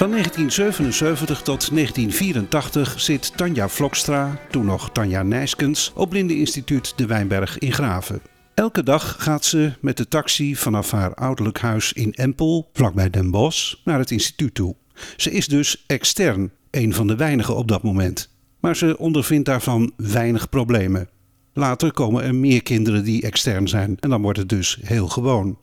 Van 0.00 0.10
1977 0.10 1.42
tot 1.42 1.74
1984 1.74 3.00
zit 3.00 3.36
Tanja 3.36 3.68
Vlokstra, 3.68 4.38
toen 4.50 4.64
nog 4.64 4.90
Tanja 4.90 5.22
Nijskens, 5.22 5.92
op 5.94 6.10
Blindeninstituut 6.10 6.92
De 6.96 7.06
Wijnberg 7.06 7.58
in 7.58 7.72
Graven. 7.72 8.20
Elke 8.54 8.82
dag 8.82 9.16
gaat 9.18 9.44
ze 9.44 9.72
met 9.80 9.96
de 9.96 10.08
taxi 10.08 10.56
vanaf 10.56 10.90
haar 10.90 11.14
ouderlijk 11.14 11.58
huis 11.58 11.92
in 11.92 12.12
Empel, 12.12 12.70
vlakbij 12.72 13.10
Den 13.10 13.30
Bosch, 13.30 13.74
naar 13.84 13.98
het 13.98 14.10
instituut 14.10 14.54
toe. 14.54 14.76
Ze 15.16 15.30
is 15.30 15.46
dus 15.46 15.84
extern, 15.86 16.50
een 16.70 16.94
van 16.94 17.06
de 17.06 17.16
weinigen 17.16 17.56
op 17.56 17.68
dat 17.68 17.82
moment. 17.82 18.30
Maar 18.60 18.76
ze 18.76 18.98
ondervindt 18.98 19.46
daarvan 19.46 19.92
weinig 19.96 20.48
problemen. 20.48 21.08
Later 21.52 21.92
komen 21.92 22.22
er 22.22 22.34
meer 22.34 22.62
kinderen 22.62 23.04
die 23.04 23.22
extern 23.22 23.68
zijn 23.68 23.96
en 24.00 24.10
dan 24.10 24.22
wordt 24.22 24.38
het 24.38 24.48
dus 24.48 24.78
heel 24.82 25.08
gewoon. 25.08 25.58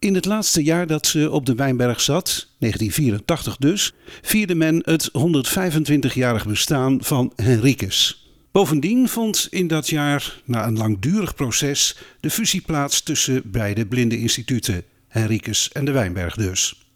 In 0.00 0.14
het 0.14 0.24
laatste 0.24 0.62
jaar 0.62 0.86
dat 0.86 1.06
ze 1.06 1.30
op 1.30 1.46
de 1.46 1.54
Wijnberg 1.54 2.00
zat, 2.00 2.46
1984 2.58 3.56
dus, 3.56 3.92
vierde 4.22 4.54
men 4.54 4.82
het 4.84 5.10
125-jarig 5.10 6.46
bestaan 6.46 6.98
van 7.04 7.32
Henricus. 7.36 8.28
Bovendien 8.52 9.08
vond 9.08 9.46
in 9.50 9.66
dat 9.66 9.88
jaar, 9.88 10.40
na 10.44 10.66
een 10.66 10.76
langdurig 10.76 11.34
proces, 11.34 11.96
de 12.20 12.30
fusie 12.30 12.60
plaats 12.60 13.02
tussen 13.02 13.42
beide 13.50 13.86
blinde 13.86 14.18
instituten, 14.18 14.82
Henricus 15.08 15.72
en 15.72 15.84
de 15.84 15.92
Wijnberg 15.92 16.34
dus. 16.34 16.86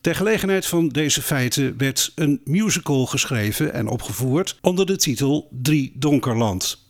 Ter 0.00 0.14
gelegenheid 0.14 0.66
van 0.66 0.88
deze 0.88 1.22
feiten 1.22 1.76
werd 1.78 2.12
een 2.14 2.40
musical 2.44 3.06
geschreven 3.06 3.72
en 3.72 3.88
opgevoerd 3.88 4.58
onder 4.60 4.86
de 4.86 4.96
titel 4.96 5.48
Drie 5.62 5.92
Donkerland. 5.94 6.84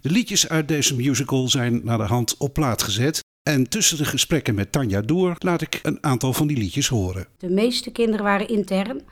De 0.00 0.10
liedjes 0.10 0.48
uit 0.48 0.68
deze 0.68 0.94
musical 0.94 1.48
zijn 1.48 1.80
naar 1.84 1.98
de 1.98 2.04
hand 2.04 2.36
op 2.36 2.52
plaat 2.52 2.82
gezet 2.82 3.23
en 3.44 3.68
tussen 3.68 3.96
de 3.96 4.04
gesprekken 4.04 4.54
met 4.54 4.72
Tanja 4.72 5.00
door 5.00 5.36
laat 5.38 5.60
ik 5.60 5.80
een 5.82 5.98
aantal 6.00 6.32
van 6.32 6.46
die 6.46 6.56
liedjes 6.56 6.88
horen. 6.88 7.26
De 7.38 7.50
meeste 7.50 7.90
kinderen 7.90 8.24
waren 8.24 8.48
intern. 8.48 9.02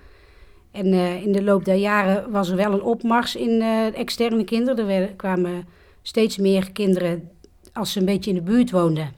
En 0.70 0.86
uh, 0.86 1.22
in 1.22 1.32
de 1.32 1.42
loop 1.42 1.64
der 1.64 1.74
jaren 1.74 2.30
was 2.30 2.48
er 2.48 2.56
wel 2.56 2.72
een 2.72 2.82
opmars 2.82 3.36
in 3.36 3.50
uh, 3.50 3.98
externe 3.98 4.44
kinderen. 4.44 4.88
Er 4.88 5.08
kwamen 5.08 5.64
steeds 6.02 6.36
meer 6.36 6.72
kinderen 6.72 7.30
als 7.72 7.92
ze 7.92 7.98
een 7.98 8.04
beetje 8.04 8.30
in 8.30 8.36
de 8.36 8.42
buurt 8.42 8.70
woonden. 8.70 9.12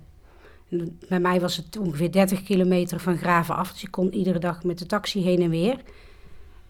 En 0.70 0.98
bij 1.08 1.20
mij 1.20 1.40
was 1.40 1.56
het 1.56 1.76
ongeveer 1.76 2.12
30 2.12 2.42
kilometer 2.42 3.00
van 3.00 3.16
Graven 3.16 3.56
af. 3.56 3.72
Dus 3.72 3.90
kon 3.90 4.14
iedere 4.14 4.38
dag 4.38 4.64
met 4.64 4.78
de 4.78 4.86
taxi 4.86 5.22
heen 5.22 5.42
en 5.42 5.50
weer. 5.50 5.76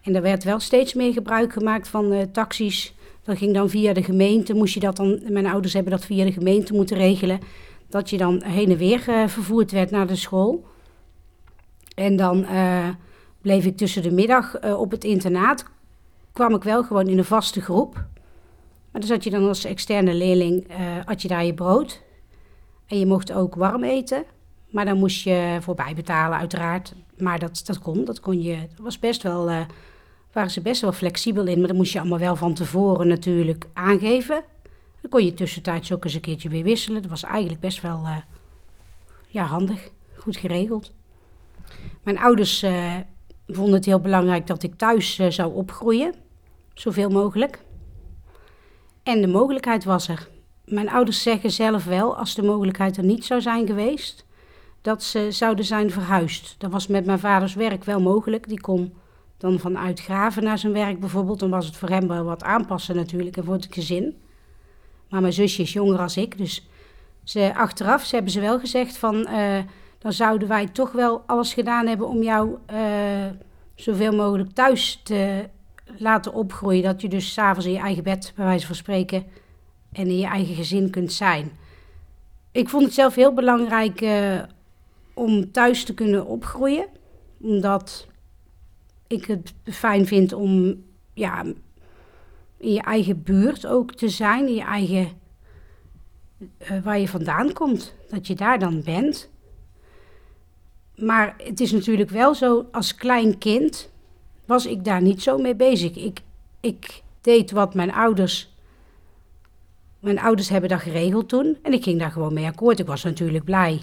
En 0.01 0.15
er 0.15 0.21
werd 0.21 0.43
wel 0.43 0.59
steeds 0.59 0.93
meer 0.93 1.13
gebruik 1.13 1.53
gemaakt 1.53 1.87
van 1.87 2.13
uh, 2.13 2.21
taxis. 2.21 2.93
Dat 3.23 3.37
ging 3.37 3.53
dan 3.53 3.69
via 3.69 3.93
de 3.93 4.03
gemeente. 4.03 4.53
Moest 4.53 4.73
je 4.73 4.79
dat 4.79 4.95
dan, 4.95 5.19
mijn 5.29 5.47
ouders 5.47 5.73
hebben 5.73 5.91
dat 5.91 6.05
via 6.05 6.25
de 6.25 6.31
gemeente 6.31 6.73
moeten 6.73 6.97
regelen 6.97 7.39
dat 7.95 8.09
je 8.09 8.17
dan 8.17 8.43
heen 8.43 8.71
en 8.71 8.77
weer 8.77 9.09
uh, 9.09 9.27
vervoerd 9.27 9.71
werd 9.71 9.91
naar 9.91 10.07
de 10.07 10.15
school. 10.15 10.65
En 11.95 12.15
dan 12.15 12.39
uh, 12.39 12.87
bleef 13.41 13.65
ik 13.65 13.77
tussen 13.77 14.03
de 14.03 14.11
middag 14.11 14.63
uh, 14.63 14.79
op 14.79 14.91
het 14.91 15.03
internaat. 15.03 15.65
Kwam 16.31 16.55
ik 16.55 16.63
wel 16.63 16.83
gewoon 16.83 17.07
in 17.07 17.17
een 17.17 17.25
vaste 17.25 17.61
groep. 17.61 17.93
Maar 18.91 19.01
dan 19.01 19.09
zat 19.09 19.23
je 19.23 19.29
dan 19.29 19.47
als 19.47 19.65
externe 19.65 20.13
leerling, 20.13 20.67
had 21.05 21.21
je 21.21 21.27
daar 21.27 21.45
je 21.45 21.53
brood. 21.53 22.01
En 22.87 22.99
je 22.99 23.05
mocht 23.05 23.33
ook 23.33 23.55
warm 23.55 23.83
eten. 23.83 24.23
Maar 24.69 24.85
dan 24.85 24.97
moest 24.97 25.23
je 25.23 25.57
voorbij 25.61 25.95
betalen, 25.95 26.37
uiteraard. 26.37 26.93
Maar 27.17 27.39
dat, 27.39 27.61
dat 27.65 27.79
kon, 27.79 28.05
dat 28.05 28.19
kon 28.19 28.41
je. 28.41 28.55
Dat 28.55 28.79
was 28.79 28.99
best 28.99 29.23
wel, 29.23 29.45
waren 30.31 30.51
ze 30.51 30.61
best 30.61 30.81
wel 30.81 30.91
flexibel 30.91 31.45
in. 31.45 31.57
Maar 31.59 31.67
dan 31.67 31.77
moest 31.77 31.93
je 31.93 31.99
allemaal 31.99 32.19
wel 32.19 32.35
van 32.35 32.53
tevoren 32.53 33.07
natuurlijk 33.07 33.65
aangeven. 33.73 34.43
Dan 35.05 35.19
kon 35.19 35.25
je 35.25 35.33
tussentijds 35.33 35.91
ook 35.91 36.03
eens 36.03 36.13
een 36.13 36.21
keertje 36.21 36.49
weer 36.49 36.63
wisselen. 36.63 37.01
Dat 37.01 37.11
was 37.11 37.23
eigenlijk 37.23 37.59
best 37.59 37.81
wel 37.81 38.01
uh, 38.03 38.17
ja, 39.27 39.43
handig, 39.43 39.89
goed 40.17 40.37
geregeld. 40.37 40.93
Mijn 42.03 42.19
ouders 42.19 42.63
uh, 42.63 42.95
vonden 43.47 43.73
het 43.73 43.85
heel 43.85 43.99
belangrijk 43.99 44.47
dat 44.47 44.63
ik 44.63 44.75
thuis 44.75 45.19
uh, 45.19 45.29
zou 45.29 45.53
opgroeien, 45.53 46.13
zoveel 46.73 47.09
mogelijk. 47.09 47.59
En 49.03 49.21
de 49.21 49.27
mogelijkheid 49.27 49.83
was 49.83 50.07
er. 50.07 50.29
Mijn 50.63 50.89
ouders 50.89 51.21
zeggen 51.21 51.51
zelf 51.51 51.85
wel, 51.85 52.17
als 52.17 52.35
de 52.35 52.43
mogelijkheid 52.43 52.97
er 52.97 53.03
niet 53.03 53.25
zou 53.25 53.41
zijn 53.41 53.67
geweest, 53.67 54.25
dat 54.81 55.03
ze 55.03 55.31
zouden 55.31 55.65
zijn 55.65 55.91
verhuisd. 55.91 56.55
Dat 56.57 56.71
was 56.71 56.87
met 56.87 57.05
mijn 57.05 57.19
vaders 57.19 57.53
werk 57.53 57.83
wel 57.83 58.01
mogelijk. 58.01 58.47
Die 58.47 58.61
kon 58.61 58.93
dan 59.37 59.59
vanuit 59.59 59.99
Graven 59.99 60.43
naar 60.43 60.57
zijn 60.57 60.73
werk 60.73 60.99
bijvoorbeeld. 60.99 61.39
Dan 61.39 61.49
was 61.49 61.65
het 61.65 61.77
voor 61.77 61.89
hem 61.89 62.07
wel 62.07 62.23
wat 62.23 62.43
aanpassen 62.43 62.95
natuurlijk 62.95 63.37
en 63.37 63.43
voor 63.43 63.53
het 63.53 63.67
gezin. 63.69 64.23
Maar 65.09 65.21
mijn 65.21 65.33
zusje 65.33 65.61
is 65.61 65.73
jonger 65.73 65.99
als 65.99 66.17
ik. 66.17 66.37
Dus 66.37 66.67
ze, 67.23 67.51
achteraf 67.55 68.05
ze 68.05 68.15
hebben 68.15 68.33
ze 68.33 68.39
wel 68.39 68.59
gezegd 68.59 68.97
van... 68.97 69.15
Uh, 69.15 69.57
dan 70.05 70.13
zouden 70.13 70.47
wij 70.47 70.67
toch 70.67 70.91
wel 70.91 71.23
alles 71.25 71.53
gedaan 71.53 71.87
hebben 71.87 72.07
om 72.07 72.23
jou 72.23 72.57
uh, 72.73 72.79
zoveel 73.75 74.11
mogelijk 74.11 74.51
thuis 74.51 74.99
te 75.03 75.49
laten 75.97 76.33
opgroeien. 76.33 76.83
Dat 76.83 77.01
je 77.01 77.09
dus 77.09 77.33
s'avonds 77.33 77.65
in 77.65 77.71
je 77.71 77.79
eigen 77.79 78.03
bed, 78.03 78.33
bij 78.35 78.45
wijze 78.45 78.65
van 78.65 78.75
spreken, 78.75 79.25
en 79.91 80.07
in 80.07 80.17
je 80.17 80.25
eigen 80.25 80.55
gezin 80.55 80.89
kunt 80.89 81.13
zijn. 81.13 81.51
Ik 82.51 82.69
vond 82.69 82.83
het 82.83 82.93
zelf 82.93 83.15
heel 83.15 83.33
belangrijk 83.33 84.01
uh, 84.01 84.41
om 85.13 85.51
thuis 85.51 85.83
te 85.83 85.93
kunnen 85.93 86.25
opgroeien. 86.25 86.87
Omdat 87.41 88.07
ik 89.07 89.25
het 89.25 89.53
fijn 89.63 90.05
vind 90.05 90.33
om 90.33 90.83
ja, 91.13 91.45
in 92.57 92.73
je 92.73 92.81
eigen 92.81 93.23
buurt 93.23 93.65
ook 93.67 93.93
te 93.93 94.09
zijn, 94.09 94.47
in 94.47 94.55
je 94.55 94.61
eigen, 94.61 95.09
uh, 96.39 96.83
waar 96.83 96.99
je 96.99 97.07
vandaan 97.07 97.53
komt, 97.53 97.93
dat 98.09 98.27
je 98.27 98.35
daar 98.35 98.59
dan 98.59 98.83
bent. 98.83 99.29
Maar 100.95 101.35
het 101.37 101.59
is 101.59 101.71
natuurlijk 101.71 102.09
wel 102.09 102.35
zo, 102.35 102.65
als 102.71 102.95
klein 102.95 103.37
kind 103.37 103.89
was 104.45 104.65
ik 104.65 104.83
daar 104.83 105.01
niet 105.01 105.21
zo 105.21 105.37
mee 105.37 105.55
bezig. 105.55 105.95
Ik, 105.95 106.19
ik 106.59 107.01
deed 107.21 107.51
wat 107.51 107.73
mijn 107.73 107.93
ouders. 107.93 108.53
Mijn 109.99 110.19
ouders 110.19 110.49
hebben 110.49 110.69
dat 110.69 110.79
geregeld 110.81 111.29
toen 111.29 111.57
en 111.61 111.73
ik 111.73 111.83
ging 111.83 111.99
daar 111.99 112.11
gewoon 112.11 112.33
mee 112.33 112.45
akkoord. 112.45 112.79
Ik 112.79 112.85
was 112.85 113.03
natuurlijk 113.03 113.43
blij 113.43 113.81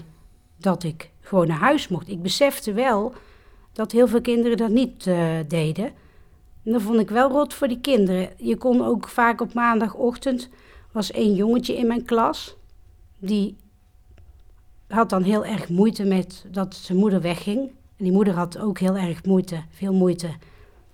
dat 0.57 0.83
ik 0.83 1.09
gewoon 1.21 1.47
naar 1.47 1.59
huis 1.59 1.87
mocht. 1.87 2.09
Ik 2.09 2.21
besefte 2.21 2.73
wel 2.73 3.13
dat 3.73 3.91
heel 3.91 4.07
veel 4.07 4.21
kinderen 4.21 4.57
dat 4.57 4.69
niet 4.69 5.05
uh, 5.05 5.29
deden. 5.47 5.91
En 6.65 6.71
dat 6.71 6.81
vond 6.81 6.99
ik 6.99 7.09
wel 7.09 7.29
rot 7.29 7.53
voor 7.53 7.67
die 7.67 7.81
kinderen. 7.81 8.29
Je 8.37 8.57
kon 8.57 8.85
ook 8.85 9.07
vaak 9.07 9.41
op 9.41 9.53
maandagochtend, 9.53 10.49
was 10.91 11.11
één 11.11 11.33
jongetje 11.33 11.77
in 11.77 11.87
mijn 11.87 12.05
klas, 12.05 12.55
die 13.17 13.57
had 14.87 15.09
dan 15.09 15.23
heel 15.23 15.45
erg 15.45 15.69
moeite 15.69 16.03
met 16.03 16.45
dat 16.51 16.75
zijn 16.75 16.97
moeder 16.97 17.21
wegging. 17.21 17.59
En 17.97 18.03
die 18.03 18.11
moeder 18.11 18.33
had 18.33 18.57
ook 18.57 18.79
heel 18.79 18.97
erg 18.97 19.25
moeite, 19.25 19.63
veel 19.69 19.93
moeite 19.93 20.29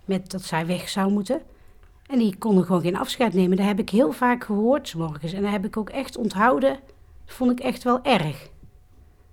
met 0.05 0.31
dat 0.31 0.41
zij 0.41 0.65
weg 0.65 0.89
zou 0.89 1.11
moeten. 1.11 1.41
En 2.07 2.19
die 2.19 2.37
konden 2.37 2.65
gewoon 2.65 2.81
geen 2.81 2.97
afscheid 2.97 3.33
nemen. 3.33 3.57
Dat 3.57 3.65
heb 3.65 3.79
ik 3.79 3.89
heel 3.89 4.11
vaak 4.11 4.43
gehoord 4.43 4.87
s 4.87 4.95
morgens. 4.95 5.33
En 5.33 5.41
dat 5.41 5.51
heb 5.51 5.65
ik 5.65 5.77
ook 5.77 5.89
echt 5.89 6.17
onthouden. 6.17 6.79
Dat 7.25 7.35
vond 7.35 7.51
ik 7.51 7.59
echt 7.59 7.83
wel 7.83 8.03
erg. 8.03 8.49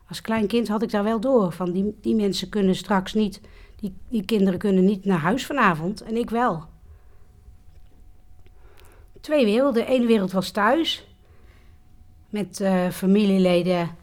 Als 0.08 0.20
klein 0.20 0.46
kind 0.46 0.68
had 0.68 0.82
ik 0.82 0.90
daar 0.90 1.04
wel 1.04 1.20
door. 1.20 1.52
Van 1.52 1.72
die, 1.72 1.96
die 2.00 2.14
mensen 2.14 2.48
kunnen 2.48 2.74
straks 2.74 3.14
niet 3.14 3.40
die, 3.76 3.94
die 4.08 4.24
kinderen 4.24 4.58
kunnen 4.58 4.84
niet 4.84 5.04
naar 5.04 5.18
huis 5.18 5.46
vanavond 5.46 6.02
en 6.02 6.16
ik 6.16 6.30
wel. 6.30 6.64
Twee 9.20 9.44
werelden. 9.44 9.92
Eén 9.92 10.06
wereld 10.06 10.32
was 10.32 10.50
thuis. 10.50 11.06
Met 12.28 12.60
uh, 12.60 12.88
familieleden. 12.88 13.96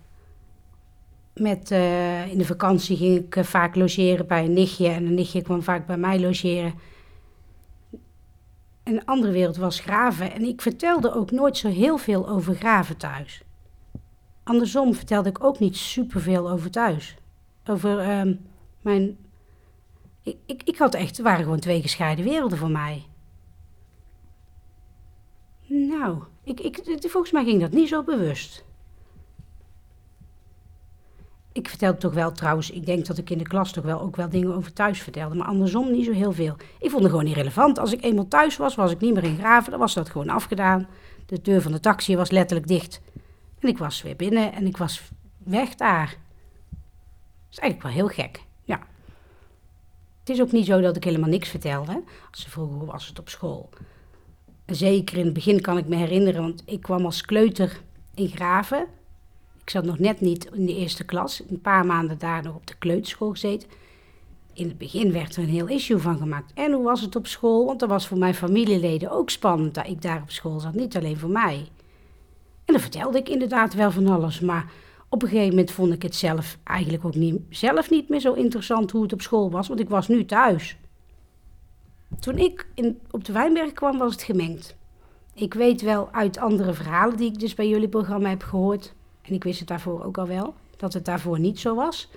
Met, 1.34 1.72
uh, 1.72 2.32
in 2.32 2.38
de 2.38 2.46
vakantie 2.46 2.98
ging 2.98 3.18
ik 3.18 3.36
uh, 3.36 3.44
vaak 3.44 3.76
logeren 3.76 4.28
bij 4.28 4.46
een 4.46 4.54
nichtje. 4.54 4.88
En 4.88 5.06
een 5.06 5.14
nichtje 5.14 5.42
kwam 5.42 5.64
vaak 5.64 5.86
bij 5.86 5.98
mij 5.98 6.20
logeren. 6.20 6.74
Een 8.84 9.06
andere 9.06 9.32
wereld 9.32 9.58
was 9.58 9.80
graven. 9.80 10.34
En 10.34 10.44
ik 10.44 10.62
vertelde 10.62 11.14
ook 11.14 11.32
nooit 11.32 11.58
zo 11.58 11.70
heel 11.70 11.98
veel 11.98 12.30
over 12.30 12.56
graven 12.56 12.98
thuis. 12.98 13.44
Andersom 14.44 14.94
vertelde 14.94 15.30
ik 15.30 15.44
ook 15.44 15.60
niet 15.60 15.78
superveel 15.78 16.50
over 16.50 16.72
thuis. 16.72 17.16
Over 17.66 18.08
uh, 18.08 18.34
mijn 18.82 19.18
ik, 20.24 20.38
ik, 20.46 20.64
ik 20.64 20.78
had 20.78 20.94
echt, 20.94 21.18
het 21.18 21.26
waren 21.26 21.44
gewoon 21.44 21.60
twee 21.60 21.82
gescheiden 21.82 22.26
werelden 22.26 22.58
voor 22.58 22.72
mij. 22.72 23.06
Nou, 25.66 26.24
ik, 26.44 26.60
ik, 26.60 26.82
volgens 27.00 27.32
mij 27.32 27.44
ging 27.44 27.62
dat 27.62 27.72
niet 27.72 27.88
zo 27.88 28.04
bewust. 28.04 28.66
ik 31.54 31.70
vertelde 31.70 31.98
toch 31.98 32.14
wel 32.14 32.32
trouwens, 32.32 32.70
ik 32.70 32.86
denk 32.86 33.06
dat 33.06 33.18
ik 33.18 33.30
in 33.30 33.38
de 33.38 33.48
klas 33.48 33.72
toch 33.72 33.84
wel 33.84 34.02
ook 34.02 34.16
wel 34.16 34.30
dingen 34.30 34.56
over 34.56 34.74
thuis 34.74 35.02
vertelde, 35.02 35.36
maar 35.36 35.48
andersom 35.48 35.92
niet 35.92 36.06
zo 36.06 36.12
heel 36.12 36.32
veel. 36.32 36.56
Ik 36.80 36.90
vond 36.90 37.02
het 37.02 37.12
gewoon 37.12 37.26
niet 37.26 37.36
relevant. 37.36 37.80
Als 37.80 37.94
ik 37.94 38.04
eenmaal 38.04 38.28
thuis 38.28 38.58
was, 38.58 38.76
was 38.76 38.92
ik 38.92 39.00
niet 39.00 39.14
meer 39.14 39.24
in 39.24 39.38
Graven, 39.38 39.72
dan 39.72 39.80
was 39.80 39.94
dat 39.94 40.10
gewoon 40.10 40.30
afgedaan. 40.30 40.88
De 41.26 41.42
deur 41.42 41.62
van 41.62 41.72
de 41.72 41.80
taxi 41.80 42.16
was 42.16 42.32
letterlijk 42.32 42.68
dicht. 42.68 43.02
En 43.60 43.70
ik 43.70 43.78
was 43.78 44.02
weer 44.02 44.16
binnen 44.16 44.54
en 44.54 44.66
ik 44.66 44.78
was 44.78 45.02
weg 45.38 45.76
daar. 45.76 46.08
Dat 46.70 47.52
is 47.52 47.58
eigenlijk 47.60 47.82
wel 47.82 47.92
heel 47.92 48.16
gek. 48.16 48.44
Het 50.24 50.36
is 50.36 50.42
ook 50.42 50.52
niet 50.52 50.66
zo 50.66 50.82
dat 50.82 50.96
ik 50.96 51.04
helemaal 51.04 51.30
niks 51.30 51.50
vertelde. 51.50 52.04
Als 52.32 52.42
ze 52.42 52.50
vroegen 52.50 52.78
hoe 52.78 52.92
was 52.92 53.08
het 53.08 53.20
op 53.20 53.30
school. 53.30 53.70
Zeker 54.66 55.18
in 55.18 55.26
het 55.26 55.34
begin 55.34 55.62
kan 55.62 55.78
ik 55.78 55.88
me 55.88 55.96
herinneren, 55.96 56.42
want 56.42 56.64
ik 56.66 56.82
kwam 56.82 57.06
als 57.06 57.22
kleuter 57.22 57.82
in 58.14 58.28
Graven. 58.28 58.86
Ik 59.62 59.70
zat 59.70 59.86
nog 59.86 60.00
net 60.00 60.22
niet 60.22 60.50
in 60.54 60.66
de 60.66 60.76
eerste 60.76 61.04
klas. 61.04 61.42
Een 61.50 61.62
paar 61.62 61.86
maanden 61.86 62.18
daar 62.18 62.44
nog 62.44 62.56
op 62.56 62.68
de 62.68 62.76
kleuterschool 62.76 63.32
gezeten. 63.32 63.70
In 64.54 64.68
het 64.68 64.78
begin 64.78 65.12
werd 65.12 65.36
er 65.36 65.44
een 65.44 65.50
heel 65.50 65.68
issue 65.68 65.98
van 65.98 66.18
gemaakt. 66.18 66.52
En 66.54 66.72
hoe 66.72 66.84
was 66.84 67.02
het 67.02 67.16
op 67.16 67.28
school? 67.28 67.66
Want 67.66 67.80
dat 67.80 67.90
was 67.90 68.08
voor 68.08 68.18
mijn 68.18 68.36
familieleden 68.36 69.12
ook 69.12 69.30
spannend 69.30 69.74
dat 69.74 69.88
ik 69.88 70.02
daar 70.02 70.22
op 70.22 70.32
school 70.32 70.60
zat. 70.60 70.74
Niet 70.74 70.98
alleen 70.98 71.18
voor 71.18 71.30
mij. 71.30 71.68
En 72.66 72.74
dan 72.74 72.80
vertelde 72.80 73.18
ik 73.18 73.30
inderdaad 73.30 73.74
wel 73.74 73.92
van 73.92 74.08
alles. 74.08 74.40
Maar 74.40 74.72
op 75.14 75.22
een 75.22 75.28
gegeven 75.28 75.50
moment 75.50 75.72
vond 75.72 75.94
ik 75.94 76.02
het 76.02 76.16
zelf 76.16 76.58
eigenlijk 76.64 77.06
ook 77.06 77.16
niet, 77.16 77.42
zelf 77.50 77.90
niet 77.90 78.10
meer 78.10 78.20
zo 78.20 78.34
interessant 78.34 78.92
hoe 78.92 79.04
het 79.04 79.14
op 79.14 79.22
school 79.22 79.52
was. 79.52 79.68
Want 79.68 79.80
ik 79.80 79.90
was 79.90 80.08
nu 80.08 80.26
thuis. 80.26 80.78
Toen 82.20 82.38
ik 82.38 82.68
in, 82.74 83.00
op 83.12 83.26
de 83.26 83.32
Wijnberg 83.34 83.74
kwam, 83.74 83.98
was 83.98 84.12
het 84.12 84.24
gemengd. 84.24 84.76
Ik 85.34 85.54
weet 85.54 85.82
wel 85.82 86.10
uit 86.12 86.38
andere 86.38 86.74
verhalen 86.74 87.18
die 87.18 87.32
ik 87.32 87.40
dus 87.40 87.54
bij 87.54 87.70
jullie 87.70 87.88
programma 87.88 88.30
heb 88.30 88.44
gehoord. 88.44 88.94
En 89.22 89.34
ik 89.34 89.44
wist 89.44 89.60
het 89.60 89.68
daarvoor 89.68 90.04
ook 90.04 90.18
al 90.18 90.28
wel, 90.28 90.54
dat 90.78 90.94
het 90.94 91.06
daarvoor 91.06 91.40
niet 91.40 91.60
zo 91.60 91.76
was. 91.76 92.10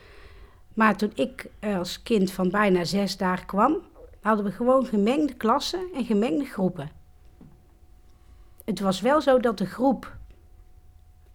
Maar 0.75 0.97
toen 0.97 1.13
ik 1.15 1.51
als 1.61 2.03
kind 2.03 2.31
van 2.31 2.51
bijna 2.51 2.85
zes 2.85 3.17
daar 3.17 3.45
kwam, 3.45 3.77
hadden 4.21 4.45
we 4.45 4.51
gewoon 4.51 4.87
gemengde 4.87 5.35
klassen 5.35 5.89
en 5.95 6.05
gemengde 6.05 6.45
groepen. 6.45 6.91
Het 8.65 8.81
was 8.81 9.01
wel 9.01 9.21
zo 9.21 9.41
dat 9.41 9.59
de 9.59 9.67
groep 9.67 10.17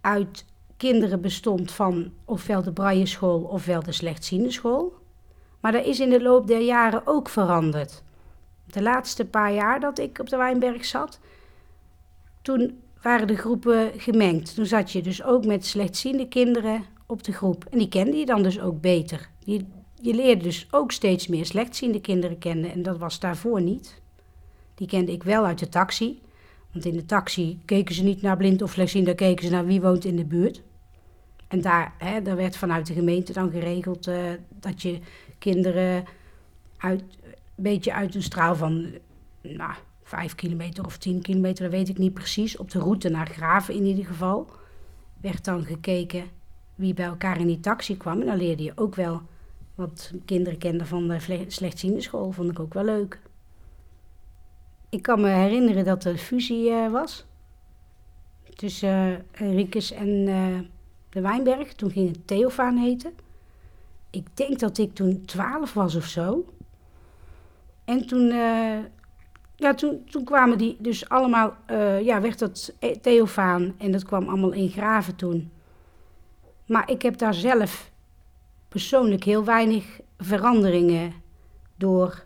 uit 0.00 0.44
kinderen 0.88 1.20
bestond 1.20 1.72
van 1.72 2.12
ofwel 2.24 2.62
de 2.62 2.72
braille 2.72 3.06
school 3.06 3.40
ofwel 3.40 3.82
de 3.82 3.92
slechtziende 3.92 4.50
school. 4.50 4.94
Maar 5.60 5.72
dat 5.72 5.84
is 5.84 6.00
in 6.00 6.10
de 6.10 6.22
loop 6.22 6.46
der 6.46 6.60
jaren 6.60 7.06
ook 7.06 7.28
veranderd. 7.28 8.02
De 8.66 8.82
laatste 8.82 9.24
paar 9.24 9.52
jaar 9.52 9.80
dat 9.80 9.98
ik 9.98 10.18
op 10.18 10.28
de 10.28 10.36
Wijnberg 10.36 10.84
zat, 10.84 11.20
toen 12.42 12.80
waren 13.02 13.26
de 13.26 13.36
groepen 13.36 13.90
gemengd. 13.96 14.54
Toen 14.54 14.66
zat 14.66 14.90
je 14.90 15.02
dus 15.02 15.22
ook 15.22 15.46
met 15.46 15.66
slechtziende 15.66 16.28
kinderen 16.28 16.84
op 17.06 17.22
de 17.22 17.32
groep. 17.32 17.64
En 17.70 17.78
die 17.78 17.88
kende 17.88 18.16
je 18.16 18.26
dan 18.26 18.42
dus 18.42 18.60
ook 18.60 18.80
beter. 18.80 19.28
Je, 19.38 19.64
je 20.00 20.14
leerde 20.14 20.42
dus 20.42 20.68
ook 20.70 20.92
steeds 20.92 21.26
meer 21.26 21.46
slechtziende 21.46 22.00
kinderen 22.00 22.38
kennen. 22.38 22.72
En 22.72 22.82
dat 22.82 22.98
was 22.98 23.20
daarvoor 23.20 23.62
niet. 23.62 24.00
Die 24.74 24.86
kende 24.86 25.12
ik 25.12 25.22
wel 25.22 25.44
uit 25.44 25.58
de 25.58 25.68
taxi. 25.68 26.20
Want 26.72 26.84
in 26.84 26.92
de 26.94 27.04
taxi 27.04 27.58
keken 27.64 27.94
ze 27.94 28.02
niet 28.02 28.22
naar 28.22 28.36
blind 28.36 28.62
of 28.62 28.72
slechtziend, 28.72 29.06
daar 29.06 29.14
keken 29.14 29.44
ze 29.44 29.50
naar 29.50 29.66
wie 29.66 29.80
woont 29.80 30.04
in 30.04 30.16
de 30.16 30.24
buurt. 30.24 30.62
En 31.52 31.60
daar, 31.60 31.94
hè, 31.98 32.22
daar 32.22 32.36
werd 32.36 32.56
vanuit 32.56 32.86
de 32.86 32.92
gemeente 32.92 33.32
dan 33.32 33.50
geregeld 33.50 34.08
uh, 34.08 34.30
dat 34.48 34.82
je 34.82 34.98
kinderen 35.38 36.04
uit, 36.76 37.00
een 37.00 37.34
beetje 37.54 37.92
uit 37.92 38.14
een 38.14 38.22
straal 38.22 38.56
van 38.56 38.90
nou, 39.40 39.72
vijf 40.02 40.34
kilometer 40.34 40.84
of 40.84 40.98
tien 40.98 41.22
kilometer, 41.22 41.62
dat 41.62 41.72
weet 41.72 41.88
ik 41.88 41.98
niet 41.98 42.14
precies. 42.14 42.56
Op 42.56 42.70
de 42.70 42.78
route 42.78 43.08
naar 43.08 43.26
Graven 43.26 43.74
in 43.74 43.84
ieder 43.84 44.04
geval. 44.04 44.50
Werd 45.20 45.44
dan 45.44 45.64
gekeken 45.64 46.24
wie 46.74 46.94
bij 46.94 47.06
elkaar 47.06 47.40
in 47.40 47.46
die 47.46 47.60
taxi 47.60 47.96
kwam. 47.96 48.20
En 48.20 48.26
dan 48.26 48.36
leerde 48.36 48.62
je 48.62 48.72
ook 48.74 48.94
wel 48.94 49.22
wat 49.74 50.12
kinderen 50.24 50.58
kenden 50.58 50.86
van 50.86 51.08
de 51.08 51.44
slechtziende 51.48 52.00
school. 52.00 52.32
Vond 52.32 52.50
ik 52.50 52.60
ook 52.60 52.74
wel 52.74 52.84
leuk. 52.84 53.20
Ik 54.88 55.02
kan 55.02 55.20
me 55.20 55.28
herinneren 55.28 55.84
dat 55.84 56.04
er 56.04 56.16
fusie 56.16 56.70
uh, 56.70 56.90
was. 56.90 57.24
Tussen 58.54 59.10
uh, 59.10 59.48
Enriques 59.48 59.90
en 59.92 60.08
uh, 60.08 60.58
de 61.12 61.20
Wijnberg. 61.20 61.72
Toen 61.72 61.90
ging 61.90 62.08
het 62.08 62.26
Theofaan 62.26 62.76
heten. 62.76 63.12
Ik 64.10 64.26
denk 64.34 64.58
dat 64.58 64.78
ik 64.78 64.94
toen 64.94 65.24
twaalf 65.24 65.72
was 65.72 65.94
of 65.94 66.04
zo. 66.04 66.44
En 67.84 68.06
toen 68.06 68.32
ja, 69.62 69.74
toen, 69.74 70.04
toen 70.10 70.24
kwamen 70.24 70.58
die 70.58 70.76
dus 70.78 71.08
allemaal, 71.08 71.56
uh, 71.70 72.00
ja, 72.00 72.20
werd 72.20 72.38
dat 72.38 72.74
Theofaan 73.00 73.74
en 73.78 73.92
dat 73.92 74.04
kwam 74.04 74.28
allemaal 74.28 74.52
in 74.52 74.68
graven 74.68 75.16
toen. 75.16 75.50
Maar 76.66 76.90
ik 76.90 77.02
heb 77.02 77.18
daar 77.18 77.34
zelf 77.34 77.90
persoonlijk 78.68 79.24
heel 79.24 79.44
weinig 79.44 80.00
veranderingen 80.18 81.12
door. 81.76 82.24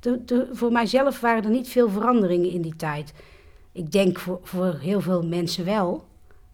De, 0.00 0.48
voor 0.52 0.72
mijzelf 0.72 1.20
waren 1.20 1.44
er 1.44 1.50
niet 1.50 1.68
veel 1.68 1.90
veranderingen 1.90 2.50
in 2.50 2.62
die 2.62 2.76
tijd. 2.76 3.12
Ik 3.72 3.92
denk 3.92 4.18
voor 4.42 4.74
heel 4.74 5.00
veel 5.00 5.22
mensen 5.26 5.64
wel, 5.64 6.04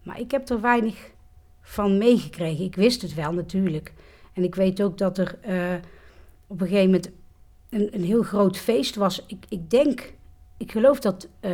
maar 0.02 0.20
ik 0.20 0.30
heb 0.30 0.48
er 0.48 0.60
weinig 0.60 1.10
van 1.64 1.98
meegekregen. 1.98 2.64
Ik 2.64 2.74
wist 2.74 3.02
het 3.02 3.14
wel 3.14 3.32
natuurlijk. 3.32 3.92
En 4.32 4.44
ik 4.44 4.54
weet 4.54 4.82
ook 4.82 4.98
dat 4.98 5.18
er 5.18 5.38
uh, 5.48 5.74
op 6.46 6.60
een 6.60 6.66
gegeven 6.66 6.90
moment 6.90 7.10
een, 7.70 7.88
een 7.94 8.04
heel 8.04 8.22
groot 8.22 8.56
feest 8.56 8.96
was. 8.96 9.24
Ik, 9.26 9.44
ik 9.48 9.70
denk, 9.70 10.12
ik 10.56 10.72
geloof 10.72 11.00
dat, 11.00 11.28
uh, 11.40 11.52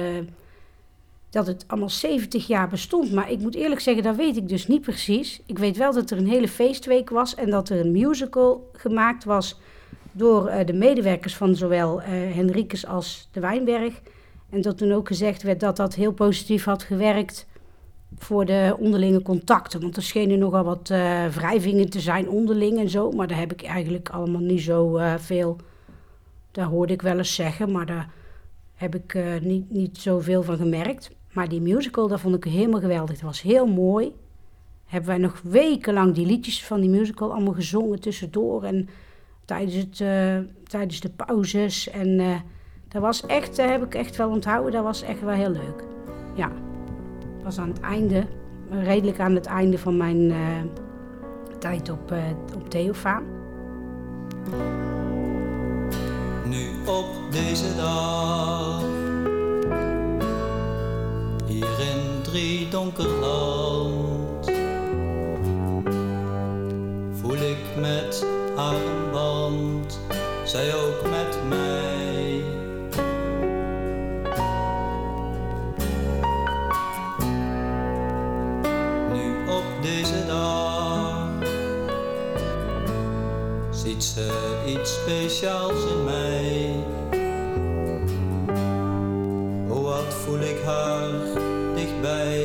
dat 1.31 1.47
het 1.47 1.65
allemaal 1.67 1.91
70 1.91 2.47
jaar 2.47 2.69
bestond. 2.69 3.12
Maar 3.12 3.31
ik 3.31 3.39
moet 3.39 3.55
eerlijk 3.55 3.81
zeggen, 3.81 4.03
dat 4.03 4.17
weet 4.17 4.37
ik 4.37 4.49
dus 4.49 4.67
niet 4.67 4.81
precies. 4.81 5.41
Ik 5.47 5.59
weet 5.59 5.77
wel 5.77 5.93
dat 5.93 6.11
er 6.11 6.19
een 6.19 6.29
hele 6.29 6.49
feestweek 6.49 7.11
was 7.11 7.35
en 7.35 7.51
dat 7.51 7.69
er 7.69 7.81
een 7.81 7.93
musical 7.93 8.71
gemaakt 8.73 9.25
was 9.25 9.61
door 10.13 10.49
uh, 10.49 10.65
de 10.65 10.73
medewerkers 10.73 11.37
van 11.37 11.55
zowel 11.55 12.01
Henriques 12.03 12.87
als 12.87 13.29
de 13.33 13.41
Wijnberg. 13.41 14.01
En 14.51 14.61
dat 14.61 14.79
toen 14.79 14.93
ook 14.93 15.06
gezegd 15.06 15.43
werd 15.43 15.61
dat 15.61 15.77
dat 15.77 15.95
heel 15.95 16.13
positief 16.13 16.65
had 16.65 16.83
gewerkt 16.83 17.47
voor 18.19 18.45
de 18.45 18.77
onderlinge 18.79 19.23
contacten. 19.23 19.81
Want 19.81 19.96
er 19.96 20.03
schenen 20.03 20.39
nogal 20.39 20.65
wat 20.65 20.91
uh, 20.93 21.27
wrijvingen 21.27 21.91
te 21.91 22.01
zijn 22.01 22.29
onderling 22.29 22.79
en 22.79 22.89
zo. 22.89 23.11
Maar 23.11 23.27
daar 23.27 23.39
heb 23.39 23.53
ik 23.53 23.63
eigenlijk 23.63 24.08
allemaal 24.08 24.41
niet 24.41 24.63
zo 24.63 24.99
uh, 24.99 25.15
veel 25.17 25.56
daar 26.51 26.67
hoorde 26.67 26.93
ik 26.93 27.03
wel 27.03 27.19
eens 27.19 27.34
zeggen, 27.34 27.70
maar 27.70 27.87
daar 27.87 28.11
heb 28.75 28.94
ik 28.94 29.15
uh, 29.15 29.25
niet, 29.41 29.70
niet 29.70 29.99
zoveel 29.99 30.43
van 30.43 30.56
gemerkt. 30.56 31.11
Maar 31.32 31.49
die 31.49 31.61
musical, 31.61 32.08
dat 32.08 32.20
vond 32.20 32.34
ik 32.34 32.44
helemaal 32.44 32.81
geweldig. 32.81 33.15
Dat 33.15 33.25
was 33.25 33.43
heel 33.43 33.67
mooi. 33.67 34.13
Hebben 34.84 35.11
wij 35.11 35.19
nog 35.19 35.41
wekenlang 35.43 36.15
die 36.15 36.27
liedjes 36.27 36.65
van 36.65 36.81
die 36.81 36.91
musical 36.91 37.32
allemaal 37.32 37.55
gezongen 37.55 38.01
tussendoor 38.01 38.65
en 38.65 38.89
tijdens, 39.44 39.75
het, 39.75 39.96
tijdens 40.69 41.01
de 41.01 41.08
pauzes. 41.08 41.91
En 41.91 42.43
dat 42.89 43.03
was 43.03 43.27
echt, 43.27 43.56
dat 43.56 43.69
heb 43.69 43.84
ik 43.84 43.94
echt 43.94 44.17
wel 44.17 44.31
onthouden, 44.31 44.73
dat 44.73 44.84
was 44.84 45.03
echt 45.03 45.20
wel 45.20 45.34
heel 45.34 45.51
leuk. 45.51 45.84
Ja, 46.34 46.53
was 47.43 47.59
aan 47.59 47.69
het 47.69 47.81
einde, 47.81 48.27
redelijk 48.70 49.20
aan 49.20 49.35
het 49.35 49.47
einde 49.47 49.79
van 49.79 49.97
mijn 49.97 50.32
tijd 51.59 51.91
op, 51.91 52.15
op 52.55 52.70
Theofaan 52.70 53.23
nu 56.51 56.69
op 56.87 57.06
deze 57.31 57.77
dag. 57.77 58.82
Hier 61.47 61.81
in 61.81 62.23
drie 62.23 62.69
donker 62.69 63.09
land 63.09 64.51
voel 67.20 67.37
ik 67.37 67.59
met 67.77 68.27
haar 68.56 68.75
zij 70.44 70.75
ook 70.75 71.09
ze 84.20 84.62
iets 84.67 84.94
speciaals 84.94 85.84
in 85.84 86.05
mij. 86.05 86.74
Oh, 89.69 89.82
wat 89.82 90.15
voel 90.15 90.41
ik 90.41 90.62
haar 90.65 91.10
dichtbij 91.74 92.40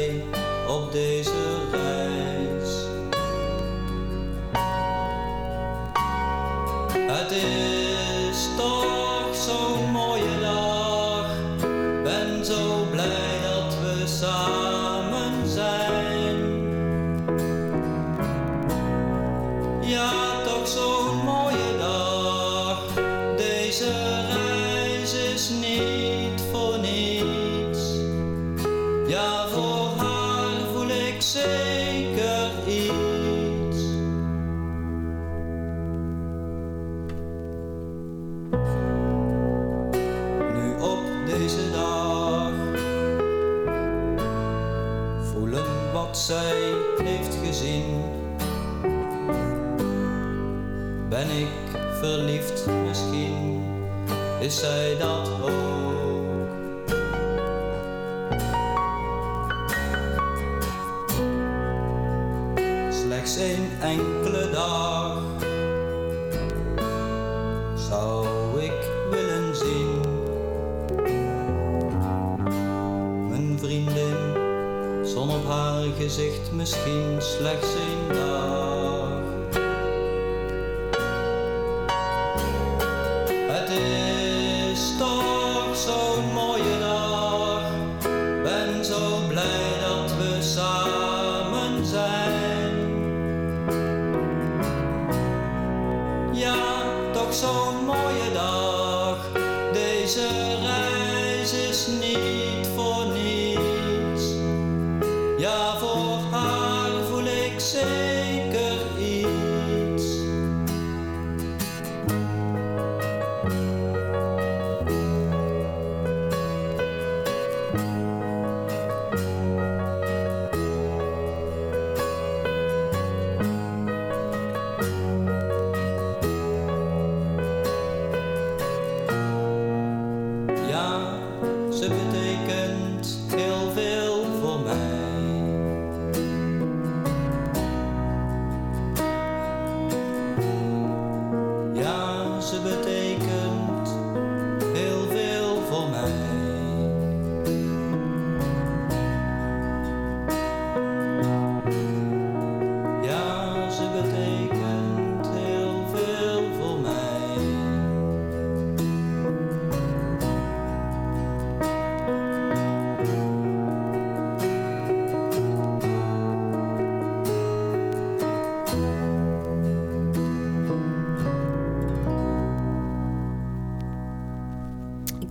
misschien 76.75 77.21
slechts 77.21 77.73
een 77.73 77.94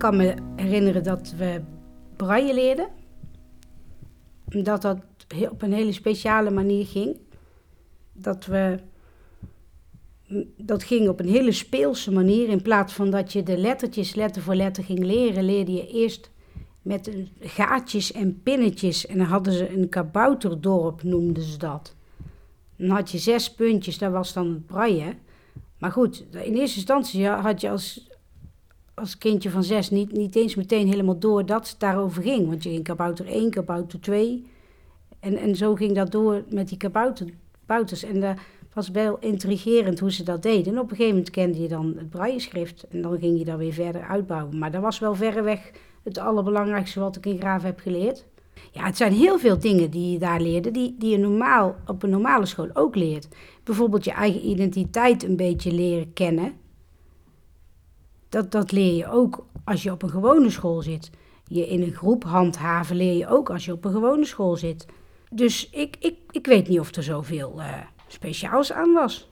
kan 0.04 0.16
me 0.16 0.34
herinneren 0.56 1.02
dat 1.02 1.34
we 1.36 1.60
braille 2.16 2.54
leerden. 2.54 2.88
Dat 4.44 4.82
dat 4.82 4.98
op 5.50 5.62
een 5.62 5.72
hele 5.72 5.92
speciale 5.92 6.50
manier 6.50 6.86
ging. 6.86 7.16
Dat 8.12 8.46
we... 8.46 8.78
Dat 10.56 10.82
ging 10.82 11.08
op 11.08 11.20
een 11.20 11.28
hele 11.28 11.52
speelse 11.52 12.12
manier. 12.12 12.48
In 12.48 12.62
plaats 12.62 12.92
van 12.92 13.10
dat 13.10 13.32
je 13.32 13.42
de 13.42 13.58
lettertjes 13.58 14.14
letter 14.14 14.42
voor 14.42 14.54
letter 14.54 14.84
ging 14.84 14.98
leren, 14.98 15.44
leerde 15.44 15.72
je 15.72 15.86
eerst 15.86 16.30
met 16.82 17.10
gaatjes 17.40 18.12
en 18.12 18.42
pinnetjes. 18.42 19.06
En 19.06 19.18
dan 19.18 19.26
hadden 19.26 19.52
ze 19.52 19.76
een 19.76 19.88
kabouterdorp, 19.88 21.02
noemden 21.02 21.42
ze 21.42 21.58
dat. 21.58 21.94
Dan 22.76 22.88
had 22.90 23.10
je 23.10 23.18
zes 23.18 23.54
puntjes, 23.54 23.98
dat 23.98 24.12
was 24.12 24.32
dan 24.32 24.48
het 24.48 24.66
braille. 24.66 25.14
Maar 25.78 25.92
goed, 25.92 26.24
in 26.30 26.54
eerste 26.54 26.76
instantie 26.76 27.26
had 27.26 27.60
je 27.60 27.70
als, 27.70 28.08
als 28.94 29.18
kindje 29.18 29.50
van 29.50 29.64
zes 29.64 29.90
niet, 29.90 30.12
niet 30.12 30.36
eens 30.36 30.54
meteen 30.54 30.88
helemaal 30.88 31.18
door 31.18 31.46
dat 31.46 31.68
het 31.68 31.80
daarover 31.80 32.22
ging. 32.22 32.48
Want 32.48 32.62
je 32.62 32.70
ging 32.70 32.84
kabouter 32.84 33.26
1, 33.26 33.50
kabouter 33.50 34.00
2. 34.00 34.46
En, 35.20 35.36
en 35.36 35.56
zo 35.56 35.74
ging 35.74 35.94
dat 35.94 36.12
door 36.12 36.42
met 36.48 36.68
die 36.68 36.78
kabouter, 36.78 37.26
kabouters. 37.60 38.02
En 38.02 38.20
dat 38.20 38.36
was 38.72 38.90
wel 38.90 39.16
intrigerend 39.20 39.98
hoe 39.98 40.12
ze 40.12 40.22
dat 40.22 40.42
deden. 40.42 40.72
En 40.72 40.78
op 40.78 40.90
een 40.90 40.96
gegeven 40.96 41.14
moment 41.16 41.30
kende 41.30 41.60
je 41.60 41.68
dan 41.68 41.94
het 41.96 42.10
brailleschrift. 42.10 42.86
En 42.90 43.02
dan 43.02 43.18
ging 43.18 43.38
je 43.38 43.44
dat 43.44 43.58
weer 43.58 43.72
verder 43.72 44.02
uitbouwen. 44.02 44.58
Maar 44.58 44.70
dat 44.70 44.82
was 44.82 44.98
wel 44.98 45.14
verreweg 45.14 45.70
het 46.02 46.18
allerbelangrijkste 46.18 47.00
wat 47.00 47.16
ik 47.16 47.26
in 47.26 47.38
Graven 47.38 47.66
heb 47.66 47.78
geleerd. 47.78 48.24
Ja, 48.70 48.84
het 48.84 48.96
zijn 48.96 49.12
heel 49.12 49.38
veel 49.38 49.58
dingen 49.58 49.90
die 49.90 50.12
je 50.12 50.18
daar 50.18 50.40
leerde, 50.40 50.70
die, 50.70 50.94
die 50.98 51.10
je 51.10 51.18
normaal, 51.18 51.76
op 51.86 52.02
een 52.02 52.10
normale 52.10 52.46
school 52.46 52.68
ook 52.72 52.94
leert. 52.94 53.28
Bijvoorbeeld 53.64 54.04
je 54.04 54.12
eigen 54.12 54.46
identiteit 54.46 55.22
een 55.22 55.36
beetje 55.36 55.72
leren 55.72 56.12
kennen. 56.12 56.52
Dat, 58.34 58.52
dat 58.52 58.72
leer 58.72 58.94
je 58.96 59.08
ook 59.08 59.46
als 59.64 59.82
je 59.82 59.92
op 59.92 60.02
een 60.02 60.10
gewone 60.10 60.50
school 60.50 60.82
zit. 60.82 61.10
Je 61.46 61.68
in 61.68 61.82
een 61.82 61.92
groep 61.92 62.24
handhaven 62.24 62.96
leer 62.96 63.16
je 63.16 63.26
ook 63.26 63.50
als 63.50 63.64
je 63.64 63.72
op 63.72 63.84
een 63.84 63.92
gewone 63.92 64.24
school 64.24 64.56
zit. 64.56 64.86
Dus 65.30 65.70
ik, 65.70 65.96
ik, 65.98 66.16
ik 66.30 66.46
weet 66.46 66.68
niet 66.68 66.80
of 66.80 66.94
er 66.94 67.02
zoveel 67.02 67.60
eh, 67.60 67.80
speciaals 68.06 68.72
aan 68.72 68.92
was. 68.92 69.30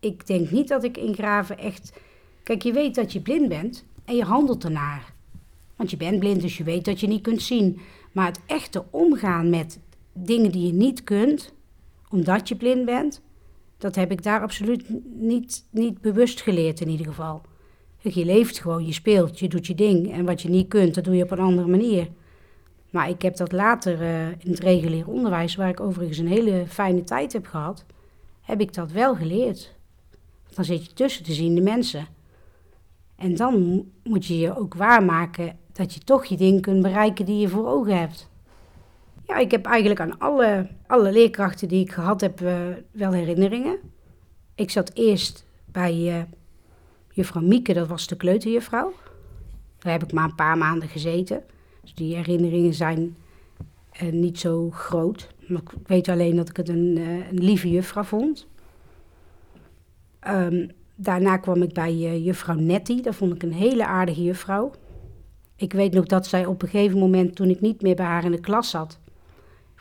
Ik 0.00 0.26
denk 0.26 0.50
niet 0.50 0.68
dat 0.68 0.84
ik 0.84 0.96
in 0.96 1.14
Graven 1.14 1.58
echt... 1.58 1.92
Kijk, 2.42 2.62
je 2.62 2.72
weet 2.72 2.94
dat 2.94 3.12
je 3.12 3.20
blind 3.20 3.48
bent 3.48 3.84
en 4.04 4.16
je 4.16 4.24
handelt 4.24 4.64
ernaar. 4.64 5.12
Want 5.76 5.90
je 5.90 5.96
bent 5.96 6.18
blind, 6.18 6.40
dus 6.40 6.56
je 6.56 6.64
weet 6.64 6.84
dat 6.84 7.00
je 7.00 7.06
niet 7.06 7.22
kunt 7.22 7.42
zien. 7.42 7.80
Maar 8.12 8.26
het 8.26 8.40
echte 8.46 8.84
omgaan 8.90 9.50
met 9.50 9.80
dingen 10.12 10.52
die 10.52 10.66
je 10.66 10.72
niet 10.72 11.04
kunt, 11.04 11.52
omdat 12.10 12.48
je 12.48 12.56
blind 12.56 12.84
bent, 12.84 13.22
dat 13.82 13.94
heb 13.94 14.10
ik 14.10 14.22
daar 14.22 14.40
absoluut 14.40 14.84
niet, 15.14 15.64
niet 15.70 16.00
bewust 16.00 16.40
geleerd 16.40 16.80
in 16.80 16.88
ieder 16.88 17.06
geval. 17.06 17.42
Je 17.98 18.24
leeft 18.24 18.60
gewoon, 18.60 18.86
je 18.86 18.92
speelt, 18.92 19.38
je 19.38 19.48
doet 19.48 19.66
je 19.66 19.74
ding. 19.74 20.12
En 20.12 20.24
wat 20.24 20.42
je 20.42 20.48
niet 20.48 20.68
kunt, 20.68 20.94
dat 20.94 21.04
doe 21.04 21.16
je 21.16 21.22
op 21.22 21.30
een 21.30 21.38
andere 21.38 21.68
manier. 21.68 22.08
Maar 22.90 23.08
ik 23.08 23.22
heb 23.22 23.36
dat 23.36 23.52
later 23.52 24.00
eh, 24.00 24.28
in 24.28 24.50
het 24.50 24.58
regulier 24.58 25.08
onderwijs, 25.08 25.54
waar 25.54 25.68
ik 25.68 25.80
overigens 25.80 26.18
een 26.18 26.28
hele 26.28 26.64
fijne 26.68 27.04
tijd 27.04 27.32
heb 27.32 27.46
gehad, 27.46 27.84
heb 28.40 28.60
ik 28.60 28.74
dat 28.74 28.90
wel 28.92 29.14
geleerd. 29.14 29.74
Dan 30.54 30.64
zit 30.64 30.84
je 30.84 30.92
tussen 30.92 31.24
te 31.24 31.32
zien 31.32 31.54
de 31.54 31.60
mensen. 31.60 32.06
En 33.16 33.36
dan 33.36 33.62
mo- 33.62 33.84
moet 34.02 34.26
je 34.26 34.38
je 34.38 34.58
ook 34.58 34.74
waarmaken 34.74 35.58
dat 35.72 35.94
je 35.94 36.00
toch 36.00 36.24
je 36.24 36.36
ding 36.36 36.60
kunt 36.60 36.82
bereiken 36.82 37.24
die 37.24 37.38
je 37.38 37.48
voor 37.48 37.66
ogen 37.66 37.98
hebt. 37.98 38.30
Ik 39.38 39.50
heb 39.50 39.66
eigenlijk 39.66 40.00
aan 40.00 40.18
alle, 40.18 40.66
alle 40.86 41.12
leerkrachten 41.12 41.68
die 41.68 41.80
ik 41.80 41.92
gehad 41.92 42.20
heb 42.20 42.40
eh, 42.40 42.54
wel 42.90 43.12
herinneringen. 43.12 43.78
Ik 44.54 44.70
zat 44.70 44.90
eerst 44.94 45.44
bij 45.64 46.08
eh, 46.08 46.22
juffrouw 47.10 47.42
Mieke, 47.42 47.72
dat 47.72 47.88
was 47.88 48.06
de 48.06 48.16
kleuterjuffrouw. 48.16 48.92
Daar 49.78 49.92
heb 49.92 50.02
ik 50.02 50.12
maar 50.12 50.24
een 50.24 50.34
paar 50.34 50.58
maanden 50.58 50.88
gezeten. 50.88 51.42
Dus 51.80 51.94
die 51.94 52.16
herinneringen 52.16 52.74
zijn 52.74 53.16
eh, 53.90 54.12
niet 54.12 54.38
zo 54.38 54.70
groot. 54.70 55.28
Maar 55.46 55.62
ik 55.62 55.70
weet 55.86 56.08
alleen 56.08 56.36
dat 56.36 56.48
ik 56.48 56.56
het 56.56 56.68
een, 56.68 56.96
een 57.30 57.44
lieve 57.44 57.70
juffrouw 57.70 58.02
vond. 58.04 58.46
Ehm, 60.18 60.68
daarna 60.94 61.36
kwam 61.36 61.62
ik 61.62 61.72
bij 61.72 62.20
juffrouw 62.20 62.58
Nettie. 62.58 63.02
Dat 63.02 63.14
vond 63.14 63.34
ik 63.34 63.42
een 63.42 63.52
hele 63.52 63.86
aardige 63.86 64.22
juffrouw. 64.22 64.70
Ik 65.56 65.72
weet 65.72 65.92
nog 65.92 66.06
dat 66.06 66.26
zij 66.26 66.46
op 66.46 66.62
een 66.62 66.68
gegeven 66.68 66.98
moment, 66.98 67.36
toen 67.36 67.50
ik 67.50 67.60
niet 67.60 67.82
meer 67.82 67.94
bij 67.94 68.06
haar 68.06 68.24
in 68.24 68.30
de 68.30 68.40
klas 68.40 68.70
zat, 68.70 68.98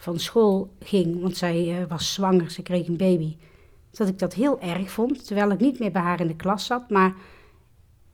van 0.01 0.20
school 0.20 0.74
ging, 0.79 1.22
want 1.22 1.38
zij 1.38 1.81
eh, 1.81 1.88
was 1.88 2.13
zwanger, 2.13 2.51
ze 2.51 2.62
kreeg 2.62 2.88
een 2.88 2.98
baby, 2.98 3.38
dat 3.91 4.08
ik 4.08 4.20
dat 4.20 4.34
heel 4.34 4.60
erg 4.60 4.91
vond, 4.91 5.25
terwijl 5.25 5.51
ik 5.51 5.60
niet 5.60 5.79
meer 5.79 5.91
bij 5.91 6.01
haar 6.01 6.20
in 6.20 6.27
de 6.27 6.36
klas 6.36 6.65
zat. 6.65 6.89
Maar 6.89 7.13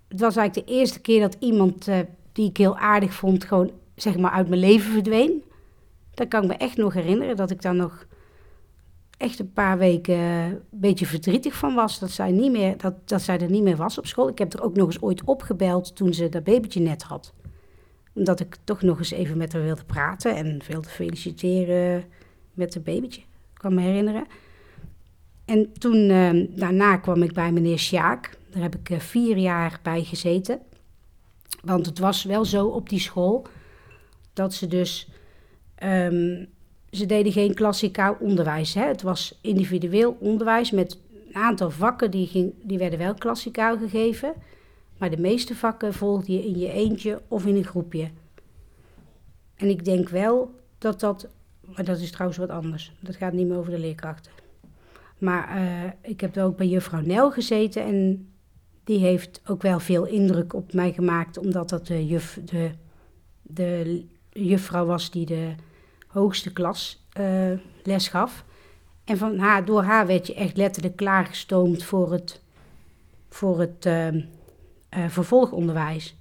het 0.07 0.19
was 0.19 0.35
eigenlijk 0.35 0.67
de 0.67 0.73
eerste 0.73 0.99
keer 0.99 1.21
dat 1.21 1.37
iemand 1.39 1.87
eh, 1.87 1.99
die 2.31 2.49
ik 2.49 2.57
heel 2.57 2.77
aardig 2.77 3.13
vond, 3.13 3.43
gewoon 3.45 3.71
zeg 3.95 4.17
maar 4.17 4.31
uit 4.31 4.47
mijn 4.47 4.61
leven 4.61 4.91
verdween. 4.91 5.43
Dat 6.13 6.27
kan 6.27 6.41
ik 6.41 6.47
me 6.47 6.55
echt 6.55 6.77
nog 6.77 6.93
herinneren, 6.93 7.35
dat 7.35 7.51
ik 7.51 7.61
daar 7.61 7.75
nog 7.75 8.07
echt 9.17 9.39
een 9.39 9.53
paar 9.53 9.77
weken 9.77 10.15
eh, 10.15 10.45
een 10.45 10.61
beetje 10.69 11.05
verdrietig 11.05 11.55
van 11.55 11.75
was. 11.75 11.99
Dat 11.99 12.11
zij, 12.11 12.31
niet 12.31 12.51
meer, 12.51 12.77
dat, 12.77 12.93
dat 13.05 13.21
zij 13.21 13.39
er 13.39 13.49
niet 13.49 13.63
meer 13.63 13.75
was 13.75 13.97
op 13.97 14.05
school. 14.05 14.27
Ik 14.27 14.37
heb 14.37 14.53
er 14.53 14.63
ook 14.63 14.75
nog 14.75 14.87
eens 14.87 15.01
ooit 15.01 15.23
opgebeld 15.23 15.95
toen 15.95 16.13
ze 16.13 16.29
dat 16.29 16.43
babytje 16.43 16.79
net 16.79 17.03
had. 17.03 17.33
Omdat 18.17 18.39
ik 18.39 18.57
toch 18.63 18.81
nog 18.81 18.97
eens 18.97 19.11
even 19.11 19.37
met 19.37 19.53
haar 19.53 19.63
wilde 19.63 19.83
praten 19.83 20.35
en 20.35 20.61
wilde 20.67 20.89
feliciteren 20.89 22.03
met 22.53 22.73
het 22.73 22.83
babytje. 22.83 23.21
Ik 23.21 23.57
kan 23.57 23.73
me 23.73 23.81
herinneren. 23.81 24.25
En 25.45 25.73
toen, 25.73 26.09
eh, 26.09 26.59
daarna 26.59 26.97
kwam 26.97 27.23
ik 27.23 27.33
bij 27.33 27.51
meneer 27.51 27.77
Sjaak. 27.77 28.37
Daar 28.49 28.61
heb 28.61 28.75
ik 28.75 28.89
eh, 28.89 28.99
vier 28.99 29.37
jaar 29.37 29.79
bij 29.83 30.03
gezeten. 30.03 30.59
Want 31.63 31.85
het 31.85 31.99
was 31.99 32.23
wel 32.23 32.45
zo 32.45 32.67
op 32.67 32.89
die 32.89 32.99
school 32.99 33.47
dat 34.33 34.53
ze 34.53 34.67
dus. 34.67 35.09
ehm, 35.75 36.45
ze 36.89 37.05
deden 37.05 37.31
geen 37.31 37.53
klassikaal 37.53 38.17
onderwijs. 38.19 38.73
Hè? 38.73 38.85
Het 38.85 39.01
was 39.01 39.39
individueel 39.41 40.17
onderwijs 40.19 40.71
met 40.71 40.99
een 41.27 41.35
aantal 41.35 41.69
vakken 41.69 42.11
die, 42.11 42.27
ging, 42.27 42.53
die 42.63 42.77
werden 42.77 42.99
wel 42.99 43.13
klassikaal 43.13 43.77
gegeven. 43.77 44.33
Maar 44.97 45.09
de 45.09 45.21
meeste 45.21 45.55
vakken 45.55 45.93
volgde 45.93 46.33
je 46.33 46.45
in 46.45 46.59
je 46.59 46.71
eentje 46.71 47.21
of 47.27 47.45
in 47.45 47.55
een 47.55 47.63
groepje. 47.65 48.09
En 49.55 49.69
ik 49.69 49.85
denk 49.85 50.09
wel 50.09 50.51
dat 50.77 50.99
dat. 50.99 51.27
Maar 51.61 51.85
dat 51.85 51.99
is 51.99 52.11
trouwens 52.11 52.39
wat 52.39 52.49
anders. 52.49 52.91
Dat 52.99 53.15
gaat 53.15 53.33
niet 53.33 53.47
meer 53.47 53.57
over 53.57 53.71
de 53.71 53.79
leerkrachten. 53.79 54.31
Maar 55.17 55.49
eh, 55.57 55.91
ik 56.01 56.21
heb 56.21 56.37
ook 56.37 56.57
bij 56.57 56.67
juffrouw 56.67 57.01
Nel 57.01 57.31
gezeten 57.31 57.83
en 57.83 58.27
die 58.83 58.99
heeft 58.99 59.41
ook 59.45 59.61
wel 59.61 59.79
veel 59.79 60.05
indruk 60.05 60.53
op 60.53 60.73
mij 60.73 60.93
gemaakt, 60.93 61.37
omdat 61.37 61.69
dat 61.69 61.87
de, 61.87 62.05
juf, 62.05 62.39
de, 62.45 62.71
de 63.41 64.05
juffrouw 64.29 64.85
was 64.85 65.11
die 65.11 65.25
de 65.25 65.55
hoogste 66.07 66.53
klas 66.53 67.05
eh, 67.11 67.51
les 67.83 68.07
gaf. 68.07 68.45
En 69.03 69.17
van 69.17 69.37
haar, 69.37 69.65
door 69.65 69.83
haar 69.83 70.07
werd 70.07 70.27
je 70.27 70.33
echt 70.33 70.57
letterlijk 70.57 70.95
klaargestoomd 70.95 71.83
voor 71.83 72.11
het, 72.11 72.41
voor 73.29 73.59
het 73.59 73.85
eh, 73.85 74.07
eh, 74.89 75.07
vervolgonderwijs. 75.07 76.15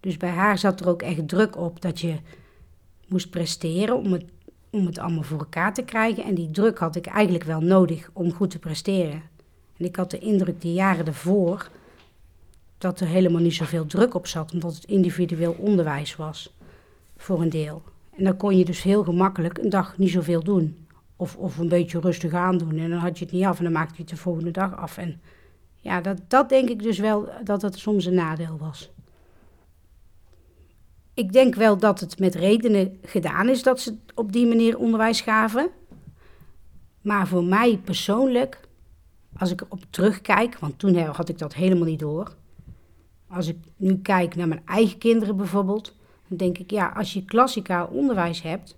Dus 0.00 0.16
bij 0.16 0.30
haar 0.30 0.58
zat 0.58 0.80
er 0.80 0.88
ook 0.88 1.02
echt 1.02 1.28
druk 1.28 1.56
op 1.56 1.80
dat 1.80 2.00
je 2.00 2.16
moest 3.08 3.30
presteren 3.30 3.96
om 3.96 4.12
het, 4.12 4.24
om 4.70 4.86
het 4.86 4.98
allemaal 4.98 5.22
voor 5.22 5.38
elkaar 5.38 5.74
te 5.74 5.82
krijgen. 5.82 6.24
En 6.24 6.34
die 6.34 6.50
druk 6.50 6.78
had 6.78 6.96
ik 6.96 7.06
eigenlijk 7.06 7.44
wel 7.44 7.60
nodig 7.60 8.10
om 8.12 8.32
goed 8.32 8.50
te 8.50 8.58
presteren. 8.58 9.22
En 9.76 9.84
ik 9.84 9.96
had 9.96 10.10
de 10.10 10.18
indruk 10.18 10.60
die 10.60 10.72
jaren 10.72 11.06
ervoor 11.06 11.70
dat 12.78 13.00
er 13.00 13.06
helemaal 13.06 13.40
niet 13.40 13.54
zoveel 13.54 13.86
druk 13.86 14.14
op 14.14 14.26
zat, 14.26 14.52
omdat 14.52 14.74
het 14.74 14.84
individueel 14.84 15.56
onderwijs 15.58 16.16
was 16.16 16.54
voor 17.16 17.40
een 17.40 17.50
deel. 17.50 17.82
En 18.16 18.24
dan 18.24 18.36
kon 18.36 18.56
je 18.56 18.64
dus 18.64 18.82
heel 18.82 19.04
gemakkelijk 19.04 19.58
een 19.58 19.70
dag 19.70 19.98
niet 19.98 20.10
zoveel 20.10 20.42
doen. 20.42 20.86
Of, 21.16 21.36
of 21.36 21.58
een 21.58 21.68
beetje 21.68 22.00
rustig 22.00 22.32
aandoen 22.32 22.78
en 22.78 22.90
dan 22.90 22.98
had 22.98 23.18
je 23.18 23.24
het 23.24 23.34
niet 23.34 23.44
af 23.44 23.58
en 23.58 23.64
dan 23.64 23.72
maakte 23.72 23.94
je 23.96 24.00
het 24.00 24.10
de 24.10 24.16
volgende 24.16 24.50
dag 24.50 24.76
af. 24.76 24.98
En 24.98 25.20
ja, 25.86 26.00
dat, 26.00 26.20
dat 26.28 26.48
denk 26.48 26.68
ik 26.68 26.82
dus 26.82 26.98
wel 26.98 27.28
dat 27.44 27.62
het 27.62 27.78
soms 27.78 28.04
een 28.04 28.14
nadeel 28.14 28.56
was. 28.58 28.90
Ik 31.14 31.32
denk 31.32 31.54
wel 31.54 31.76
dat 31.76 32.00
het 32.00 32.18
met 32.18 32.34
redenen 32.34 32.98
gedaan 33.02 33.48
is 33.48 33.62
dat 33.62 33.80
ze 33.80 33.96
op 34.14 34.32
die 34.32 34.46
manier 34.46 34.78
onderwijs 34.78 35.20
gaven. 35.20 35.70
Maar 37.00 37.26
voor 37.26 37.44
mij 37.44 37.80
persoonlijk, 37.84 38.60
als 39.36 39.50
ik 39.50 39.60
erop 39.60 39.84
terugkijk, 39.90 40.58
want 40.58 40.78
toen 40.78 40.96
had 40.96 41.28
ik 41.28 41.38
dat 41.38 41.54
helemaal 41.54 41.86
niet 41.86 41.98
door. 41.98 42.34
Als 43.28 43.46
ik 43.48 43.56
nu 43.76 43.98
kijk 43.98 44.36
naar 44.36 44.48
mijn 44.48 44.62
eigen 44.64 44.98
kinderen 44.98 45.36
bijvoorbeeld, 45.36 45.94
dan 46.28 46.36
denk 46.36 46.58
ik, 46.58 46.70
ja, 46.70 46.92
als 46.96 47.12
je 47.12 47.24
klassikaal 47.24 47.86
onderwijs 47.86 48.42
hebt, 48.42 48.76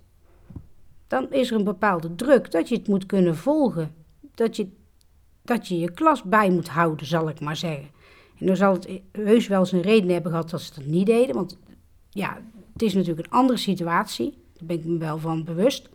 dan 1.07 1.31
is 1.31 1.51
er 1.51 1.57
een 1.57 1.63
bepaalde 1.63 2.15
druk 2.15 2.51
dat 2.51 2.69
je 2.69 2.75
het 2.75 2.87
moet 2.87 3.05
kunnen 3.05 3.35
volgen. 3.35 3.93
Dat 4.35 4.55
je 4.55 4.67
dat 5.41 5.67
je, 5.67 5.79
je 5.79 5.91
klas 5.91 6.23
bij 6.23 6.49
moet 6.49 6.69
houden, 6.69 7.05
zal 7.05 7.29
ik 7.29 7.39
maar 7.39 7.55
zeggen. 7.55 7.89
En 8.39 8.45
dan 8.45 8.55
zal 8.55 8.73
het 8.73 8.89
heus 9.11 9.47
wel 9.47 9.65
zijn 9.65 9.81
reden 9.81 10.09
hebben 10.09 10.31
gehad 10.31 10.49
dat 10.49 10.61
ze 10.61 10.73
dat 10.75 10.85
niet 10.85 11.05
deden, 11.05 11.35
want 11.35 11.57
ja, 12.09 12.41
het 12.73 12.81
is 12.81 12.93
natuurlijk 12.93 13.27
een 13.27 13.33
andere 13.33 13.59
situatie. 13.59 14.37
Daar 14.53 14.67
ben 14.67 14.77
ik 14.77 14.85
me 14.85 14.97
wel 14.97 15.17
van 15.17 15.43
bewust. 15.43 15.89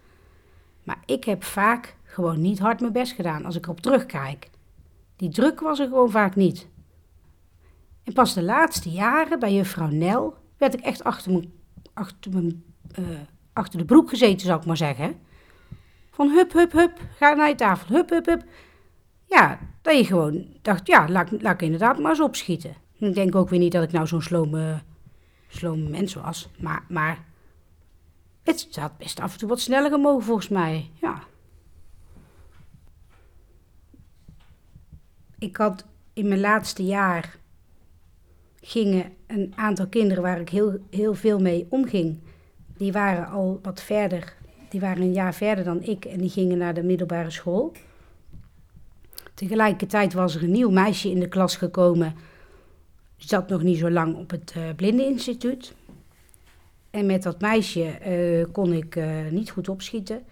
Maar 0.82 1.02
ik 1.06 1.24
heb 1.24 1.44
vaak 1.44 1.96
gewoon 2.02 2.40
niet 2.40 2.58
hard 2.58 2.80
mijn 2.80 2.92
best 2.92 3.12
gedaan 3.12 3.44
als 3.44 3.56
ik 3.56 3.64
erop 3.64 3.80
terugkijk. 3.80 4.50
Die 5.16 5.28
druk 5.28 5.60
was 5.60 5.78
er 5.78 5.88
gewoon 5.88 6.10
vaak 6.10 6.36
niet. 6.36 6.68
En 8.02 8.12
pas 8.12 8.34
de 8.34 8.42
laatste 8.42 8.90
jaren 8.90 9.38
bij 9.38 9.54
juffrouw 9.54 9.88
Nel 9.88 10.36
werd 10.58 10.74
ik 10.74 10.80
echt 10.80 11.04
achter, 11.04 11.32
mijn, 11.32 11.52
achter, 11.94 12.32
mijn, 12.32 12.64
eh, 12.92 13.04
achter 13.52 13.78
de 13.78 13.84
broek 13.84 14.08
gezeten, 14.08 14.46
zou 14.46 14.60
ik 14.60 14.66
maar 14.66 14.76
zeggen. 14.76 15.20
Van 16.10 16.28
hup, 16.28 16.52
hup, 16.52 16.72
hup, 16.72 17.00
ga 17.18 17.34
naar 17.34 17.48
je 17.48 17.54
tafel, 17.54 17.94
hup, 17.94 18.10
hup, 18.10 18.26
hup. 18.26 18.44
Ja, 19.34 19.58
dat 19.82 19.96
je 19.96 20.04
gewoon 20.04 20.46
dacht, 20.62 20.86
ja, 20.86 21.08
laat, 21.08 21.42
laat 21.42 21.54
ik 21.54 21.62
inderdaad 21.62 21.98
maar 21.98 22.10
eens 22.10 22.20
opschieten. 22.20 22.74
En 22.98 23.08
ik 23.08 23.14
denk 23.14 23.34
ook 23.34 23.48
weer 23.48 23.58
niet 23.58 23.72
dat 23.72 23.82
ik 23.82 23.92
nou 23.92 24.06
zo'n 24.06 24.22
slome, 24.22 24.82
slome 25.48 25.88
mens 25.88 26.14
was. 26.14 26.48
Maar, 26.58 26.84
maar 26.88 27.24
het 28.42 28.68
had 28.70 28.98
best 28.98 29.20
af 29.20 29.32
en 29.32 29.38
toe 29.38 29.48
wat 29.48 29.60
sneller 29.60 29.90
gemogen 29.90 30.24
volgens 30.24 30.48
mij, 30.48 30.90
ja. 31.00 31.22
Ik 35.38 35.56
had 35.56 35.86
in 36.12 36.28
mijn 36.28 36.40
laatste 36.40 36.84
jaar 36.84 37.36
gingen 38.60 39.12
een 39.26 39.52
aantal 39.56 39.86
kinderen 39.86 40.22
waar 40.22 40.40
ik 40.40 40.48
heel, 40.48 40.78
heel 40.90 41.14
veel 41.14 41.38
mee 41.38 41.66
omging. 41.68 42.18
Die 42.76 42.92
waren 42.92 43.26
al 43.26 43.58
wat 43.62 43.82
verder, 43.82 44.36
die 44.68 44.80
waren 44.80 45.02
een 45.02 45.12
jaar 45.12 45.34
verder 45.34 45.64
dan 45.64 45.82
ik 45.82 46.04
en 46.04 46.18
die 46.18 46.30
gingen 46.30 46.58
naar 46.58 46.74
de 46.74 46.82
middelbare 46.82 47.30
school. 47.30 47.72
Tegelijkertijd 49.34 50.12
was 50.12 50.34
er 50.34 50.42
een 50.42 50.50
nieuw 50.50 50.70
meisje 50.70 51.10
in 51.10 51.20
de 51.20 51.28
klas 51.28 51.56
gekomen. 51.56 52.14
Zat 53.16 53.48
nog 53.48 53.62
niet 53.62 53.78
zo 53.78 53.90
lang 53.90 54.16
op 54.16 54.30
het 54.30 54.54
uh, 54.56 54.62
blindeninstituut. 54.76 55.74
En 56.90 57.06
met 57.06 57.22
dat 57.22 57.40
meisje 57.40 57.98
uh, 58.06 58.52
kon 58.52 58.72
ik 58.72 58.96
uh, 58.96 59.28
niet 59.30 59.50
goed 59.50 59.68
opschieten. 59.68 60.22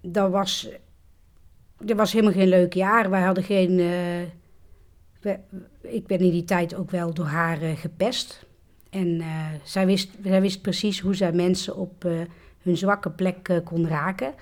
Dat 0.00 0.30
was, 0.30 0.68
dat 1.78 1.96
was 1.96 2.12
helemaal 2.12 2.32
geen 2.32 2.48
leuk 2.48 2.72
jaar. 2.72 3.10
Wij 3.10 3.22
hadden 3.22 3.44
geen. 3.44 3.78
Ik 5.80 6.06
ben 6.06 6.18
in 6.18 6.30
die 6.30 6.44
tijd 6.44 6.74
ook 6.74 6.90
wel 6.90 7.14
door 7.14 7.26
haar 7.26 7.56
gepest. 7.56 8.46
En 8.90 9.22
zij, 9.64 9.86
wist, 9.86 10.10
zij 10.22 10.40
wist 10.40 10.62
precies 10.62 11.00
hoe 11.00 11.14
zij 11.14 11.32
mensen 11.32 11.76
op 11.76 12.02
hun 12.62 12.76
zwakke 12.76 13.10
plek 13.10 13.60
kon 13.64 13.88
raken. 13.88 14.34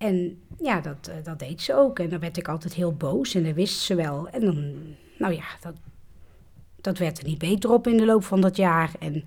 En 0.00 0.42
ja, 0.58 0.80
dat, 0.80 1.10
dat 1.22 1.38
deed 1.38 1.60
ze 1.60 1.74
ook. 1.74 1.98
En 1.98 2.08
dan 2.08 2.20
werd 2.20 2.36
ik 2.36 2.48
altijd 2.48 2.74
heel 2.74 2.94
boos 2.94 3.34
en 3.34 3.44
dat 3.44 3.54
wist 3.54 3.80
ze 3.80 3.94
wel. 3.94 4.28
En 4.28 4.40
dan, 4.40 4.74
nou 5.18 5.34
ja, 5.34 5.44
dat, 5.60 5.74
dat 6.80 6.98
werd 6.98 7.18
er 7.18 7.24
niet 7.26 7.38
beter 7.38 7.72
op 7.72 7.86
in 7.86 7.96
de 7.96 8.04
loop 8.04 8.24
van 8.24 8.40
dat 8.40 8.56
jaar. 8.56 8.92
En 8.98 9.24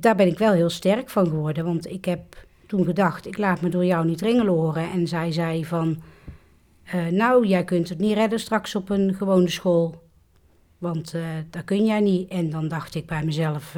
daar 0.00 0.16
ben 0.16 0.26
ik 0.26 0.38
wel 0.38 0.52
heel 0.52 0.70
sterk 0.70 1.10
van 1.10 1.26
geworden. 1.26 1.64
Want 1.64 1.86
ik 1.86 2.04
heb 2.04 2.46
toen 2.66 2.84
gedacht, 2.84 3.26
ik 3.26 3.38
laat 3.38 3.60
me 3.60 3.68
door 3.68 3.84
jou 3.84 4.06
niet 4.06 4.20
ringelen 4.20 4.52
horen. 4.52 4.90
En 4.90 5.08
zij 5.08 5.32
zei 5.32 5.64
van, 5.64 6.02
uh, 6.94 7.06
nou, 7.06 7.46
jij 7.46 7.64
kunt 7.64 7.88
het 7.88 7.98
niet 7.98 8.14
redden 8.14 8.40
straks 8.40 8.74
op 8.74 8.90
een 8.90 9.14
gewone 9.14 9.48
school. 9.48 10.02
Want 10.78 11.14
uh, 11.14 11.24
dat 11.50 11.64
kun 11.64 11.84
jij 11.84 12.00
niet. 12.00 12.30
En 12.30 12.50
dan 12.50 12.68
dacht 12.68 12.94
ik 12.94 13.06
bij 13.06 13.24
mezelf, 13.24 13.76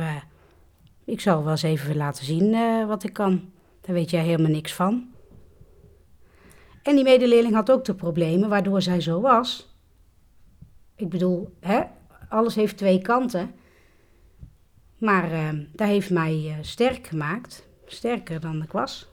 ik 1.04 1.20
zal 1.20 1.42
wel 1.42 1.50
eens 1.50 1.62
even 1.62 1.96
laten 1.96 2.24
zien 2.24 2.56
wat 2.86 3.04
ik 3.04 3.12
kan. 3.12 3.50
Daar 3.80 3.94
weet 3.94 4.10
jij 4.10 4.22
helemaal 4.22 4.50
niks 4.50 4.74
van. 4.74 5.13
En 6.84 6.94
die 6.94 7.04
medeleerling 7.04 7.54
had 7.54 7.70
ook 7.70 7.84
de 7.84 7.94
problemen 7.94 8.48
waardoor 8.48 8.82
zij 8.82 9.00
zo 9.00 9.20
was. 9.20 9.76
Ik 10.96 11.08
bedoel, 11.08 11.54
hè, 11.60 11.82
alles 12.28 12.54
heeft 12.54 12.76
twee 12.76 13.02
kanten. 13.02 13.54
Maar 14.98 15.32
uh, 15.32 15.48
dat 15.72 15.88
heeft 15.88 16.10
mij 16.10 16.34
uh, 16.44 16.54
sterk 16.60 17.06
gemaakt. 17.06 17.66
Sterker 17.86 18.40
dan 18.40 18.62
ik 18.62 18.72
was. 18.72 19.08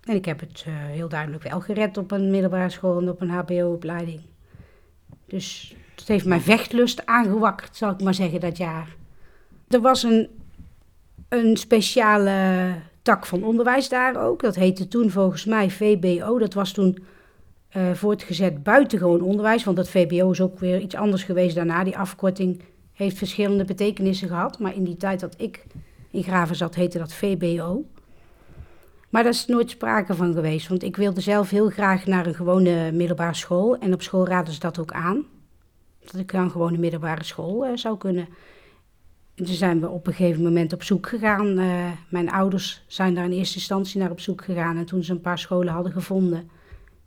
En 0.00 0.14
ik 0.14 0.24
heb 0.24 0.40
het 0.40 0.64
uh, 0.68 0.74
heel 0.74 1.08
duidelijk 1.08 1.42
wel 1.42 1.60
gered 1.60 1.96
op 1.96 2.10
een 2.10 2.30
middelbare 2.30 2.70
school 2.70 3.00
en 3.00 3.08
op 3.08 3.20
een 3.20 3.30
HBO-opleiding. 3.30 4.20
Dus 5.26 5.74
het 5.94 6.08
heeft 6.08 6.26
mijn 6.26 6.40
vechtlust 6.40 7.06
aangewakkerd, 7.06 7.76
zal 7.76 7.90
ik 7.90 8.02
maar 8.02 8.14
zeggen, 8.14 8.40
dat 8.40 8.56
jaar. 8.56 8.96
Er 9.68 9.80
was 9.80 10.02
een, 10.02 10.28
een 11.28 11.56
speciale 11.56 12.72
tak 13.04 13.26
van 13.26 13.44
onderwijs 13.44 13.88
daar 13.88 14.26
ook. 14.26 14.42
Dat 14.42 14.54
heette 14.54 14.88
toen 14.88 15.10
volgens 15.10 15.44
mij 15.44 15.70
VBO. 15.70 16.38
Dat 16.38 16.54
was 16.54 16.72
toen 16.72 16.98
uh, 17.76 17.92
voortgezet 17.92 18.62
buitengewoon 18.62 19.20
onderwijs. 19.20 19.64
Want 19.64 19.76
dat 19.76 19.88
VBO 19.88 20.30
is 20.30 20.40
ook 20.40 20.58
weer 20.58 20.80
iets 20.80 20.94
anders 20.94 21.22
geweest 21.22 21.54
daarna. 21.54 21.84
Die 21.84 21.98
afkorting 21.98 22.62
heeft 22.92 23.18
verschillende 23.18 23.64
betekenissen 23.64 24.28
gehad. 24.28 24.58
Maar 24.58 24.74
in 24.74 24.84
die 24.84 24.96
tijd 24.96 25.20
dat 25.20 25.34
ik 25.36 25.64
in 26.10 26.22
Graven 26.22 26.56
zat, 26.56 26.74
heette 26.74 26.98
dat 26.98 27.14
VBO. 27.14 27.84
Maar 29.08 29.22
daar 29.22 29.32
is 29.32 29.46
nooit 29.46 29.70
sprake 29.70 30.14
van 30.14 30.32
geweest. 30.32 30.68
Want 30.68 30.82
ik 30.82 30.96
wilde 30.96 31.20
zelf 31.20 31.50
heel 31.50 31.70
graag 31.70 32.06
naar 32.06 32.26
een 32.26 32.34
gewone 32.34 32.92
middelbare 32.92 33.34
school. 33.34 33.76
En 33.76 33.92
op 33.92 34.02
school 34.02 34.26
raden 34.26 34.54
ze 34.54 34.60
dat 34.60 34.78
ook 34.78 34.92
aan. 34.92 35.24
Dat 36.04 36.20
ik 36.20 36.32
naar 36.32 36.42
een 36.42 36.50
gewone 36.50 36.78
middelbare 36.78 37.24
school 37.24 37.66
uh, 37.66 37.76
zou 37.76 37.98
kunnen. 37.98 38.28
En 39.34 39.44
toen 39.44 39.54
zijn 39.54 39.80
we 39.80 39.88
op 39.88 40.06
een 40.06 40.12
gegeven 40.12 40.42
moment 40.42 40.72
op 40.72 40.82
zoek 40.82 41.08
gegaan. 41.08 41.58
Uh, 41.58 41.90
mijn 42.08 42.30
ouders 42.30 42.84
zijn 42.86 43.14
daar 43.14 43.24
in 43.24 43.32
eerste 43.32 43.56
instantie 43.56 44.00
naar 44.00 44.10
op 44.10 44.20
zoek 44.20 44.44
gegaan. 44.44 44.76
En 44.76 44.84
toen 44.84 45.02
ze 45.02 45.12
een 45.12 45.20
paar 45.20 45.38
scholen 45.38 45.72
hadden 45.72 45.92
gevonden, 45.92 46.50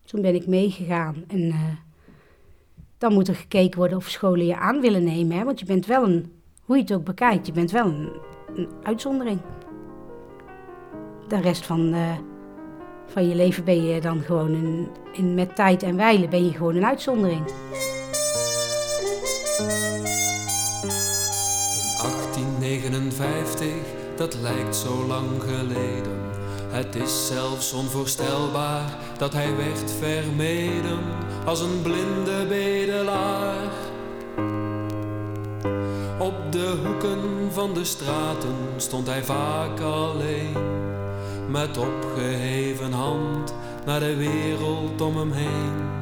toen 0.05 0.21
ben 0.21 0.35
ik 0.35 0.47
meegegaan. 0.47 1.15
En 1.27 1.41
uh, 1.41 1.63
dan 2.97 3.13
moet 3.13 3.27
er 3.27 3.35
gekeken 3.35 3.79
worden 3.79 3.97
of 3.97 4.09
scholen 4.09 4.45
je 4.45 4.57
aan 4.57 4.81
willen 4.81 5.03
nemen. 5.03 5.37
Hè? 5.37 5.43
Want 5.43 5.59
je 5.59 5.65
bent 5.65 5.85
wel 5.85 6.03
een, 6.03 6.31
hoe 6.61 6.75
je 6.75 6.81
het 6.81 6.93
ook 6.93 7.03
bekijkt, 7.03 7.45
je 7.45 7.51
bent 7.51 7.71
wel 7.71 7.85
een, 7.85 8.09
een 8.55 8.69
uitzondering. 8.83 9.39
De 11.27 11.41
rest 11.41 11.65
van, 11.65 11.93
uh, 11.93 12.17
van 13.05 13.27
je 13.27 13.35
leven 13.35 13.63
ben 13.63 13.83
je 13.83 14.01
dan 14.01 14.19
gewoon 14.19 14.53
een, 14.53 14.87
in, 15.13 15.33
met 15.33 15.55
tijd 15.55 15.83
en 15.83 15.95
wijlen 15.95 16.29
ben 16.29 16.45
je 16.45 16.51
gewoon 16.51 16.75
een 16.75 16.85
uitzondering. 16.85 17.45
1859, 22.91 23.67
dat 24.15 24.37
lijkt 24.41 24.75
zo 24.75 25.05
lang 25.07 25.27
geleden. 25.41 26.17
Het 26.69 26.95
is 26.95 27.27
zelfs 27.27 27.73
onvoorstelbaar 27.73 28.97
dat 29.17 29.33
hij 29.33 29.55
werd 29.55 29.91
vermeden 29.99 30.99
als 31.45 31.59
een 31.59 31.81
blinde 31.81 32.45
bedelaar. 32.47 33.71
Op 36.19 36.51
de 36.51 36.75
hoeken 36.85 37.49
van 37.51 37.73
de 37.73 37.83
straten 37.83 38.55
stond 38.77 39.07
hij 39.07 39.23
vaak 39.23 39.79
alleen, 39.79 40.55
met 41.49 41.77
opgeheven 41.77 42.91
hand 42.91 43.53
naar 43.85 43.99
de 43.99 44.15
wereld 44.15 45.01
om 45.01 45.17
hem 45.17 45.31
heen. 45.31 45.96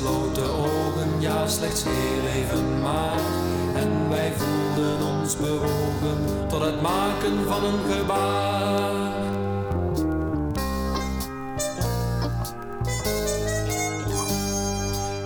Sloot 0.00 0.38
ogen, 0.38 1.10
ja 1.18 1.46
slechts 1.48 1.82
heel 1.84 2.42
even 2.42 2.80
maar. 2.82 3.20
En 3.74 4.08
wij 4.08 4.32
voelden 4.36 5.06
ons 5.06 5.36
bewogen 5.36 6.46
tot 6.48 6.60
het 6.60 6.82
maken 6.82 7.44
van 7.48 7.64
een 7.64 7.92
gebaar. 7.92 9.14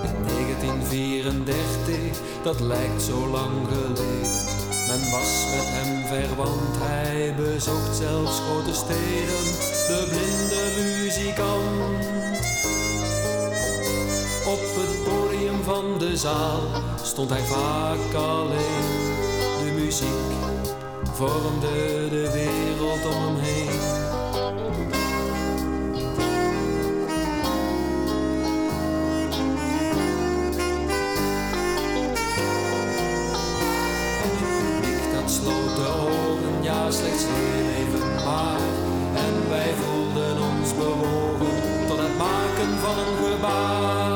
In 0.03 0.15
1934, 0.25 1.97
dat 2.43 2.61
lijkt 2.61 3.03
zo 3.03 3.27
lang 3.27 3.69
geleden. 3.69 4.43
Men 4.89 5.11
was 5.11 5.47
met 5.51 5.69
hem 5.77 6.07
verwant, 6.07 6.77
hij 6.79 7.35
bezocht 7.37 7.97
zelfs 7.97 8.41
grote 8.41 8.75
steden, 8.75 9.45
de 9.89 10.07
blinde 10.09 10.63
muzikant. 11.03 12.24
Op 14.47 14.61
het 14.61 15.05
podium 15.05 15.63
van 15.63 15.99
de 15.99 16.17
zaal 16.17 16.61
stond 17.03 17.31
hij 17.31 17.43
vaak 17.43 18.15
alleen. 18.15 18.85
De 19.59 19.73
muziek 19.75 20.09
vormde 21.13 22.09
de 22.11 22.31
wereld 22.33 23.07
om 23.07 23.23
hem 23.23 23.37
heen. 23.37 23.81
Publiek 34.23 35.13
dat 35.15 35.31
sloot 35.31 35.77
de 35.77 35.87
ogen, 35.87 36.63
ja 36.63 36.91
slechts 36.91 37.25
heel 37.27 37.87
even 37.87 38.25
maar. 38.25 38.61
En 39.15 39.49
wij 39.49 39.73
voelden 39.75 40.37
ons 40.43 40.75
bewogen 40.75 41.87
tot 41.89 41.99
het 41.99 42.17
maken 42.19 42.79
van 42.81 42.99
een 42.99 43.33
gebaar. 43.33 44.14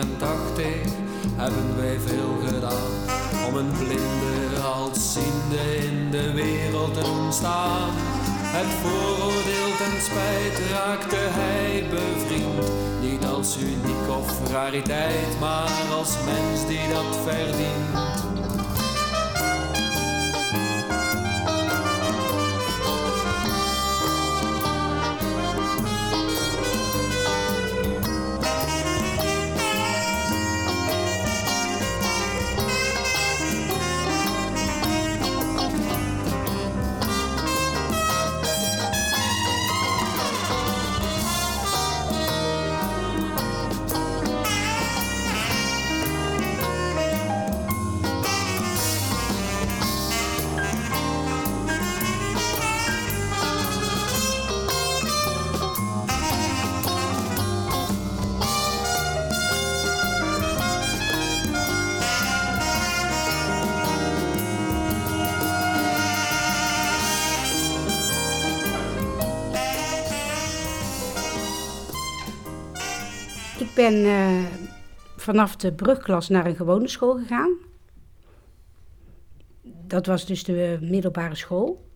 1984 0.00 0.92
hebben 1.36 1.76
wij 1.76 1.98
veel 2.00 2.34
gedaan 2.46 2.90
om 3.48 3.54
een 3.56 3.72
blinde 3.78 4.60
als 4.62 5.12
ziende 5.12 5.76
in 5.86 6.10
de 6.10 6.32
wereld 6.32 6.94
te 6.94 7.00
doen 7.00 7.32
staan. 7.32 7.90
Het 8.56 8.66
vooroordeel 8.82 9.76
ten 9.78 10.00
spijt 10.02 10.70
raakte 10.72 11.16
hij 11.16 11.84
bevriend, 11.90 12.70
niet 13.00 13.24
als 13.24 13.56
uniek 13.56 14.08
of 14.18 14.50
rariteit, 14.50 15.40
maar 15.40 15.70
als 15.98 16.16
mens 16.24 16.66
die 16.66 16.88
dat 16.88 17.16
verdient. 17.24 18.29
Ben 73.80 74.04
eh, 74.04 74.44
vanaf 75.16 75.56
de 75.56 75.72
brugklas 75.72 76.28
naar 76.28 76.46
een 76.46 76.56
gewone 76.56 76.88
school 76.88 77.16
gegaan. 77.16 77.56
Dat 79.62 80.06
was 80.06 80.26
dus 80.26 80.44
de 80.44 80.78
middelbare 80.80 81.34
school. 81.34 81.88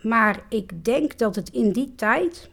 Maar 0.00 0.44
ik 0.48 0.84
denk 0.84 1.18
dat 1.18 1.36
het 1.36 1.48
in 1.48 1.72
die 1.72 1.94
tijd 1.94 2.50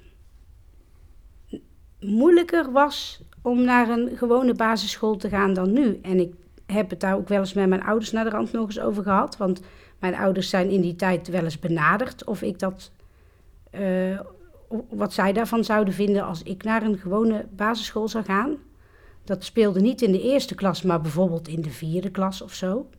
moeilijker 1.99 2.71
was 2.71 3.23
om 3.41 3.63
naar 3.63 3.89
een 3.89 4.17
gewone 4.17 4.53
basisschool 4.53 5.17
te 5.17 5.29
gaan 5.29 5.53
dan 5.53 5.71
nu. 5.71 5.99
En 6.01 6.19
ik 6.19 6.33
heb 6.65 6.89
het 6.89 6.99
daar 6.99 7.15
ook 7.15 7.27
wel 7.27 7.39
eens 7.39 7.53
met 7.53 7.69
mijn 7.69 7.83
ouders 7.83 8.11
naar 8.11 8.23
de 8.23 8.29
rand 8.29 8.51
nog 8.51 8.65
eens 8.65 8.79
over 8.79 9.03
gehad. 9.03 9.37
Want 9.37 9.61
mijn 9.99 10.15
ouders 10.15 10.49
zijn 10.49 10.69
in 10.69 10.81
die 10.81 10.95
tijd 10.95 11.27
wel 11.27 11.43
eens 11.43 11.59
benaderd 11.59 12.25
of 12.25 12.41
ik 12.41 12.59
dat. 12.59 12.91
eh, 13.71 14.19
wat 14.89 15.13
zij 15.13 15.33
daarvan 15.33 15.63
zouden 15.63 15.93
vinden 15.93 16.23
als 16.23 16.43
ik 16.43 16.63
naar 16.63 16.83
een 16.83 16.97
gewone 16.97 17.45
basisschool 17.55 18.07
zou 18.07 18.23
gaan. 18.23 18.57
Dat 19.23 19.43
speelde 19.43 19.81
niet 19.81 20.01
in 20.01 20.11
de 20.11 20.21
eerste 20.21 20.55
klas, 20.55 20.81
maar 20.81 21.01
bijvoorbeeld 21.01 21.47
in 21.47 21.61
de 21.61 21.69
vierde 21.69 22.11
klas 22.11 22.41
of 22.41 22.53
zo. 22.53 22.89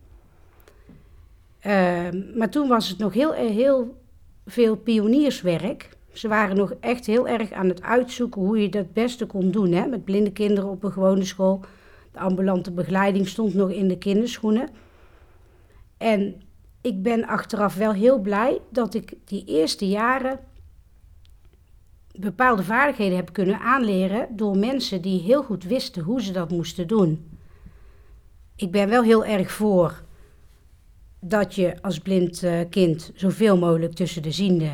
Ehm, 1.60 2.22
maar 2.36 2.50
toen 2.50 2.68
was 2.68 2.88
het 2.88 2.98
nog 2.98 3.12
heel, 3.12 3.32
heel 3.32 4.00
veel 4.46 4.76
pionierswerk. 4.76 5.88
Ze 6.12 6.28
waren 6.28 6.56
nog 6.56 6.74
echt 6.80 7.06
heel 7.06 7.28
erg 7.28 7.52
aan 7.52 7.68
het 7.68 7.82
uitzoeken 7.82 8.40
hoe 8.40 8.62
je 8.62 8.68
dat 8.68 8.92
beste 8.92 9.26
kon 9.26 9.50
doen. 9.50 9.72
Hè? 9.72 9.86
Met 9.86 10.04
blinde 10.04 10.32
kinderen 10.32 10.70
op 10.70 10.84
een 10.84 10.92
gewone 10.92 11.24
school. 11.24 11.60
De 12.12 12.18
ambulante 12.18 12.70
begeleiding 12.70 13.28
stond 13.28 13.54
nog 13.54 13.70
in 13.70 13.88
de 13.88 13.98
kinderschoenen. 13.98 14.68
En 15.96 16.42
ik 16.80 17.02
ben 17.02 17.26
achteraf 17.26 17.74
wel 17.74 17.92
heel 17.92 18.18
blij 18.18 18.60
dat 18.70 18.94
ik 18.94 19.14
die 19.24 19.44
eerste 19.44 19.88
jaren 19.88 20.38
bepaalde 22.12 22.62
vaardigheden 22.62 23.16
heb 23.16 23.32
kunnen 23.32 23.60
aanleren 23.60 24.36
door 24.36 24.56
mensen 24.56 25.02
die 25.02 25.20
heel 25.20 25.42
goed 25.42 25.64
wisten 25.64 26.02
hoe 26.02 26.22
ze 26.22 26.32
dat 26.32 26.50
moesten 26.50 26.86
doen. 26.86 27.38
Ik 28.56 28.70
ben 28.70 28.88
wel 28.88 29.02
heel 29.02 29.24
erg 29.24 29.52
voor 29.52 30.02
dat 31.20 31.54
je 31.54 31.82
als 31.82 31.98
blind 31.98 32.42
eh, 32.42 32.60
kind 32.70 33.12
zoveel 33.14 33.58
mogelijk 33.58 33.92
tussen 33.92 34.22
de 34.22 34.30
ziende, 34.30 34.70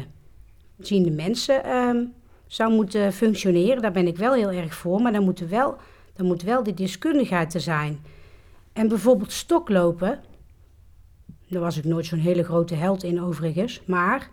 ziende 0.79 1.11
mensen 1.11 1.65
ehm, 1.65 2.05
zou 2.47 2.73
moeten 2.73 3.13
functioneren. 3.13 3.83
Daar 3.83 3.93
ben 3.93 4.07
ik 4.07 4.17
wel 4.17 4.33
heel 4.33 4.51
erg 4.51 4.75
voor, 4.75 5.03
maar 5.03 5.13
dan 5.13 5.25
moet, 5.25 5.41
er 5.41 5.49
wel, 5.49 5.77
dan 6.15 6.27
moet 6.27 6.43
wel 6.43 6.63
die 6.63 6.75
deskundigheid 6.75 7.55
er 7.55 7.61
zijn. 7.61 8.01
En 8.73 8.89
bijvoorbeeld 8.89 9.33
stoklopen, 9.33 10.21
daar 11.49 11.61
was 11.61 11.77
ik 11.77 11.85
nooit 11.85 12.07
zo'n 12.07 12.19
hele 12.19 12.45
grote 12.45 12.75
held 12.75 13.03
in 13.03 13.23
overigens, 13.23 13.83
maar 13.87 14.31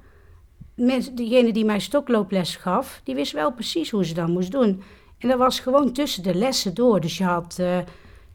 degene 1.14 1.54
die 1.54 1.66
mij 1.66 1.80
stoklooples 1.80 2.56
gaf, 2.56 3.02
die 3.04 3.16
wist 3.16 3.32
wel 3.32 3.52
precies 3.52 3.90
hoe 3.90 4.06
ze 4.06 4.14
dat 4.14 4.28
moest 4.28 4.52
doen. 4.52 4.84
En 5.18 5.30
dat 5.30 5.38
was 5.38 5.60
gewoon 5.60 5.92
tussen 5.92 6.24
de 6.24 6.36
lessen 6.36 6.74
door. 6.74 7.02
Dus 7.02 7.18
je, 7.18 7.24
had, 7.24 7.60
eh, 7.60 7.78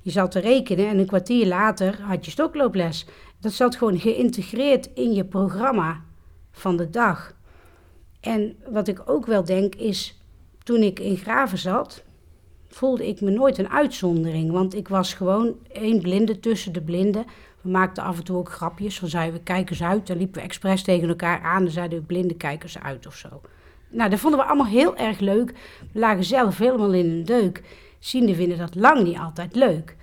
je 0.00 0.10
zat 0.10 0.30
te 0.30 0.38
rekenen 0.38 0.88
en 0.88 0.98
een 0.98 1.06
kwartier 1.06 1.46
later 1.46 2.00
had 2.02 2.24
je 2.24 2.30
stoklooples. 2.30 3.06
Dat 3.40 3.52
zat 3.52 3.76
gewoon 3.76 3.98
geïntegreerd 3.98 4.88
in 4.94 5.12
je 5.12 5.24
programma. 5.24 6.08
van 6.52 6.76
de 6.76 6.90
dag. 6.90 7.34
En 8.20 8.56
wat 8.68 8.88
ik 8.88 9.02
ook 9.10 9.26
wel 9.26 9.44
denk 9.44 9.74
is, 9.74 10.20
toen 10.62 10.82
ik 10.82 10.98
in 10.98 11.16
Graven 11.16 11.58
zat, 11.58 12.02
voelde 12.68 13.08
ik 13.08 13.20
me 13.20 13.30
nooit 13.30 13.58
een 13.58 13.68
uitzondering. 13.68 14.50
Want 14.50 14.74
ik 14.74 14.88
was 14.88 15.14
gewoon 15.14 15.54
één 15.72 16.00
blinde 16.00 16.40
tussen 16.40 16.72
de 16.72 16.80
blinden. 16.80 17.24
We 17.60 17.70
maakten 17.70 18.02
af 18.02 18.18
en 18.18 18.24
toe 18.24 18.36
ook 18.36 18.52
grapjes. 18.52 19.00
Dan 19.00 19.08
zeiden 19.08 19.34
we 19.34 19.42
kijkers 19.42 19.82
uit. 19.82 20.06
Dan 20.06 20.16
liepen 20.16 20.40
we 20.40 20.46
expres 20.46 20.82
tegen 20.82 21.08
elkaar 21.08 21.40
aan. 21.40 21.62
Dan 21.62 21.72
zeiden 21.72 21.98
we 21.98 22.04
blinde 22.04 22.34
kijkers 22.34 22.78
uit 22.78 23.06
of 23.06 23.14
zo. 23.14 23.40
Nou, 23.88 24.10
dat 24.10 24.18
vonden 24.18 24.40
we 24.40 24.46
allemaal 24.46 24.66
heel 24.66 24.96
erg 24.96 25.18
leuk. 25.18 25.54
We 25.92 25.98
lagen 25.98 26.24
zelf 26.24 26.58
helemaal 26.58 26.92
in 26.92 27.10
een 27.10 27.24
deuk. 27.24 27.62
Zienden 27.98 28.34
vinden 28.34 28.58
dat 28.58 28.74
lang 28.74 29.02
niet 29.02 29.18
altijd 29.18 29.54
leuk. 29.54 29.96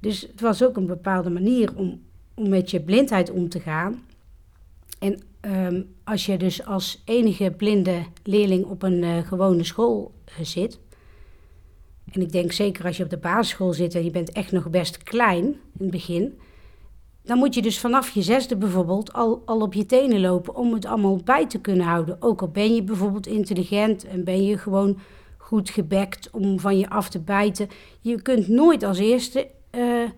Dus 0.00 0.20
het 0.20 0.40
was 0.40 0.62
ook 0.64 0.76
een 0.76 0.86
bepaalde 0.86 1.30
manier 1.30 1.76
om, 1.76 2.02
om 2.34 2.48
met 2.48 2.70
je 2.70 2.80
blindheid 2.80 3.30
om 3.30 3.48
te 3.48 3.60
gaan. 3.60 4.02
En 4.98 5.20
ehm, 5.40 5.82
als 6.04 6.26
je 6.26 6.36
dus 6.36 6.66
als 6.66 7.02
enige 7.04 7.50
blinde 7.56 8.02
leerling 8.22 8.64
op 8.64 8.82
een 8.82 9.02
uh, 9.02 9.18
gewone 9.18 9.64
school 9.64 10.14
uh, 10.28 10.44
zit. 10.44 10.78
En 12.12 12.20
ik 12.20 12.32
denk 12.32 12.52
zeker 12.52 12.84
als 12.84 12.96
je 12.96 13.04
op 13.04 13.10
de 13.10 13.16
basisschool 13.16 13.72
zit 13.72 13.94
en 13.94 14.04
je 14.04 14.10
bent 14.10 14.32
echt 14.32 14.52
nog 14.52 14.70
best 14.70 15.02
klein 15.02 15.44
in 15.44 15.56
het 15.78 15.90
begin. 15.90 16.38
Dan 17.24 17.38
moet 17.38 17.54
je 17.54 17.62
dus 17.62 17.80
vanaf 17.80 18.10
je 18.10 18.22
zesde 18.22 18.56
bijvoorbeeld 18.56 19.12
al, 19.12 19.42
al 19.44 19.60
op 19.60 19.74
je 19.74 19.86
tenen 19.86 20.20
lopen 20.20 20.54
om 20.54 20.72
het 20.72 20.86
allemaal 20.86 21.20
bij 21.24 21.46
te 21.46 21.60
kunnen 21.60 21.86
houden. 21.86 22.16
Ook 22.20 22.40
al 22.40 22.48
ben 22.48 22.74
je 22.74 22.82
bijvoorbeeld 22.82 23.26
intelligent 23.26 24.04
en 24.04 24.24
ben 24.24 24.44
je 24.44 24.58
gewoon 24.58 24.98
goed 25.36 25.70
gebekt 25.70 26.30
om 26.30 26.60
van 26.60 26.78
je 26.78 26.88
af 26.88 27.08
te 27.08 27.20
bijten. 27.20 27.68
Je 28.00 28.22
kunt 28.22 28.48
nooit 28.48 28.82
als 28.82 28.98
eerste 28.98 29.48
uh, 29.74 30.08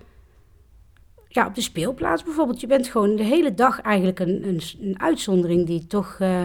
ja, 1.28 1.46
op 1.46 1.54
de 1.54 1.60
speelplaats 1.60 2.22
bijvoorbeeld. 2.22 2.60
Je 2.60 2.66
bent 2.66 2.88
gewoon 2.88 3.16
de 3.16 3.22
hele 3.22 3.54
dag 3.54 3.80
eigenlijk 3.80 4.20
een, 4.20 4.48
een, 4.48 4.60
een 4.80 5.00
uitzondering 5.00 5.66
die 5.66 5.86
toch 5.86 6.18
uh, 6.22 6.44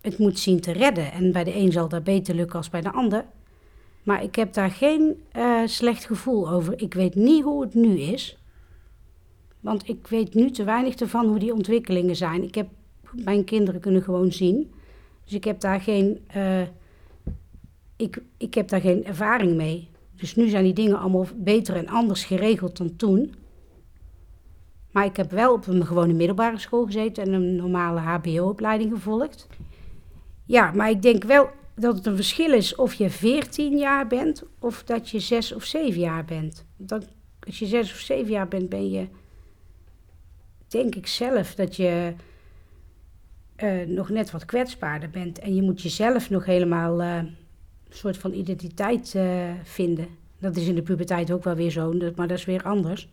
het 0.00 0.18
moet 0.18 0.38
zien 0.38 0.60
te 0.60 0.72
redden. 0.72 1.12
En 1.12 1.32
bij 1.32 1.44
de 1.44 1.56
een 1.56 1.72
zal 1.72 1.88
dat 1.88 2.04
beter 2.04 2.34
lukken 2.34 2.56
als 2.56 2.70
bij 2.70 2.80
de 2.80 2.92
ander. 2.92 3.24
Maar 4.02 4.22
ik 4.22 4.34
heb 4.34 4.52
daar 4.52 4.70
geen 4.70 5.22
uh, 5.36 5.60
slecht 5.64 6.04
gevoel 6.04 6.50
over. 6.50 6.80
Ik 6.80 6.94
weet 6.94 7.14
niet 7.14 7.42
hoe 7.42 7.62
het 7.62 7.74
nu 7.74 7.98
is. 7.98 8.38
Want 9.64 9.88
ik 9.88 10.06
weet 10.06 10.34
nu 10.34 10.50
te 10.50 10.64
weinig 10.64 10.94
ervan 10.94 11.26
hoe 11.26 11.38
die 11.38 11.52
ontwikkelingen 11.52 12.16
zijn. 12.16 12.42
Ik 12.42 12.54
heb 12.54 12.68
mijn 13.10 13.44
kinderen 13.44 13.80
kunnen 13.80 14.02
gewoon 14.02 14.32
zien. 14.32 14.72
Dus 15.24 15.32
ik 15.32 15.44
heb 15.44 15.60
daar 15.60 15.80
geen, 15.80 16.24
uh, 16.36 16.60
ik, 17.96 18.22
ik 18.36 18.54
heb 18.54 18.68
daar 18.68 18.80
geen 18.80 19.04
ervaring 19.04 19.56
mee. 19.56 19.88
Dus 20.16 20.36
nu 20.36 20.48
zijn 20.48 20.64
die 20.64 20.72
dingen 20.72 20.98
allemaal 20.98 21.26
beter 21.36 21.76
en 21.76 21.88
anders 21.88 22.24
geregeld 22.24 22.76
dan 22.76 22.96
toen. 22.96 23.34
Maar 24.90 25.04
ik 25.04 25.16
heb 25.16 25.30
wel 25.30 25.52
op 25.52 25.66
een 25.66 25.86
gewone 25.86 26.12
middelbare 26.12 26.58
school 26.58 26.84
gezeten 26.84 27.22
en 27.24 27.32
een 27.32 27.56
normale 27.56 28.00
HBO-opleiding 28.00 28.92
gevolgd. 28.92 29.48
Ja, 30.44 30.72
maar 30.72 30.90
ik 30.90 31.02
denk 31.02 31.24
wel 31.24 31.48
dat 31.74 31.96
het 31.96 32.06
een 32.06 32.16
verschil 32.16 32.52
is 32.52 32.74
of 32.74 32.94
je 32.94 33.10
14 33.10 33.78
jaar 33.78 34.06
bent 34.06 34.42
of 34.58 34.82
dat 34.82 35.10
je 35.10 35.20
6 35.20 35.52
of 35.54 35.64
7 35.64 36.00
jaar 36.00 36.24
bent. 36.24 36.64
Dat, 36.76 37.06
als 37.46 37.58
je 37.58 37.66
6 37.66 37.92
of 37.92 37.98
7 37.98 38.30
jaar 38.30 38.48
bent, 38.48 38.68
ben 38.68 38.90
je, 38.90 39.08
denk 40.74 40.94
ik 40.94 41.06
zelf, 41.06 41.54
dat 41.54 41.76
je 41.76 42.14
uh, 43.62 43.86
nog 43.86 44.08
net 44.08 44.30
wat 44.30 44.44
kwetsbaarder 44.44 45.10
bent. 45.10 45.38
En 45.38 45.54
je 45.54 45.62
moet 45.62 45.82
jezelf 45.82 46.30
nog 46.30 46.44
helemaal 46.44 47.00
uh, 47.00 47.16
een 47.16 47.36
soort 47.88 48.16
van 48.16 48.32
identiteit 48.32 49.14
uh, 49.16 49.50
vinden. 49.62 50.08
Dat 50.38 50.56
is 50.56 50.66
in 50.66 50.74
de 50.74 50.82
puberteit 50.82 51.32
ook 51.32 51.44
wel 51.44 51.54
weer 51.54 51.70
zo, 51.70 51.92
maar 52.16 52.28
dat 52.28 52.38
is 52.38 52.44
weer 52.44 52.62
anders. 52.62 53.08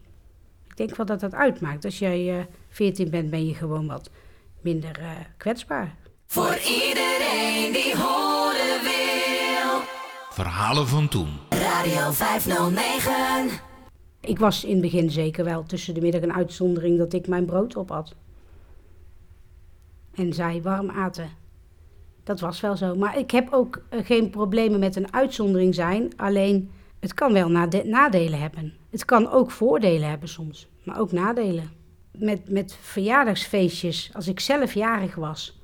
Ik 0.67 0.77
denk 0.77 0.95
wel 0.95 1.05
dat 1.05 1.19
dat 1.19 1.33
uitmaakt. 1.33 1.85
Als 1.85 1.99
jij 1.99 2.47
14 2.69 3.09
bent, 3.09 3.29
ben 3.29 3.45
je 3.47 3.53
gewoon 3.53 3.87
wat 3.87 4.09
minder 4.61 4.99
kwetsbaar. 5.37 5.95
Voor 6.25 6.57
iedereen 6.57 7.71
die 7.73 7.95
horen 7.97 8.81
wil. 8.83 9.81
Verhalen 10.29 10.87
van 10.87 11.07
toen. 11.07 11.29
Radio 11.49 12.11
509. 12.11 13.70
Ik 14.21 14.39
was 14.39 14.63
in 14.63 14.71
het 14.71 14.81
begin 14.81 15.09
zeker 15.09 15.43
wel 15.43 15.63
tussen 15.63 15.93
de 15.93 16.01
middag 16.01 16.21
een 16.21 16.33
uitzondering 16.33 16.97
dat 16.97 17.13
ik 17.13 17.27
mijn 17.27 17.45
brood 17.45 17.75
op 17.75 17.89
had. 17.89 18.15
En 20.15 20.33
zij 20.33 20.61
warm 20.61 20.89
aten. 20.89 21.29
Dat 22.23 22.39
was 22.39 22.59
wel 22.61 22.75
zo. 22.75 22.95
Maar 22.95 23.17
ik 23.17 23.31
heb 23.31 23.53
ook 23.53 23.81
uh, 23.93 24.05
geen 24.05 24.29
problemen 24.29 24.79
met 24.79 24.95
een 24.95 25.13
uitzondering 25.13 25.75
zijn. 25.75 26.13
Alleen, 26.15 26.71
het 26.99 27.13
kan 27.13 27.33
wel 27.33 27.49
nade 27.49 27.83
nadelen 27.83 28.39
hebben. 28.39 28.73
Het 28.89 29.05
kan 29.05 29.29
ook 29.29 29.51
voordelen 29.51 30.09
hebben 30.09 30.29
soms, 30.29 30.67
maar 30.83 30.99
ook 30.99 31.11
nadelen. 31.11 31.69
Met, 32.17 32.49
met 32.49 32.73
verjaardagsfeestjes, 32.81 34.11
als 34.13 34.27
ik 34.27 34.39
zelf 34.39 34.73
jarig 34.73 35.15
was, 35.15 35.59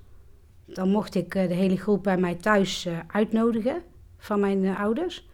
dan 0.65 0.89
mocht 0.89 1.15
ik 1.15 1.35
uh, 1.35 1.47
de 1.47 1.53
hele 1.53 1.77
groep 1.77 2.03
bij 2.03 2.17
mij 2.17 2.35
thuis 2.35 2.85
uh, 2.85 2.99
uitnodigen 3.07 3.81
van 4.17 4.39
mijn 4.39 4.75
ouders. 4.75 5.27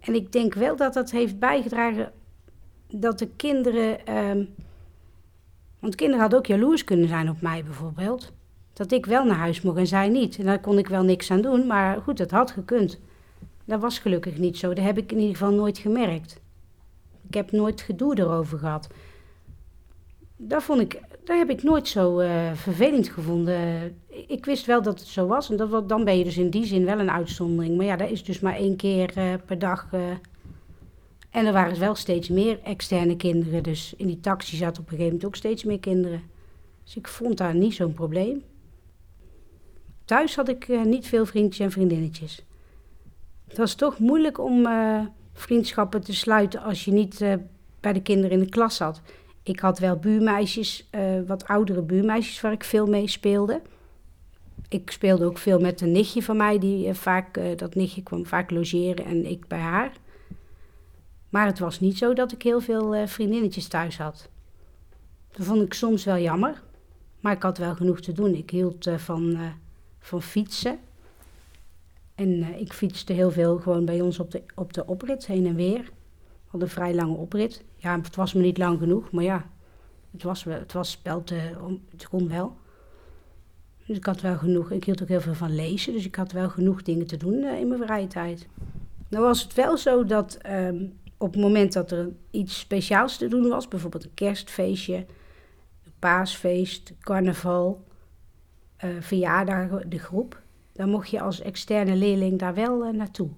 En 0.00 0.14
ik 0.14 0.32
denk 0.32 0.54
wel 0.54 0.76
dat 0.76 0.94
dat 0.94 1.10
heeft 1.10 1.38
bijgedragen 1.38 2.12
dat 3.00 3.18
de 3.18 3.28
kinderen. 3.36 4.16
Um, 4.16 4.54
want 5.78 5.94
kinderen 5.94 6.20
hadden 6.20 6.38
ook 6.38 6.46
jaloers 6.46 6.84
kunnen 6.84 7.08
zijn 7.08 7.30
op 7.30 7.40
mij 7.40 7.64
bijvoorbeeld. 7.64 8.32
Dat 8.72 8.92
ik 8.92 9.06
wel 9.06 9.24
naar 9.24 9.36
huis 9.36 9.62
mocht 9.62 9.76
en 9.76 9.86
zij 9.86 10.08
niet. 10.08 10.38
En 10.38 10.44
daar 10.44 10.60
kon 10.60 10.78
ik 10.78 10.88
wel 10.88 11.02
niks 11.02 11.30
aan 11.30 11.40
doen, 11.40 11.66
maar 11.66 12.00
goed, 12.02 12.18
het 12.18 12.30
had 12.30 12.50
gekund. 12.50 13.00
Dat 13.64 13.80
was 13.80 13.98
gelukkig 13.98 14.38
niet 14.38 14.58
zo. 14.58 14.72
Dat 14.72 14.84
heb 14.84 14.98
ik 14.98 15.12
in 15.12 15.18
ieder 15.18 15.36
geval 15.36 15.52
nooit 15.52 15.78
gemerkt. 15.78 16.40
Ik 17.28 17.34
heb 17.34 17.52
nooit 17.52 17.80
gedoe 17.80 18.18
erover 18.18 18.58
gehad. 18.58 18.88
Dat, 20.36 20.62
vond 20.62 20.80
ik, 20.80 21.00
dat 21.24 21.36
heb 21.36 21.50
ik 21.50 21.62
nooit 21.62 21.88
zo 21.88 22.20
uh, 22.20 22.52
vervelend 22.52 23.08
gevonden. 23.08 23.56
Ik 24.26 24.44
wist 24.44 24.66
wel 24.66 24.82
dat 24.82 24.98
het 24.98 25.08
zo 25.08 25.26
was. 25.26 25.50
En 25.50 25.56
dat, 25.56 25.88
dan 25.88 26.04
ben 26.04 26.18
je 26.18 26.24
dus 26.24 26.38
in 26.38 26.50
die 26.50 26.64
zin 26.64 26.84
wel 26.84 26.98
een 26.98 27.10
uitzondering. 27.10 27.76
Maar 27.76 27.86
ja, 27.86 27.96
dat 27.96 28.10
is 28.10 28.24
dus 28.24 28.40
maar 28.40 28.56
één 28.56 28.76
keer 28.76 29.12
uh, 29.18 29.34
per 29.46 29.58
dag. 29.58 29.88
Uh, 29.94 30.00
en 31.34 31.46
er 31.46 31.52
waren 31.52 31.78
wel 31.78 31.94
steeds 31.94 32.28
meer 32.28 32.60
externe 32.62 33.16
kinderen. 33.16 33.62
Dus 33.62 33.94
in 33.96 34.06
die 34.06 34.20
taxi 34.20 34.56
zaten 34.56 34.82
op 34.82 34.84
een 34.84 34.96
gegeven 34.96 35.12
moment 35.12 35.24
ook 35.24 35.36
steeds 35.36 35.64
meer 35.64 35.80
kinderen. 35.80 36.22
Dus 36.84 36.96
ik 36.96 37.08
vond 37.08 37.36
daar 37.36 37.54
niet 37.54 37.74
zo'n 37.74 37.94
probleem. 37.94 38.42
Thuis 40.04 40.36
had 40.36 40.48
ik 40.48 40.68
uh, 40.68 40.82
niet 40.82 41.06
veel 41.06 41.26
vriendjes 41.26 41.66
en 41.66 41.70
vriendinnetjes. 41.70 42.44
Het 43.48 43.56
was 43.56 43.74
toch 43.74 43.98
moeilijk 43.98 44.38
om 44.38 44.66
uh, 44.66 45.00
vriendschappen 45.32 46.04
te 46.04 46.14
sluiten 46.14 46.62
als 46.62 46.84
je 46.84 46.92
niet 46.92 47.20
uh, 47.20 47.34
bij 47.80 47.92
de 47.92 48.02
kinderen 48.02 48.30
in 48.30 48.44
de 48.44 48.50
klas 48.50 48.76
zat. 48.76 49.00
Ik 49.42 49.60
had 49.60 49.78
wel 49.78 49.96
buurmeisjes, 49.96 50.90
wat 51.26 51.46
oudere 51.46 51.82
buurmeisjes 51.82 52.40
waar 52.40 52.52
ik 52.52 52.64
veel 52.64 52.86
mee 52.86 53.08
speelde. 53.08 53.60
Ik 54.68 54.90
speelde 54.90 55.24
ook 55.24 55.38
veel 55.38 55.60
met 55.60 55.80
een 55.80 55.92
nichtje 55.92 56.22
van 56.22 56.36
mij, 56.36 56.58
die 56.58 56.94
vaak, 56.94 57.58
dat 57.58 57.74
nichtje 57.74 58.02
kwam 58.02 58.26
vaak 58.26 58.50
logeren 58.50 59.04
en 59.04 59.30
ik 59.30 59.48
bij 59.48 59.58
haar. 59.58 59.92
Maar 61.34 61.46
het 61.46 61.58
was 61.58 61.80
niet 61.80 61.98
zo 61.98 62.12
dat 62.12 62.32
ik 62.32 62.42
heel 62.42 62.60
veel 62.60 62.96
uh, 62.96 63.06
vriendinnetjes 63.06 63.68
thuis 63.68 63.98
had. 63.98 64.28
Dat 65.30 65.46
vond 65.46 65.62
ik 65.62 65.74
soms 65.74 66.04
wel 66.04 66.18
jammer. 66.18 66.62
Maar 67.20 67.32
ik 67.32 67.42
had 67.42 67.58
wel 67.58 67.74
genoeg 67.74 68.00
te 68.00 68.12
doen. 68.12 68.34
Ik 68.34 68.50
hield 68.50 68.86
uh, 68.86 68.96
van, 68.96 69.30
uh, 69.30 69.40
van 69.98 70.22
fietsen. 70.22 70.78
En 72.14 72.60
ik 72.60 72.72
fietste 72.72 73.12
heel 73.12 73.30
veel 73.30 73.58
gewoon 73.58 73.84
bij 73.84 74.00
ons 74.00 74.18
op 74.18 74.30
de, 74.30 74.42
op 74.54 74.72
de 74.72 74.86
oprit, 74.86 75.26
heen 75.26 75.46
en 75.46 75.54
weer. 75.54 75.82
We 75.82 75.90
hadden 76.44 76.68
een 76.68 76.74
vrij 76.74 76.94
lange 76.94 77.16
oprit. 77.16 77.64
Ja, 77.76 78.00
het 78.00 78.16
was 78.16 78.32
me 78.32 78.42
niet 78.42 78.58
lang 78.58 78.78
genoeg, 78.78 79.10
maar 79.10 79.24
ja, 79.24 79.46
het 80.10 80.22
was, 80.22 80.44
het 80.44 80.72
was 80.72 81.00
het 81.90 82.08
kon 82.08 82.28
wel. 82.28 82.56
Dus 83.86 83.96
ik 83.96 84.04
had 84.04 84.20
wel 84.20 84.36
genoeg. 84.36 84.70
Ik 84.70 84.84
hield 84.84 85.02
ook 85.02 85.08
heel 85.08 85.20
veel 85.20 85.34
van 85.34 85.54
lezen, 85.54 85.92
dus 85.92 86.04
ik 86.04 86.14
had 86.14 86.32
wel 86.32 86.48
genoeg 86.48 86.82
dingen 86.82 87.06
te 87.06 87.16
doen 87.16 87.44
in 87.44 87.68
mijn 87.68 87.82
vrije 87.82 88.06
tijd. 88.06 88.46
Nou 89.08 89.24
was 89.24 89.42
het 89.42 89.54
wel 89.54 89.76
zo 89.76 90.04
dat 90.04 90.38
um, 90.46 90.92
op 91.24 91.32
het 91.32 91.42
moment 91.42 91.72
dat 91.72 91.90
er 91.90 92.12
iets 92.30 92.58
speciaals 92.58 93.16
te 93.16 93.28
doen 93.28 93.48
was, 93.48 93.68
bijvoorbeeld 93.68 94.04
een 94.04 94.14
kerstfeestje, 94.14 94.96
een 95.84 95.92
paasfeest, 95.98 96.92
carnaval, 97.00 97.84
uh, 98.84 99.80
de 99.88 99.98
groep, 99.98 100.42
dan 100.72 100.88
mocht 100.88 101.10
je 101.10 101.20
als 101.20 101.40
externe 101.40 101.94
leerling 101.94 102.38
daar 102.38 102.54
wel 102.54 102.86
uh, 102.86 102.92
naartoe. 102.92 103.28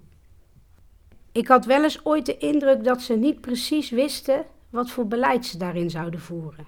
Ik 1.33 1.49
had 1.49 1.65
wel 1.65 1.83
eens 1.83 2.05
ooit 2.05 2.27
de 2.27 2.37
indruk 2.37 2.85
dat 2.85 3.03
ze 3.03 3.15
niet 3.15 3.41
precies 3.41 3.91
wisten 3.91 4.45
wat 4.71 4.91
voor 4.91 5.07
beleid 5.07 5.47
ze 5.47 5.59
daarin 5.59 5.91
zouden 5.91 6.21
voeren. 6.21 6.67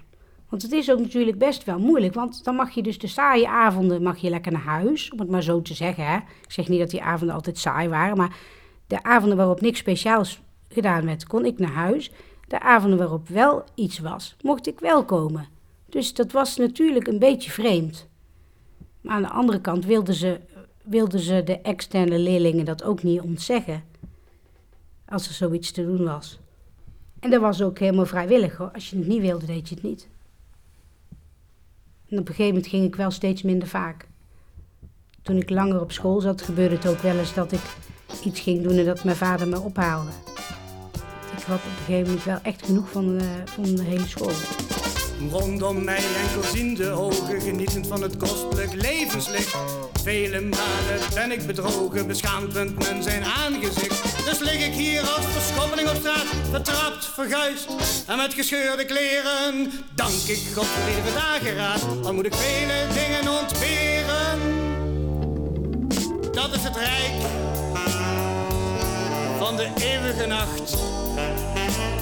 Want 0.49 0.61
het 0.61 0.71
is 0.71 0.91
ook 0.91 0.99
natuurlijk 0.99 1.37
best 1.37 1.63
wel 1.63 1.79
moeilijk, 1.79 2.13
want 2.13 2.43
dan 2.43 2.55
mag 2.55 2.69
je 2.69 2.81
dus 2.81 2.99
de 2.99 3.07
saaie 3.07 3.47
avonden 3.47 4.03
mag 4.03 4.17
je 4.17 4.29
lekker 4.29 4.51
naar 4.51 4.61
huis, 4.61 5.11
om 5.11 5.19
het 5.19 5.29
maar 5.29 5.43
zo 5.43 5.61
te 5.61 5.73
zeggen. 5.73 6.05
Hè. 6.05 6.15
Ik 6.15 6.51
zeg 6.51 6.67
niet 6.67 6.79
dat 6.79 6.89
die 6.89 7.01
avonden 7.01 7.35
altijd 7.35 7.57
saai 7.57 7.89
waren, 7.89 8.17
maar 8.17 8.37
de 8.87 9.03
avonden 9.03 9.37
waarop 9.37 9.61
niks 9.61 9.79
speciaals 9.79 10.41
gedaan 10.69 11.05
werd, 11.05 11.27
kon 11.27 11.45
ik 11.45 11.59
naar 11.59 11.71
huis. 11.71 12.11
De 12.47 12.59
avonden 12.59 12.99
waarop 12.99 13.27
wel 13.27 13.63
iets 13.75 13.99
was, 13.99 14.35
mocht 14.41 14.67
ik 14.67 14.79
wel 14.79 15.05
komen. 15.05 15.47
Dus 15.85 16.13
dat 16.13 16.31
was 16.31 16.57
natuurlijk 16.57 17.07
een 17.07 17.19
beetje 17.19 17.51
vreemd. 17.51 18.07
Maar 19.01 19.15
aan 19.15 19.21
de 19.21 19.29
andere 19.29 19.61
kant 19.61 19.85
wilden 19.85 20.13
ze, 20.13 20.39
wilden 20.83 21.19
ze 21.19 21.43
de 21.43 21.61
externe 21.61 22.19
leerlingen 22.19 22.65
dat 22.65 22.83
ook 22.83 23.03
niet 23.03 23.21
ontzeggen. 23.21 23.83
Als 25.05 25.27
er 25.27 25.33
zoiets 25.33 25.71
te 25.71 25.85
doen 25.85 26.03
was. 26.03 26.39
En 27.19 27.29
dat 27.29 27.41
was 27.41 27.61
ook 27.61 27.79
helemaal 27.79 28.05
vrijwillig 28.05 28.57
hoor. 28.57 28.71
Als 28.71 28.89
je 28.89 28.97
het 28.97 29.07
niet 29.07 29.21
wilde, 29.21 29.45
deed 29.45 29.69
je 29.69 29.75
het 29.75 29.83
niet. 29.83 30.07
En 32.09 32.19
op 32.19 32.27
een 32.27 32.35
gegeven 32.35 32.53
moment 32.53 32.67
ging 32.67 32.85
ik 32.85 32.95
wel 32.95 33.11
steeds 33.11 33.41
minder 33.41 33.67
vaak. 33.67 34.07
Toen 35.21 35.37
ik 35.37 35.49
langer 35.49 35.81
op 35.81 35.91
school 35.91 36.21
zat, 36.21 36.41
gebeurde 36.41 36.75
het 36.75 36.87
ook 36.87 36.99
wel 36.99 37.17
eens 37.17 37.33
dat 37.33 37.51
ik 37.51 37.61
iets 38.23 38.39
ging 38.39 38.63
doen 38.63 38.77
en 38.77 38.85
dat 38.85 39.03
mijn 39.03 39.17
vader 39.17 39.47
me 39.47 39.59
ophaalde. 39.59 40.11
Ik 41.39 41.45
had 41.45 41.57
op 41.57 41.63
een 41.63 41.85
gegeven 41.85 42.07
moment 42.07 42.23
wel 42.23 42.39
echt 42.41 42.65
genoeg 42.65 42.89
van, 42.91 43.19
eh, 43.19 43.25
van 43.45 43.75
de 43.75 43.83
hele 43.83 44.07
school. 44.07 44.31
Rondom 45.31 45.83
mij 45.83 46.03
enkelziende 46.25 46.89
ogen, 46.89 47.41
genietend 47.41 47.87
van 47.87 48.01
het 48.01 48.17
kostelijk 48.17 48.73
levenslicht. 48.73 49.55
Vele 50.03 50.41
malen 50.41 50.99
ben 51.13 51.31
ik 51.31 51.47
bedrogen, 51.47 52.07
beschaamd 52.07 52.53
men 52.53 53.03
zijn 53.03 53.23
aangezicht. 53.23 54.25
Dus 54.25 54.39
lig 54.39 54.65
ik 54.65 54.73
hier 54.73 55.01
als 55.01 55.25
verschoppeling 55.25 55.89
op 55.89 55.95
straat, 55.95 56.25
vertrapt, 56.49 57.05
verguisd 57.05 57.67
en 58.07 58.17
met 58.17 58.33
gescheurde 58.33 58.85
kleren. 58.85 59.71
Dank 59.95 60.21
ik 60.27 60.41
God 60.55 60.65
voor 60.65 60.89
iedere 60.89 61.13
dageraad, 61.13 62.05
al 62.05 62.13
moet 62.13 62.25
ik 62.25 62.33
vele 62.33 62.87
dingen 62.93 63.39
ontberen. 63.39 64.39
Dat 66.31 66.53
is 66.55 66.63
het 66.63 66.75
rijk 66.75 67.47
van 69.39 69.55
de 69.55 69.69
eeuwige 69.75 70.25
nacht. 70.25 70.98
Thank 71.19 71.93
you. 71.93 71.98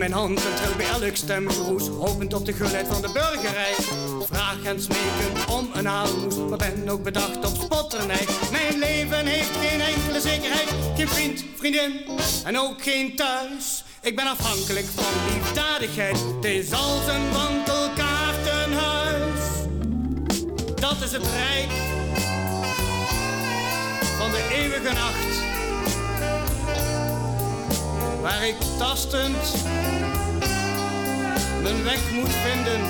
Mijn 0.00 0.12
hand 0.12 0.44
en 0.44 0.54
tril 0.54 0.76
bij 0.76 0.86
elk 0.86 1.16
stemgeroes, 1.16 1.88
hopend 1.88 2.34
op 2.34 2.46
de 2.46 2.52
gulheid 2.52 2.86
van 2.86 3.02
de 3.02 3.10
burgerij. 3.12 3.74
Vraag 4.30 4.62
en 4.64 4.82
smeken 4.82 5.48
om 5.48 5.70
een 5.74 5.88
aalmoes, 5.88 6.36
maar 6.36 6.58
ben 6.58 6.88
ook 6.88 7.02
bedacht 7.02 7.36
op 7.36 7.56
spotternij. 7.62 8.26
Mijn 8.50 8.78
leven 8.78 9.26
heeft 9.26 9.50
geen 9.60 9.80
enkele 9.80 10.20
zekerheid, 10.20 10.68
geen 10.96 11.08
vriend, 11.08 11.44
vriendin 11.56 12.00
en 12.44 12.58
ook 12.58 12.82
geen 12.82 13.16
thuis. 13.16 13.84
Ik 14.00 14.16
ben 14.16 14.26
afhankelijk 14.26 14.86
van 14.86 15.32
liefdadigheid, 15.32 16.24
het 16.34 16.44
is 16.44 16.72
als 16.72 17.06
een 17.06 17.32
wandelkaartenhuis. 17.32 19.40
Dat 20.74 21.02
is 21.02 21.12
het 21.12 21.26
rijk 21.26 21.70
van 24.18 24.30
de 24.30 24.48
eeuwige 24.52 24.92
nacht 24.92 25.59
waar 28.40 28.48
ik 28.48 28.60
tastend 28.78 29.64
mijn 31.62 31.84
weg 31.84 32.10
moet 32.10 32.32
vinden. 32.32 32.80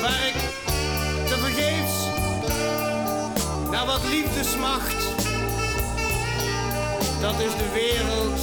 Waar 0.00 0.26
ik 0.26 0.34
te 1.26 1.36
vergeefs 1.38 1.94
naar 3.70 3.86
wat 3.86 4.04
liefde 4.08 4.44
smacht. 4.44 5.04
Dat 7.20 7.40
is 7.40 7.56
de 7.56 7.70
wereld 7.72 8.40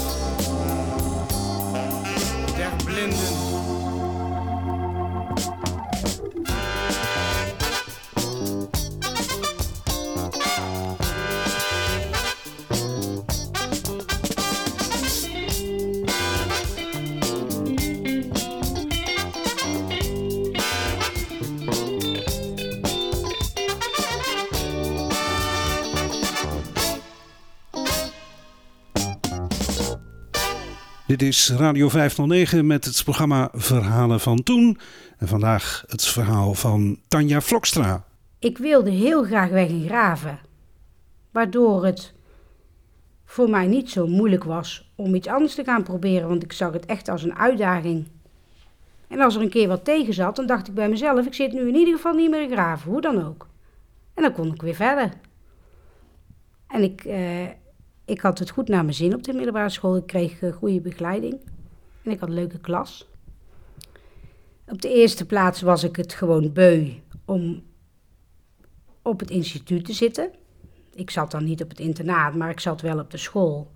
der 2.56 2.72
blinden. 2.84 3.81
Radio 31.50 31.90
509 31.90 32.68
met 32.68 32.86
het 32.86 33.04
programma 33.04 33.50
Verhalen 33.54 34.20
van 34.20 34.44
Toen. 34.44 34.78
En 35.18 35.28
vandaag 35.28 35.84
het 35.88 36.06
verhaal 36.06 36.54
van 36.54 37.00
Tanja 37.08 37.42
Vlokstra. 37.42 38.06
Ik 38.40 38.58
wilde 38.58 38.90
heel 38.90 39.24
graag 39.24 39.50
weg 39.50 39.68
in 39.68 39.86
Graven. 39.86 40.40
Waardoor 41.32 41.86
het 41.86 42.14
voor 43.26 43.50
mij 43.50 43.68
niet 43.68 43.90
zo 43.90 44.08
moeilijk 44.08 44.44
was 44.44 44.92
om 44.96 45.16
iets 45.16 45.28
anders 45.28 45.56
te 45.56 45.64
gaan 45.64 45.84
proberen. 45.84 46.28
Want 46.28 46.44
ik 46.44 46.54
zag 46.54 46.74
het 46.74 46.86
echt 46.86 47.10
als 47.10 47.24
een 47.24 47.36
uitdaging. 47.36 48.08
En 49.08 49.20
als 49.20 49.36
er 49.36 49.42
een 49.42 49.50
keer 49.50 49.68
wat 49.68 49.86
tegen 49.86 50.14
zat, 50.14 50.36
dan 50.36 50.46
dacht 50.46 50.68
ik 50.68 50.74
bij 50.74 50.90
mezelf: 50.90 51.26
ik 51.26 51.34
zit 51.34 51.54
nu 51.54 51.68
in 51.68 51.76
ieder 51.76 51.96
geval 51.96 52.14
niet 52.14 52.30
meer 52.30 52.42
in 52.42 52.52
Graven, 52.52 52.92
hoe 52.92 53.02
dan 53.02 53.26
ook. 53.26 53.48
En 54.14 54.24
dan 54.24 54.34
kon 54.34 54.54
ik 54.54 54.62
weer 54.62 54.76
verder. 54.76 55.12
En 56.68 56.84
ik, 56.84 57.04
eh, 57.04 57.48
ik 58.12 58.22
had 58.22 58.40
het 58.40 58.50
goed 58.50 58.68
naar 58.68 58.84
mijn 58.84 58.96
zin 58.96 59.14
op 59.14 59.24
de 59.24 59.34
middelbare 59.34 59.70
school. 59.70 59.96
Ik 59.96 60.08
kreeg 60.08 60.42
eh, 60.42 60.54
goede 60.54 60.82
begeleiding. 60.82 61.40
En 62.04 62.12
ik 62.12 62.20
had 62.20 62.30
een 62.30 62.36
leuke 62.36 62.60
klas. 62.60 63.08
Op 64.68 64.82
de 64.82 64.94
eerste 64.94 65.26
plaats 65.26 65.62
was 65.62 65.84
ik 65.84 65.96
het 65.96 66.14
gewoon 66.14 66.54
beu 66.54 66.92
om 67.26 67.64
op 69.02 69.20
het 69.20 69.30
instituut 69.30 69.86
te 69.86 69.94
zitten. 69.94 70.32
Ik 70.94 71.10
zat 71.10 71.32
dan 71.32 71.44
niet 71.44 71.64
op 71.64 71.70
het 71.70 71.80
internaat, 71.80 72.36
maar 72.36 72.50
ik 72.50 72.60
zat 72.60 72.82
wel 72.82 73.00
op 73.00 73.12
de 73.12 73.18
school. 73.18 73.72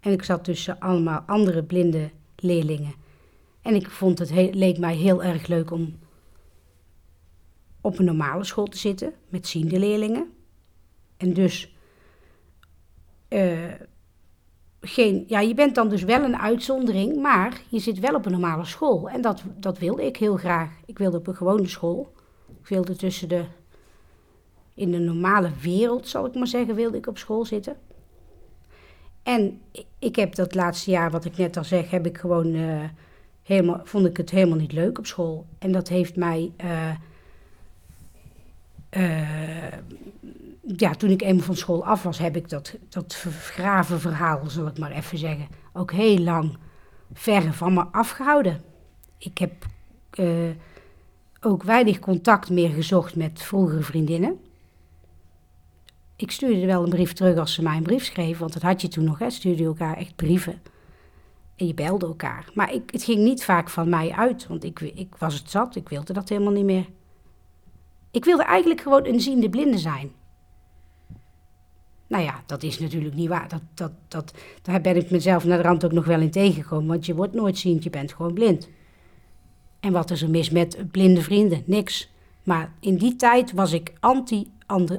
En 0.00 0.12
ik 0.12 0.22
zat 0.22 0.44
tussen 0.44 0.80
allemaal 0.80 1.22
andere 1.26 1.62
blinde 1.64 2.10
leerlingen. 2.36 2.94
En 3.62 3.74
ik 3.74 3.90
vond 3.90 4.18
het 4.18 4.30
leek 4.54 4.78
mij 4.78 4.96
heel 4.96 5.22
erg 5.22 5.46
leuk 5.46 5.70
om 5.70 5.98
op 7.80 7.98
een 7.98 8.04
normale 8.04 8.44
school 8.44 8.66
te 8.66 8.78
zitten 8.78 9.12
met 9.28 9.46
ziende 9.46 9.78
leerlingen. 9.78 10.32
En 11.16 11.32
dus 11.32 11.76
geen, 14.80 15.24
ja, 15.26 15.40
je 15.40 15.54
bent 15.54 15.74
dan 15.74 15.88
dus 15.88 16.02
wel 16.02 16.22
een 16.22 16.38
uitzondering, 16.38 17.16
maar 17.16 17.60
je 17.68 17.78
zit 17.78 17.98
wel 17.98 18.14
op 18.14 18.26
een 18.26 18.32
normale 18.32 18.64
school. 18.64 19.08
En 19.08 19.20
dat, 19.20 19.42
dat 19.56 19.78
wilde 19.78 20.06
ik 20.06 20.16
heel 20.16 20.36
graag. 20.36 20.70
Ik 20.86 20.98
wilde 20.98 21.16
op 21.16 21.26
een 21.26 21.36
gewone 21.36 21.68
school. 21.68 22.12
Ik 22.60 22.68
wilde 22.68 22.96
tussen 22.96 23.28
de, 23.28 23.44
in 24.74 24.90
de 24.90 24.98
normale 24.98 25.50
wereld, 25.62 26.08
zal 26.08 26.26
ik 26.26 26.34
maar 26.34 26.46
zeggen, 26.46 26.74
wilde 26.74 26.96
ik 26.96 27.06
op 27.06 27.18
school 27.18 27.44
zitten. 27.44 27.76
En 29.22 29.60
ik 29.98 30.16
heb 30.16 30.34
dat 30.34 30.54
laatste 30.54 30.90
jaar, 30.90 31.10
wat 31.10 31.24
ik 31.24 31.36
net 31.36 31.56
al 31.56 31.64
zeg, 31.64 31.90
heb 31.90 32.06
ik 32.06 32.18
gewoon 32.18 32.54
eh, 32.54 32.84
helemaal, 33.42 33.80
vond 33.84 34.06
ik 34.06 34.16
het 34.16 34.30
helemaal 34.30 34.58
niet 34.58 34.72
leuk 34.72 34.98
op 34.98 35.06
school. 35.06 35.46
En 35.58 35.72
dat 35.72 35.88
heeft 35.88 36.16
mij, 36.16 36.52
eh, 36.56 36.90
eh, 38.88 39.72
ja, 40.76 40.90
toen 40.90 41.10
ik 41.10 41.22
eenmaal 41.22 41.44
van 41.44 41.56
school 41.56 41.84
af 41.84 42.02
was, 42.02 42.18
heb 42.18 42.36
ik 42.36 42.48
dat, 42.48 42.76
dat 42.88 43.14
graven 43.40 44.00
verhaal, 44.00 44.40
zal 44.46 44.66
ik 44.66 44.78
maar 44.78 44.90
even 44.90 45.18
zeggen, 45.18 45.48
ook 45.72 45.92
heel 45.92 46.18
lang 46.18 46.56
ver 47.12 47.52
van 47.52 47.74
me 47.74 47.84
afgehouden. 47.90 48.60
Ik 49.18 49.38
heb 49.38 49.66
eh, 50.10 50.50
ook 51.40 51.62
weinig 51.62 51.98
contact 51.98 52.50
meer 52.50 52.70
gezocht 52.70 53.16
met 53.16 53.42
vroegere 53.42 53.82
vriendinnen. 53.82 54.40
Ik 56.16 56.30
stuurde 56.30 56.66
wel 56.66 56.82
een 56.82 56.90
brief 56.90 57.12
terug 57.12 57.38
als 57.38 57.54
ze 57.54 57.62
mij 57.62 57.76
een 57.76 57.82
brief 57.82 58.04
schreef, 58.04 58.38
want 58.38 58.52
dat 58.52 58.62
had 58.62 58.80
je 58.80 58.88
toen 58.88 59.04
nog, 59.04 59.18
hè, 59.18 59.30
stuurde 59.30 59.64
elkaar 59.64 59.96
echt 59.96 60.16
brieven. 60.16 60.62
En 61.56 61.66
je 61.66 61.74
belde 61.74 62.06
elkaar. 62.06 62.50
Maar 62.54 62.72
ik, 62.72 62.90
het 62.90 63.02
ging 63.02 63.18
niet 63.18 63.44
vaak 63.44 63.68
van 63.68 63.88
mij 63.88 64.12
uit, 64.12 64.46
want 64.46 64.64
ik, 64.64 64.80
ik 64.80 65.14
was 65.18 65.34
het 65.34 65.50
zat, 65.50 65.76
ik 65.76 65.88
wilde 65.88 66.12
dat 66.12 66.28
helemaal 66.28 66.52
niet 66.52 66.64
meer. 66.64 66.86
Ik 68.10 68.24
wilde 68.24 68.44
eigenlijk 68.44 68.80
gewoon 68.80 69.06
een 69.06 69.20
ziende 69.20 69.48
blinde 69.48 69.78
zijn. 69.78 70.12
Nou 72.08 72.24
ja, 72.24 72.42
dat 72.46 72.62
is 72.62 72.78
natuurlijk 72.78 73.14
niet 73.14 73.28
waar. 73.28 73.48
Dat, 73.48 73.62
dat, 73.74 73.92
dat, 74.08 74.34
daar 74.62 74.80
ben 74.80 74.96
ik 74.96 75.10
mezelf 75.10 75.44
naar 75.44 75.56
de 75.56 75.62
rand 75.62 75.84
ook 75.84 75.92
nog 75.92 76.04
wel 76.04 76.20
in 76.20 76.30
tegengekomen. 76.30 76.86
Want 76.86 77.06
je 77.06 77.14
wordt 77.14 77.34
nooit 77.34 77.58
ziend, 77.58 77.84
je 77.84 77.90
bent 77.90 78.12
gewoon 78.12 78.34
blind. 78.34 78.68
En 79.80 79.92
wat 79.92 80.10
is 80.10 80.22
er 80.22 80.30
mis 80.30 80.50
met 80.50 80.90
blinde 80.90 81.22
vrienden? 81.22 81.62
Niks. 81.66 82.10
Maar 82.42 82.72
in 82.80 82.96
die 82.96 83.16
tijd 83.16 83.52
was 83.52 83.72
ik 83.72 83.92
anti, 84.00 84.52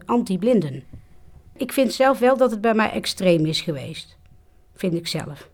anti-blinden. 0.05 0.83
Ik 1.55 1.73
vind 1.73 1.93
zelf 1.93 2.19
wel 2.19 2.37
dat 2.37 2.51
het 2.51 2.61
bij 2.61 2.73
mij 2.73 2.91
extreem 2.91 3.45
is 3.45 3.61
geweest. 3.61 4.17
Vind 4.73 4.93
ik 4.93 5.07
zelf. 5.07 5.49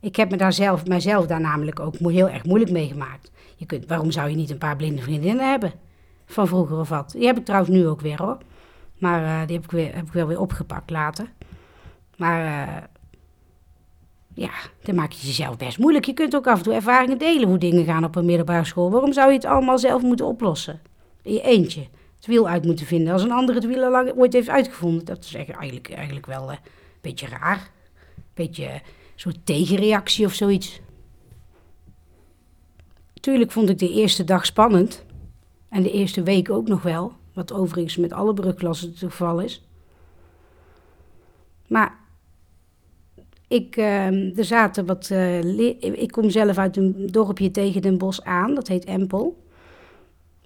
Ik 0.00 0.16
heb 0.16 0.30
me 0.30 0.36
daar 0.36 0.52
zelf, 0.52 0.86
mijzelf 0.86 1.26
daar 1.26 1.40
namelijk 1.40 1.80
ook 1.80 1.96
heel 1.98 2.28
erg 2.28 2.44
moeilijk 2.44 2.70
mee 2.70 2.88
gemaakt. 2.88 3.30
Je 3.56 3.66
kunt, 3.66 3.86
waarom 3.86 4.10
zou 4.10 4.30
je 4.30 4.36
niet 4.36 4.50
een 4.50 4.58
paar 4.58 4.76
blinde 4.76 5.02
vriendinnen 5.02 5.50
hebben? 5.50 5.72
Van 6.26 6.46
vroeger 6.46 6.78
of 6.78 6.88
wat. 6.88 7.10
Die 7.10 7.26
heb 7.26 7.38
ik 7.38 7.44
trouwens 7.44 7.74
nu 7.74 7.86
ook 7.86 8.00
weer 8.00 8.22
hoor. 8.22 8.38
Maar 9.04 9.22
uh, 9.22 9.46
die 9.46 9.56
heb 9.56 9.64
ik, 9.64 9.70
weer, 9.70 9.94
heb 9.94 10.06
ik 10.06 10.12
wel 10.12 10.26
weer 10.26 10.40
opgepakt 10.40 10.90
later. 10.90 11.32
Maar 12.16 12.68
uh, 12.68 12.82
Ja, 14.34 14.50
dan 14.82 14.94
maak 14.94 15.12
je 15.12 15.26
jezelf 15.26 15.56
best 15.56 15.78
moeilijk. 15.78 16.04
Je 16.04 16.12
kunt 16.12 16.36
ook 16.36 16.46
af 16.46 16.56
en 16.58 16.62
toe 16.64 16.74
ervaringen 16.74 17.18
delen 17.18 17.48
hoe 17.48 17.58
dingen 17.58 17.84
gaan 17.84 18.04
op 18.04 18.16
een 18.16 18.24
middelbare 18.24 18.64
school. 18.64 18.90
Waarom 18.90 19.12
zou 19.12 19.28
je 19.28 19.34
het 19.34 19.44
allemaal 19.44 19.78
zelf 19.78 20.02
moeten 20.02 20.26
oplossen? 20.26 20.80
In 21.22 21.32
je 21.32 21.42
eentje. 21.42 21.86
Het 22.16 22.26
wiel 22.26 22.48
uit 22.48 22.64
moeten 22.64 22.86
vinden. 22.86 23.12
Als 23.12 23.22
een 23.22 23.32
ander 23.32 23.54
het 23.54 23.66
wiel 23.66 23.84
al 23.84 23.90
lang 23.90 24.12
ooit 24.16 24.32
heeft 24.32 24.48
uitgevonden. 24.48 25.04
Dat 25.04 25.24
is 25.24 25.34
eigenlijk, 25.34 25.90
eigenlijk 25.90 26.26
wel 26.26 26.50
eh, 26.50 26.56
een 26.56 26.70
beetje 27.00 27.26
raar. 27.26 27.70
Een 28.16 28.22
beetje 28.34 28.64
een 28.64 28.80
soort 29.14 29.46
tegenreactie 29.46 30.26
of 30.26 30.32
zoiets. 30.32 30.80
Tuurlijk 33.20 33.52
vond 33.52 33.68
ik 33.68 33.78
de 33.78 33.92
eerste 33.92 34.24
dag 34.24 34.46
spannend. 34.46 35.04
En 35.68 35.82
de 35.82 35.92
eerste 35.92 36.22
week 36.22 36.50
ook 36.50 36.68
nog 36.68 36.82
wel. 36.82 37.12
Wat 37.34 37.52
overigens 37.52 37.96
met 37.96 38.12
alle 38.12 38.34
brugklassen 38.34 38.88
het 38.88 38.98
geval 38.98 39.40
is. 39.40 39.68
Maar 41.66 41.98
ik, 43.48 43.76
uh, 43.76 44.38
er 44.38 44.44
zaten 44.44 44.86
wat. 44.86 45.08
Uh, 45.12 45.58
ik 45.80 46.10
kom 46.10 46.30
zelf 46.30 46.58
uit 46.58 46.76
een 46.76 47.06
dorpje 47.10 47.50
tegen 47.50 47.82
Den 47.82 47.98
Bosch 47.98 48.20
aan, 48.20 48.54
dat 48.54 48.68
heet 48.68 48.84
Empel. 48.84 49.42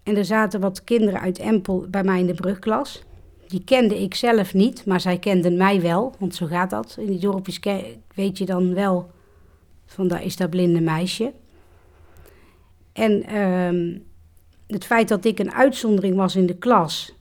En 0.03 0.17
er 0.17 0.25
zaten 0.25 0.61
wat 0.61 0.85
kinderen 0.85 1.21
uit 1.21 1.39
Empel 1.39 1.87
bij 1.91 2.05
mij 2.05 2.21
in 2.21 2.27
de 2.27 2.35
brugklas. 2.35 3.03
Die 3.47 3.65
kende 3.65 4.03
ik 4.03 4.15
zelf 4.15 4.55
niet, 4.55 4.87
maar 4.87 5.01
zij 5.01 5.19
kenden 5.19 5.57
mij 5.57 5.81
wel, 5.81 6.15
want 6.19 6.35
zo 6.35 6.47
gaat 6.47 6.71
dat. 6.71 6.97
In 7.01 7.07
die 7.07 7.19
dorpjes 7.19 7.61
weet 8.15 8.39
je 8.39 8.45
dan 8.45 8.75
wel 8.75 9.11
van 9.87 10.09
daar 10.09 10.25
is 10.25 10.37
dat 10.37 10.51
blinde 10.51 10.81
meisje. 10.81 11.33
En 12.93 13.33
uh, 13.33 14.01
het 14.69 14.85
feit 14.85 15.09
dat 15.09 15.25
ik 15.25 15.39
een 15.39 15.53
uitzondering 15.53 16.17
was 16.17 16.37
in 16.37 16.47
de 16.47 16.57
klas, 16.57 17.15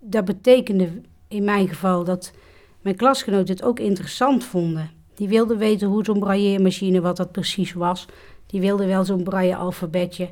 dat 0.00 0.24
betekende 0.24 1.00
in 1.28 1.44
mijn 1.44 1.68
geval 1.68 2.04
dat 2.04 2.32
mijn 2.80 2.96
klasgenoten 2.96 3.54
het 3.54 3.62
ook 3.62 3.80
interessant 3.80 4.44
vonden. 4.44 4.90
Die 5.14 5.28
wilden 5.28 5.58
weten 5.58 5.88
hoe 5.88 6.04
zo'n 6.04 6.18
brailleermachine, 6.18 7.00
wat 7.00 7.16
dat 7.16 7.32
precies 7.32 7.72
was. 7.72 8.06
Die 8.46 8.60
wilden 8.60 8.86
wel 8.86 9.04
zo'n 9.04 9.22
braille-alfabetje. 9.22 10.30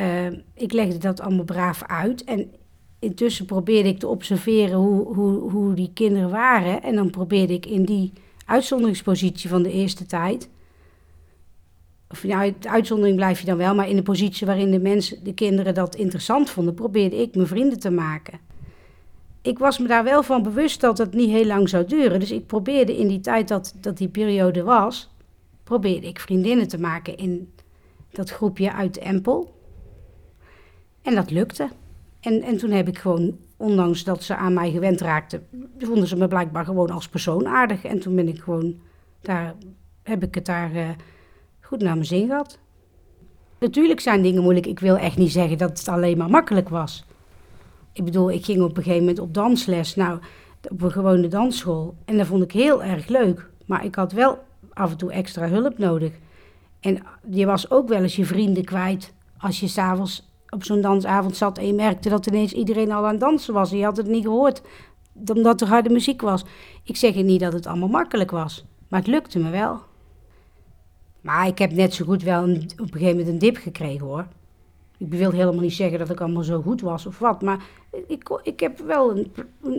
Uh, 0.00 0.26
ik 0.54 0.72
legde 0.72 0.98
dat 0.98 1.20
allemaal 1.20 1.44
braaf 1.44 1.82
uit. 1.86 2.24
En 2.24 2.52
intussen 2.98 3.46
probeerde 3.46 3.88
ik 3.88 3.98
te 3.98 4.08
observeren 4.08 4.76
hoe, 4.78 5.14
hoe, 5.14 5.50
hoe 5.50 5.74
die 5.74 5.90
kinderen 5.94 6.30
waren. 6.30 6.82
En 6.82 6.94
dan 6.94 7.10
probeerde 7.10 7.52
ik 7.52 7.66
in 7.66 7.84
die 7.84 8.12
uitzonderingspositie 8.46 9.50
van 9.50 9.62
de 9.62 9.72
eerste 9.72 10.06
tijd. 10.06 10.48
Of 12.12 12.20
de 12.20 12.54
uitzondering 12.60 13.16
blijf 13.16 13.40
je 13.40 13.46
dan 13.46 13.56
wel, 13.56 13.74
maar 13.74 13.88
in 13.88 13.96
de 13.96 14.02
positie 14.02 14.46
waarin 14.46 14.70
de 14.70 14.80
mensen, 14.80 15.24
de 15.24 15.34
kinderen 15.34 15.74
dat 15.74 15.94
interessant 15.94 16.50
vonden, 16.50 16.74
probeerde 16.74 17.16
ik 17.16 17.34
mijn 17.34 17.46
vrienden 17.46 17.78
te 17.78 17.90
maken 17.90 18.40
ik 19.42 19.58
was 19.58 19.78
me 19.78 19.86
daar 19.86 20.04
wel 20.04 20.22
van 20.22 20.42
bewust 20.42 20.80
dat 20.80 20.98
het 20.98 21.14
niet 21.14 21.30
heel 21.30 21.46
lang 21.46 21.68
zou 21.68 21.84
duren. 21.84 22.20
Dus 22.20 22.30
ik 22.30 22.46
probeerde 22.46 22.96
in 22.96 23.08
die 23.08 23.20
tijd 23.20 23.48
dat, 23.48 23.74
dat 23.80 23.96
die 23.96 24.08
periode 24.08 24.62
was, 24.62 25.14
probeerde 25.64 26.06
ik 26.06 26.20
vriendinnen 26.20 26.68
te 26.68 26.78
maken 26.78 27.16
in 27.16 27.52
dat 28.10 28.30
groepje 28.30 28.72
uit 28.72 28.98
Empel. 28.98 29.60
En 31.02 31.14
dat 31.14 31.30
lukte. 31.30 31.68
En, 32.20 32.42
en 32.42 32.56
toen 32.56 32.70
heb 32.70 32.88
ik 32.88 32.98
gewoon, 32.98 33.38
ondanks 33.56 34.04
dat 34.04 34.22
ze 34.22 34.36
aan 34.36 34.54
mij 34.54 34.70
gewend 34.70 35.00
raakten, 35.00 35.46
vonden 35.78 36.08
ze 36.08 36.16
me 36.16 36.28
blijkbaar 36.28 36.64
gewoon 36.64 36.90
als 36.90 37.08
persoon 37.08 37.48
aardig. 37.48 37.84
En 37.84 37.98
toen 37.98 38.14
ben 38.14 38.28
ik 38.28 38.40
gewoon, 38.40 38.80
daar 39.20 39.54
heb 40.02 40.22
ik 40.22 40.34
het 40.34 40.46
daar 40.46 40.74
uh, 40.74 40.88
goed 41.72 41.82
naar 41.82 41.94
mijn 41.94 42.06
zin 42.06 42.26
gehad. 42.26 42.58
Natuurlijk 43.58 44.00
zijn 44.00 44.22
dingen 44.22 44.42
moeilijk. 44.42 44.66
Ik 44.66 44.78
wil 44.78 44.96
echt 44.96 45.16
niet 45.16 45.32
zeggen 45.32 45.58
dat 45.58 45.78
het 45.78 45.88
alleen 45.88 46.18
maar 46.18 46.30
makkelijk 46.30 46.68
was. 46.68 47.04
Ik 47.92 48.04
bedoel, 48.04 48.30
ik 48.30 48.44
ging 48.44 48.62
op 48.62 48.76
een 48.76 48.82
gegeven 48.82 49.04
moment 49.04 49.18
op 49.18 49.34
dansles. 49.34 49.94
Nou, 49.94 50.18
op 50.70 50.82
een 50.82 50.92
gewone 50.92 51.28
dansschool. 51.28 51.94
En 52.04 52.16
dat 52.16 52.26
vond 52.26 52.42
ik 52.42 52.52
heel 52.52 52.82
erg 52.82 53.08
leuk. 53.08 53.50
Maar 53.66 53.84
ik 53.84 53.94
had 53.94 54.12
wel 54.12 54.38
af 54.72 54.90
en 54.90 54.96
toe 54.96 55.12
extra 55.12 55.48
hulp 55.48 55.78
nodig. 55.78 56.12
En 56.80 57.02
je 57.30 57.46
was 57.46 57.70
ook 57.70 57.88
wel 57.88 58.02
eens 58.02 58.16
je 58.16 58.24
vrienden 58.24 58.64
kwijt. 58.64 59.12
Als 59.38 59.60
je 59.60 59.68
s'avonds 59.68 60.30
op 60.48 60.64
zo'n 60.64 60.80
dansavond 60.80 61.36
zat 61.36 61.58
en 61.58 61.66
je 61.66 61.72
merkte 61.72 62.08
dat 62.08 62.26
ineens 62.26 62.52
iedereen 62.52 62.92
al 62.92 63.06
aan 63.06 63.18
dansen 63.18 63.54
was. 63.54 63.70
En 63.70 63.78
je 63.78 63.84
had 63.84 63.96
het 63.96 64.06
niet 64.06 64.24
gehoord, 64.24 64.62
omdat 65.34 65.60
er 65.60 65.68
harde 65.68 65.90
muziek 65.90 66.20
was. 66.20 66.44
Ik 66.82 66.96
zeg 66.96 67.14
niet 67.14 67.40
dat 67.40 67.52
het 67.52 67.66
allemaal 67.66 67.88
makkelijk 67.88 68.30
was. 68.30 68.64
Maar 68.88 69.00
het 69.00 69.08
lukte 69.08 69.38
me 69.38 69.50
wel. 69.50 69.90
Maar 71.22 71.46
ik 71.46 71.58
heb 71.58 71.72
net 71.72 71.94
zo 71.94 72.04
goed 72.04 72.22
wel 72.22 72.42
op 72.42 72.48
een 72.48 72.68
gegeven 72.76 73.08
moment 73.08 73.28
een 73.28 73.38
dip 73.38 73.56
gekregen 73.56 74.06
hoor. 74.06 74.26
Ik 74.98 75.10
wil 75.14 75.30
helemaal 75.30 75.62
niet 75.62 75.72
zeggen 75.72 75.98
dat 75.98 76.10
ik 76.10 76.20
allemaal 76.20 76.42
zo 76.42 76.62
goed 76.62 76.80
was 76.80 77.06
of 77.06 77.18
wat. 77.18 77.42
Maar 77.42 77.64
ik, 78.06 78.40
ik 78.42 78.60
heb 78.60 78.78
wel 78.78 79.16
een, 79.16 79.32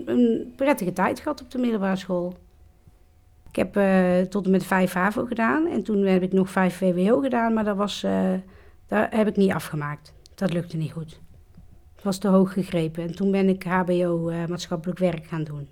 een, 0.05 0.53
prettige 0.55 0.93
tijd 0.93 1.19
gehad 1.19 1.41
op 1.41 1.51
de 1.51 1.57
middelbare 1.57 1.95
school. 1.95 2.35
Ik 3.49 3.55
heb 3.55 3.77
uh, 3.77 4.21
tot 4.21 4.45
en 4.45 4.51
met 4.51 4.63
5 4.63 4.93
HAVO 4.93 5.25
gedaan. 5.25 5.67
En 5.67 5.83
toen 5.83 6.05
heb 6.05 6.21
ik 6.21 6.33
nog 6.33 6.49
5 6.49 6.77
VWO 6.77 7.19
gedaan. 7.19 7.53
Maar 7.53 7.63
dat 7.63 7.77
was, 7.77 8.03
uh, 8.03 8.33
daar 8.87 9.15
heb 9.15 9.27
ik 9.27 9.35
niet 9.35 9.51
afgemaakt. 9.51 10.13
Dat 10.35 10.53
lukte 10.53 10.77
niet 10.77 10.91
goed. 10.91 11.19
Het 11.95 12.03
was 12.03 12.17
te 12.17 12.27
hoog 12.27 12.53
gegrepen. 12.53 13.03
En 13.03 13.15
toen 13.15 13.31
ben 13.31 13.49
ik 13.49 13.63
HBO 13.63 14.29
eh, 14.29 14.45
maatschappelijk 14.45 14.99
werk 14.99 15.25
gaan 15.25 15.43
doen. 15.43 15.67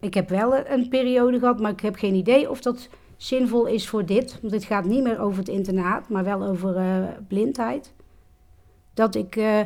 Ik 0.00 0.14
heb 0.14 0.28
wel 0.28 0.66
een 0.66 0.88
periode 0.88 1.38
gehad, 1.38 1.60
maar 1.60 1.70
ik 1.70 1.80
heb 1.80 1.96
geen 1.96 2.14
idee 2.14 2.50
of 2.50 2.60
dat 2.60 2.88
zinvol 3.16 3.66
is 3.66 3.88
voor 3.88 4.06
dit. 4.06 4.38
Want 4.40 4.52
het 4.52 4.64
gaat 4.64 4.84
niet 4.84 5.02
meer 5.02 5.20
over 5.20 5.38
het 5.38 5.48
internaat, 5.48 6.08
maar 6.08 6.24
wel 6.24 6.42
over 6.42 6.76
uh, 6.76 7.08
blindheid. 7.28 7.92
Dat 8.94 9.14
ik 9.14 9.36
uh, 9.36 9.60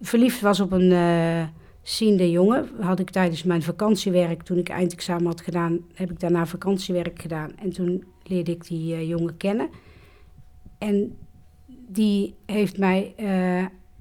verliefd 0.00 0.40
was 0.40 0.60
op 0.60 0.72
een 0.72 0.90
uh, 0.90 1.46
ziende 1.82 2.30
jongen. 2.30 2.68
Had 2.80 2.98
ik 2.98 3.10
tijdens 3.10 3.42
mijn 3.42 3.62
vakantiewerk, 3.62 4.42
toen 4.42 4.58
ik 4.58 4.68
eindexamen 4.68 5.26
had 5.26 5.40
gedaan, 5.40 5.78
heb 5.94 6.10
ik 6.10 6.20
daarna 6.20 6.46
vakantiewerk 6.46 7.20
gedaan. 7.20 7.50
En 7.58 7.72
toen 7.72 8.04
leerde 8.22 8.50
ik 8.50 8.66
die 8.66 9.06
jongen 9.06 9.36
kennen. 9.36 9.68
En 10.78 11.16
die 11.88 12.34
heeft 12.46 12.78
mij 12.78 13.14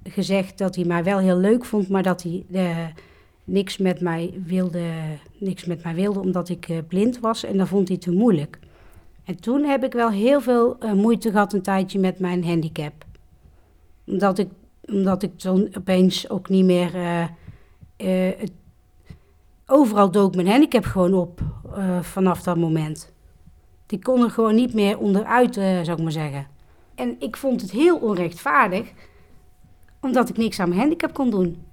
gezegd 0.03 0.57
dat 0.57 0.75
hij 0.75 0.85
mij 0.85 1.03
wel 1.03 1.19
heel 1.19 1.37
leuk 1.37 1.65
vond, 1.65 1.89
maar 1.89 2.03
dat 2.03 2.23
hij 2.23 2.45
niks 3.45 3.77
met 3.77 4.01
mij 4.01 4.41
wilde, 4.45 4.83
niks 5.37 5.65
met 5.65 5.83
mij 5.83 5.95
wilde 5.95 6.19
omdat 6.19 6.49
ik 6.49 6.69
uh, 6.69 6.77
blind 6.87 7.19
was 7.19 7.43
en 7.43 7.57
dat 7.57 7.67
vond 7.67 7.87
hij 7.87 7.97
te 7.97 8.11
moeilijk. 8.11 8.59
En 9.23 9.41
toen 9.41 9.63
heb 9.63 9.83
ik 9.83 9.93
wel 9.93 10.09
heel 10.09 10.41
veel 10.41 10.77
uh, 10.79 10.93
moeite 10.93 11.31
gehad 11.31 11.53
een 11.53 11.61
tijdje 11.61 11.99
met 11.99 12.19
mijn 12.19 12.45
handicap. 12.45 12.93
Omdat 14.05 14.37
ik, 14.37 14.49
omdat 14.85 15.23
ik 15.23 15.37
toen 15.37 15.69
opeens 15.77 16.29
ook 16.29 16.49
niet 16.49 16.65
meer... 16.65 16.91
Het, 17.97 18.51
overal 19.65 20.11
dook 20.11 20.35
mijn 20.35 20.47
handicap 20.47 20.85
gewoon 20.85 21.13
op 21.13 21.41
vanaf 22.01 22.41
dat 22.43 22.57
moment. 22.57 23.13
Die 23.85 23.99
kon 23.99 24.23
er 24.23 24.29
gewoon 24.29 24.55
niet 24.55 24.73
meer 24.73 24.97
onderuit, 24.97 25.53
zou 25.53 25.91
ik 25.91 26.01
maar 26.01 26.11
zeggen. 26.11 26.47
En 26.95 27.15
ik 27.19 27.37
vond 27.37 27.61
het 27.61 27.71
heel 27.71 27.97
onrechtvaardig, 27.97 28.91
omdat 30.01 30.29
ik 30.29 30.37
niks 30.37 30.59
aan 30.59 30.69
mijn 30.69 30.81
handicap 30.81 31.13
kon 31.13 31.29
doen. 31.29 31.65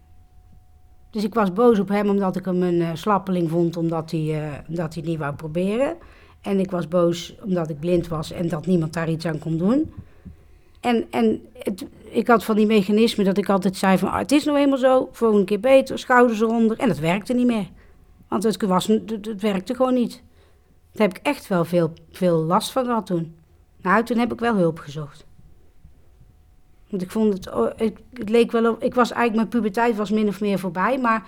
Dus 1.13 1.25
ik 1.25 1.35
was 1.35 1.53
boos 1.53 1.79
op 1.79 1.89
hem 1.89 2.09
omdat 2.09 2.37
ik 2.37 2.45
hem 2.45 2.63
een 2.63 2.81
uh, 2.81 2.91
slappeling 2.95 3.51
vond, 3.51 3.77
omdat 3.77 4.11
hij, 4.11 4.21
uh, 4.21 4.37
omdat 4.69 4.95
hij 4.95 5.03
het 5.03 5.05
niet 5.05 5.19
wou 5.19 5.35
proberen. 5.35 5.97
En 6.41 6.59
ik 6.59 6.71
was 6.71 6.89
boos 6.89 7.35
omdat 7.45 7.71
ik 7.71 7.81
blind 7.81 8.09
was 8.09 8.31
en 8.31 8.49
dat 8.49 8.67
niemand 8.67 8.93
daar 8.93 9.11
iets 9.11 9.27
aan 9.27 9.39
kon 9.39 9.59
doen. 9.59 9.93
En, 10.81 11.07
en 11.11 11.47
het, 11.59 11.87
ik 12.11 12.27
had 12.27 12.45
van 12.45 12.57
die 12.57 12.67
mechanismen 12.67 13.25
dat 13.25 13.39
ik 13.39 13.49
altijd 13.49 13.77
zei 13.77 13.99
van... 13.99 14.11
Ah, 14.11 14.19
het 14.19 14.33
is 14.33 14.45
nou 14.45 14.59
eenmaal 14.59 14.79
zo, 14.79 15.09
volgende 15.13 15.45
keer 15.45 15.61
beter, 15.61 15.99
schouders 15.99 16.41
eronder. 16.41 16.79
En 16.79 16.89
dat 16.89 16.99
werkte 16.99 17.33
niet 17.33 17.47
meer. 17.47 17.69
Want 18.29 18.43
het, 18.43 18.63
was, 18.63 18.87
het, 18.87 19.11
het 19.11 19.41
werkte 19.41 19.75
gewoon 19.75 19.95
niet. 19.95 20.23
Daar 20.93 21.09
heb 21.09 21.17
ik 21.17 21.27
echt 21.27 21.49
wel 21.49 21.65
veel, 21.65 21.93
veel 22.11 22.37
last 22.37 22.73
van 22.73 22.85
gehad 22.85 23.07
toen. 23.07 23.35
Nou, 23.83 24.05
toen 24.05 24.19
heb 24.19 24.33
ik 24.33 24.41
wel 24.41 24.57
hulp 24.57 24.79
gezocht. 24.79 25.27
Want 26.93 27.05
ik 27.05 27.11
vond 27.11 27.33
het, 27.35 27.75
het, 27.77 28.29
leek 28.29 28.53
wel 28.53 28.71
op, 28.71 28.83
ik 28.83 28.95
was 28.95 29.11
eigenlijk, 29.11 29.37
mijn 29.37 29.63
puberteit 29.63 29.97
was 29.97 30.11
min 30.11 30.29
of 30.29 30.41
meer 30.41 30.59
voorbij, 30.59 30.99
maar 30.99 31.27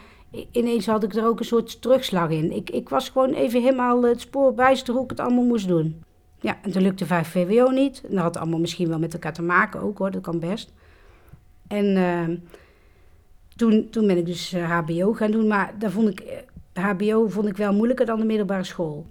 ineens 0.51 0.87
had 0.87 1.03
ik 1.03 1.15
er 1.15 1.27
ook 1.27 1.39
een 1.39 1.45
soort 1.45 1.83
terugslag 1.83 2.31
in. 2.31 2.53
Ik, 2.53 2.71
ik 2.71 2.89
was 2.89 3.09
gewoon 3.09 3.33
even 3.33 3.63
helemaal 3.63 4.03
het 4.03 4.21
spoor 4.21 4.55
bijster 4.55 4.95
hoe 4.95 5.05
ik 5.05 5.11
het 5.11 5.21
allemaal 5.21 5.45
moest 5.45 5.69
doen. 5.69 6.03
Ja, 6.41 6.59
en 6.63 6.71
toen 6.71 6.83
lukte 6.83 7.07
5 7.07 7.29
VWO 7.29 7.71
niet. 7.71 8.03
En 8.09 8.15
dat 8.15 8.23
had 8.23 8.37
allemaal 8.37 8.59
misschien 8.59 8.89
wel 8.89 8.99
met 8.99 9.13
elkaar 9.13 9.33
te 9.33 9.43
maken 9.43 9.81
ook 9.81 9.99
hoor, 9.99 10.11
dat 10.11 10.23
kan 10.23 10.39
best. 10.39 10.73
En 11.67 11.97
uh, 11.97 12.37
toen, 13.57 13.89
toen 13.91 14.07
ben 14.07 14.17
ik 14.17 14.27
dus 14.27 14.55
HBO 14.57 15.11
eh, 15.11 15.17
gaan 15.17 15.31
doen, 15.31 15.47
maar 15.47 15.75
daar 15.79 15.91
vond 15.91 16.09
ik, 16.09 16.45
HBO 16.73 17.29
vond 17.29 17.47
ik 17.47 17.57
wel 17.57 17.73
moeilijker 17.73 18.07
dan 18.07 18.19
de 18.19 18.25
middelbare 18.25 18.65
school. 18.65 19.07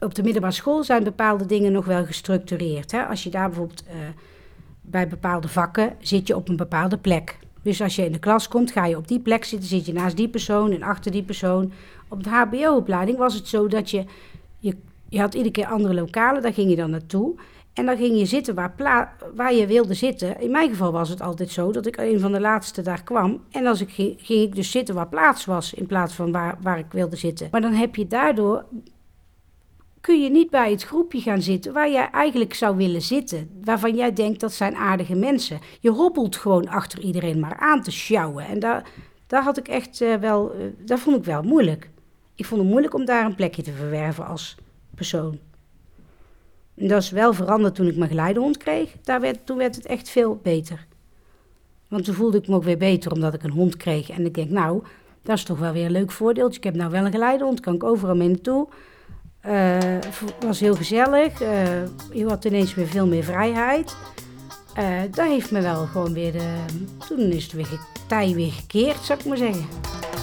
Op 0.00 0.14
de 0.14 0.22
middelbare 0.22 0.54
school 0.54 0.84
zijn 0.84 1.04
bepaalde 1.04 1.46
dingen 1.46 1.72
nog 1.72 1.84
wel 1.84 2.04
gestructureerd. 2.04 2.92
Hè? 2.92 3.04
Als 3.04 3.22
je 3.22 3.30
daar 3.30 3.48
bijvoorbeeld... 3.48 3.84
Bij 4.96 5.08
bepaalde 5.08 5.48
vakken 5.48 5.92
zit 6.00 6.26
je 6.26 6.36
op 6.36 6.48
een 6.48 6.56
bepaalde 6.56 6.98
plek. 6.98 7.38
Dus 7.62 7.82
als 7.82 7.96
je 7.96 8.04
in 8.04 8.12
de 8.12 8.18
klas 8.18 8.48
komt, 8.48 8.70
ga 8.70 8.86
je 8.86 8.96
op 8.96 9.08
die 9.08 9.20
plek 9.20 9.44
zitten, 9.44 9.68
zit 9.68 9.86
je 9.86 9.92
naast 9.92 10.16
die 10.16 10.28
persoon 10.28 10.72
en 10.72 10.82
achter 10.82 11.12
die 11.12 11.22
persoon. 11.22 11.72
Op 12.08 12.24
de 12.24 12.30
HBO-opleiding 12.30 13.18
was 13.18 13.34
het 13.34 13.48
zo 13.48 13.68
dat 13.68 13.90
je, 13.90 14.04
je, 14.58 14.76
je 15.08 15.20
had 15.20 15.34
iedere 15.34 15.52
keer 15.52 15.66
andere 15.66 15.94
lokalen, 15.94 16.42
daar 16.42 16.52
ging 16.52 16.70
je 16.70 16.76
dan 16.76 16.90
naartoe. 16.90 17.34
En 17.72 17.86
dan 17.86 17.96
ging 17.96 18.18
je 18.18 18.26
zitten 18.26 18.54
waar, 18.54 19.14
waar 19.34 19.54
je 19.54 19.66
wilde 19.66 19.94
zitten. 19.94 20.40
In 20.40 20.50
mijn 20.50 20.70
geval 20.70 20.92
was 20.92 21.08
het 21.08 21.20
altijd 21.20 21.50
zo 21.50 21.72
dat 21.72 21.86
ik 21.86 21.96
een 21.96 22.20
van 22.20 22.32
de 22.32 22.40
laatste 22.40 22.82
daar 22.82 23.02
kwam. 23.02 23.42
En 23.50 23.66
als 23.66 23.80
ik 23.80 23.90
ging, 23.90 24.14
ging 24.18 24.42
ik 24.42 24.54
dus 24.54 24.70
zitten 24.70 24.94
waar 24.94 25.08
plaats 25.08 25.44
was 25.44 25.74
in 25.74 25.86
plaats 25.86 26.14
van 26.14 26.32
waar, 26.32 26.58
waar 26.62 26.78
ik 26.78 26.90
wilde 26.90 27.16
zitten. 27.16 27.48
Maar 27.50 27.60
dan 27.60 27.72
heb 27.72 27.96
je 27.96 28.06
daardoor 28.06 28.64
kun 30.06 30.22
je 30.22 30.30
niet 30.30 30.50
bij 30.50 30.70
het 30.70 30.82
groepje 30.82 31.20
gaan 31.20 31.42
zitten 31.42 31.72
waar 31.72 31.90
jij 31.90 32.10
eigenlijk 32.10 32.54
zou 32.54 32.76
willen 32.76 33.02
zitten. 33.02 33.50
Waarvan 33.64 33.94
jij 33.94 34.12
denkt 34.12 34.40
dat 34.40 34.52
zijn 34.52 34.74
aardige 34.74 35.14
mensen. 35.14 35.60
Je 35.80 35.90
hobbelt 35.90 36.36
gewoon 36.36 36.68
achter 36.68 37.00
iedereen 37.00 37.40
maar 37.40 37.56
aan 37.56 37.82
te 37.82 37.90
sjouwen. 37.90 38.46
En 38.46 38.58
daar, 38.58 38.90
daar 39.26 39.42
had 39.42 39.56
ik 39.56 39.68
echt 39.68 40.00
eh, 40.00 40.14
wel, 40.14 40.52
dat 40.78 40.98
vond 40.98 41.16
ik 41.16 41.24
wel 41.24 41.42
moeilijk. 41.42 41.90
Ik 42.34 42.44
vond 42.44 42.60
het 42.60 42.70
moeilijk 42.70 42.94
om 42.94 43.04
daar 43.04 43.24
een 43.24 43.34
plekje 43.34 43.62
te 43.62 43.72
verwerven 43.72 44.26
als 44.26 44.56
persoon. 44.94 45.38
En 46.74 46.88
dat 46.88 47.02
is 47.02 47.10
wel 47.10 47.32
veranderd 47.32 47.74
toen 47.74 47.86
ik 47.86 47.96
mijn 47.96 48.10
geleidehond 48.10 48.56
kreeg. 48.56 48.94
Daar 49.02 49.20
werd, 49.20 49.46
toen 49.46 49.56
werd 49.56 49.76
het 49.76 49.86
echt 49.86 50.08
veel 50.08 50.40
beter. 50.42 50.86
Want 51.88 52.04
toen 52.04 52.14
voelde 52.14 52.38
ik 52.38 52.48
me 52.48 52.54
ook 52.54 52.64
weer 52.64 52.78
beter 52.78 53.12
omdat 53.12 53.34
ik 53.34 53.42
een 53.42 53.50
hond 53.50 53.76
kreeg. 53.76 54.10
En 54.10 54.26
ik 54.26 54.34
denk, 54.34 54.50
nou, 54.50 54.82
dat 55.22 55.36
is 55.36 55.44
toch 55.44 55.58
wel 55.58 55.72
weer 55.72 55.84
een 55.84 55.90
leuk 55.90 56.10
voordeeltje. 56.10 56.58
Ik 56.58 56.64
heb 56.64 56.74
nou 56.74 56.90
wel 56.90 57.04
een 57.04 57.12
geleidehond, 57.12 57.60
kan 57.60 57.74
ik 57.74 57.84
overal 57.84 58.16
mee 58.16 58.28
naartoe. 58.28 58.68
Eh, 59.46 59.78
was 60.40 60.60
heel 60.60 60.74
gezellig. 60.74 61.40
Eh, 61.40 61.82
je 62.12 62.28
had 62.28 62.44
ineens 62.44 62.74
weer 62.74 62.86
veel 62.86 63.06
meer 63.06 63.24
vrijheid. 63.24 63.96
Eh 64.74 65.00
dat 65.10 65.26
heeft 65.26 65.50
me 65.50 65.60
wel 65.60 65.86
gewoon 65.86 66.12
weer 66.12 66.32
de... 66.32 66.54
Toen 67.08 67.18
is 67.18 67.42
het 67.42 67.52
weer, 67.52 67.80
tij 68.06 68.34
weer 68.34 68.52
gekeerd, 68.52 69.04
zou 69.04 69.18
ik 69.18 69.24
maar 69.24 69.36
zeggen. 69.36 69.66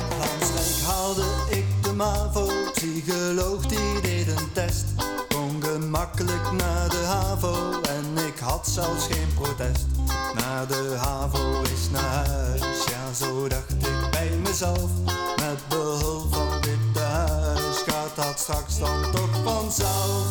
Glansrijk 0.09 0.91
haalde 0.91 1.23
ik 1.49 1.65
de 1.81 1.93
MAVO, 1.93 2.47
psycholoog 2.73 3.65
die 3.65 4.01
deed 4.01 4.27
een 4.27 4.51
test. 4.53 4.85
Kon 5.27 5.63
gemakkelijk 5.63 6.51
naar 6.57 6.89
de 6.89 7.03
HAVO 7.05 7.71
en 7.71 8.25
ik 8.25 8.39
had 8.39 8.67
zelfs 8.67 9.07
geen 9.07 9.33
protest. 9.35 9.85
Naar 10.35 10.67
de 10.67 10.95
HAVO 10.97 11.61
is 11.61 11.89
naar 11.91 12.27
huis, 12.27 12.85
ja 12.85 13.13
zo 13.25 13.47
dacht 13.47 13.71
ik 13.71 14.11
bij 14.11 14.29
mezelf. 14.43 14.89
Met 15.35 15.67
behulp 15.69 16.33
van 16.33 16.52
straks 18.39 18.79
dan 18.79 19.11
toch 19.11 19.43
vanzelf. 19.43 20.25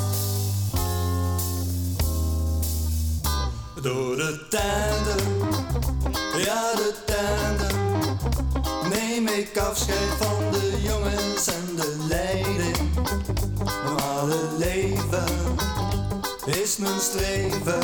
Door 3.82 4.16
de 4.16 4.46
tanden, 4.48 5.38
ja 6.36 6.72
de 6.74 6.94
tanden 7.06 7.82
Neem 8.88 9.26
ik 9.28 9.58
afscheid 9.58 10.12
van 10.18 10.50
de 10.50 10.80
jongens 10.82 11.46
en 11.46 11.76
de 11.76 11.96
leiding. 12.08 12.76
Maar 13.64 14.26
het 14.28 14.58
leven 14.58 15.56
is 16.62 16.76
mijn 16.76 17.00
streven. 17.00 17.82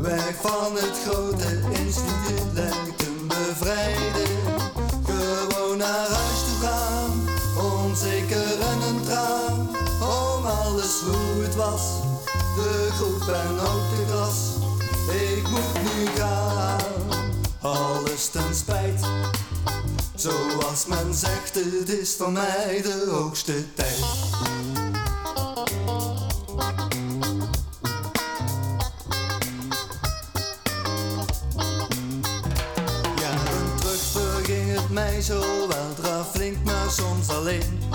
Weg 0.00 0.34
van 0.40 0.74
het 0.74 0.98
grote 1.06 1.60
instituut 1.70 2.52
lijkt 2.52 3.02
een 3.06 3.26
bevrijding. 3.28 4.38
Gewoon 5.04 5.78
naar 5.78 6.08
huis 6.08 6.42
toe 6.46 6.68
gaan, 6.68 7.28
onzeker 7.56 8.51
Om 9.12 10.46
alles 10.46 11.00
hoe 11.00 11.42
het 11.42 11.54
was, 11.54 11.82
de 12.56 12.88
groep 12.92 13.28
en 13.28 13.60
ook 13.60 14.06
de. 14.06 14.56
Ik 15.10 15.48
moet 15.48 15.82
nu 15.82 16.06
gaan, 16.16 16.80
alles 17.60 18.28
ten 18.28 18.54
spijt. 18.54 19.00
Zoals 20.14 20.86
men 20.86 21.14
zegt, 21.14 21.54
het 21.54 21.88
is 21.88 22.14
van 22.14 22.32
mij 22.32 22.80
de 22.82 23.08
hoogste 23.10 23.74
tijd. 23.74 23.98
Jaren 33.20 33.76
terug 33.76 34.00
verging 34.12 34.72
het 34.72 34.90
mij 34.90 35.20
zo 35.20 35.40
weldra 35.68 36.24
flink, 36.24 36.64
maar 36.64 36.90
soms 36.90 37.28
alleen. 37.28 37.91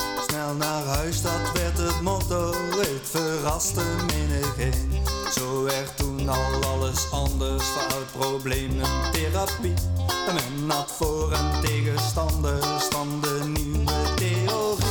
Naar 0.55 0.83
huis, 0.83 1.21
dat 1.21 1.51
werd 1.53 1.77
het 1.77 2.01
motto, 2.01 2.53
het 2.77 3.09
verraste 3.09 3.81
menigeen. 4.05 5.03
Zo 5.35 5.63
werd 5.63 5.97
toen 5.97 6.29
al 6.29 6.63
alles 6.71 7.11
anders, 7.11 7.63
fout 7.63 8.11
problemen, 8.17 8.85
therapie. 9.11 9.73
En 10.27 10.33
men 10.33 10.69
had 10.75 10.91
voor 10.91 11.31
en 11.31 11.61
tegenstanders 11.61 12.83
van 12.89 13.21
de 13.21 13.41
nieuwe 13.45 14.13
theorie. 14.15 14.85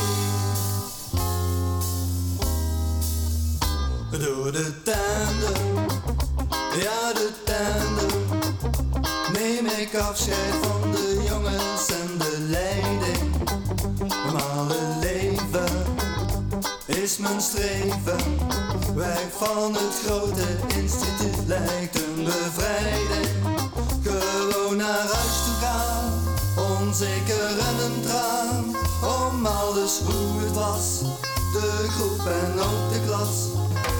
Door 4.11 4.51
de 4.51 4.81
tanden, 4.83 5.85
ja 6.81 7.13
de 7.13 7.29
tanden 7.43 8.27
Neem 9.33 9.65
ik 9.65 9.95
afscheid 9.95 10.55
van 10.61 10.91
de 10.91 11.23
jongens 11.29 11.87
en 11.87 12.17
de 12.17 12.37
leiding 12.39 13.31
Maar 14.33 15.06
is 17.07 17.17
mijn 17.17 17.41
streven. 17.41 18.19
Weg 18.95 19.27
van 19.37 19.73
het 19.73 19.95
grote 20.05 20.47
instituut 20.75 21.47
lijkt 21.47 21.95
een 21.95 22.23
bevrijding. 22.23 23.27
Gewoon 24.03 24.77
naar 24.77 25.07
huis 25.13 25.37
toe 25.45 25.57
gaan 25.61 26.13
Onzeker 26.71 27.59
en 27.59 27.77
een 27.85 28.01
traan. 28.01 28.65
Om 29.25 29.45
alles 29.45 29.99
hoe 29.99 30.41
het 30.41 30.53
was 30.53 30.99
De 31.53 31.87
groep 31.89 32.25
en 32.25 32.59
ook 32.59 32.93
de 32.93 32.99
klas. 33.05 33.35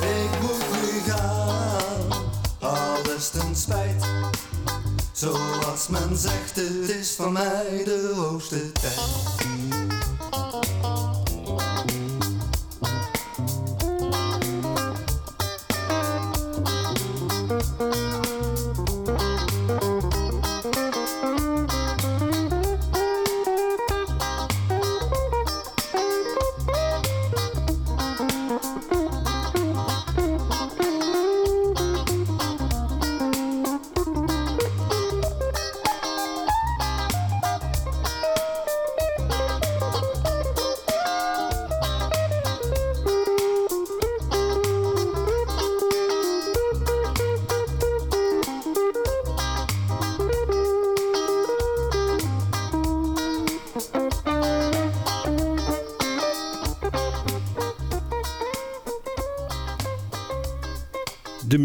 Ik 0.02 0.42
moet 0.42 0.66
nu 0.72 1.12
gaan 1.12 2.24
Alles 2.60 3.30
ten 3.30 3.56
spijt. 3.56 4.06
Zoals 5.12 5.88
men 5.90 6.18
zegt, 6.18 6.56
het 6.56 6.90
is 6.90 7.12
van 7.12 7.32
mij 7.32 7.82
de 7.86 8.14
hoogste 8.16 8.72
tijd. 8.72 9.57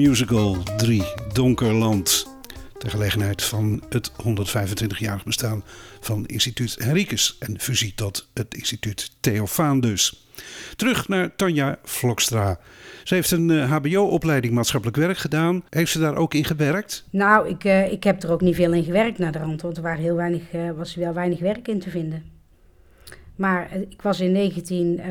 Musical 0.08 0.56
3 0.76 1.02
Donkerland. 1.32 2.26
Ter 2.78 2.90
gelegenheid 2.90 3.42
van 3.42 3.82
het 3.88 4.10
125-jarig 4.10 5.24
bestaan 5.24 5.62
van 6.00 6.26
instituut 6.26 6.76
Henricus 6.78 7.36
en 7.38 7.60
fusie 7.60 7.94
tot 7.94 8.28
het 8.34 8.54
instituut 8.54 9.10
Theofaan 9.20 9.80
dus. 9.80 10.26
Terug 10.76 11.08
naar 11.08 11.36
Tanja 11.36 11.78
Vlokstra. 11.84 12.58
Ze 13.04 13.14
heeft 13.14 13.30
een 13.30 13.50
eh, 13.50 13.72
hbo-opleiding 13.72 14.54
maatschappelijk 14.54 14.98
werk 14.98 15.18
gedaan. 15.18 15.64
Heeft 15.68 15.92
ze 15.92 15.98
daar 15.98 16.16
ook 16.16 16.34
in 16.34 16.44
gewerkt? 16.44 17.04
Nou, 17.10 17.48
ik, 17.48 17.64
eh, 17.64 17.92
ik 17.92 18.04
heb 18.04 18.22
er 18.22 18.30
ook 18.30 18.40
niet 18.40 18.54
veel 18.54 18.72
in 18.72 18.84
gewerkt 18.84 19.18
naar 19.18 19.32
de 19.32 19.38
rand, 19.38 19.62
want 19.62 19.76
er 19.76 19.82
waren 19.82 20.02
heel 20.02 20.16
weinig, 20.16 20.42
eh, 20.52 20.70
was 20.76 20.94
wel 20.94 21.12
weinig 21.12 21.38
werk 21.38 21.68
in 21.68 21.80
te 21.80 21.90
vinden. 21.90 22.41
Maar 23.42 23.70
eh, 23.70 23.80
ik 23.80 24.02
was 24.02 24.20
in 24.20 24.32
19, 24.32 24.98
eh, 24.98 25.06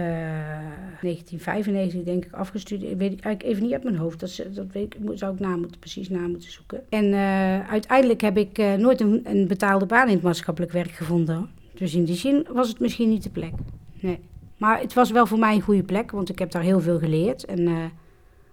1995 1.02 2.04
denk 2.04 2.26
ik 2.26 2.34
afgestudeerd. 2.34 2.98
Weet 2.98 3.12
ik 3.12 3.24
eigenlijk 3.24 3.44
even 3.44 3.64
niet 3.64 3.74
uit 3.74 3.84
mijn 3.84 3.96
hoofd. 3.98 4.20
Dat, 4.20 4.42
dat 4.54 4.66
weet 4.72 4.96
ik, 4.96 5.00
zou 5.14 5.34
ik 5.34 5.40
na 5.40 5.56
moeten, 5.56 5.80
precies 5.80 6.10
na 6.10 6.28
moeten 6.28 6.52
zoeken. 6.52 6.84
En 6.90 7.14
eh, 7.14 7.70
uiteindelijk 7.70 8.22
heb 8.22 8.38
ik 8.38 8.58
eh, 8.58 8.74
nooit 8.74 9.02
een, 9.02 9.22
een 9.24 9.48
betaalde 9.48 9.86
baan 9.86 10.08
in 10.08 10.14
het 10.14 10.24
maatschappelijk 10.24 10.72
werk 10.72 10.92
gevonden. 10.92 11.50
Dus 11.74 11.96
in 11.96 12.06
die 12.06 12.16
zin 12.16 12.48
was 12.54 12.68
het 12.68 12.80
misschien 12.80 13.10
niet 13.10 13.24
de 13.24 13.30
plek. 13.30 13.54
Nee. 14.00 14.20
Maar 14.58 14.80
het 14.80 14.94
was 14.94 15.12
wel 15.12 15.26
voor 15.26 15.40
mij 15.40 15.56
een 15.56 15.62
goede 15.62 15.84
plek, 15.84 16.12
want 16.12 16.30
ik 16.30 16.40
heb 16.40 16.52
daar 16.52 16.62
heel 16.62 16.80
veel 16.80 17.00
geleerd. 17.00 17.46
En 17.46 17.68
eh, 17.68 17.76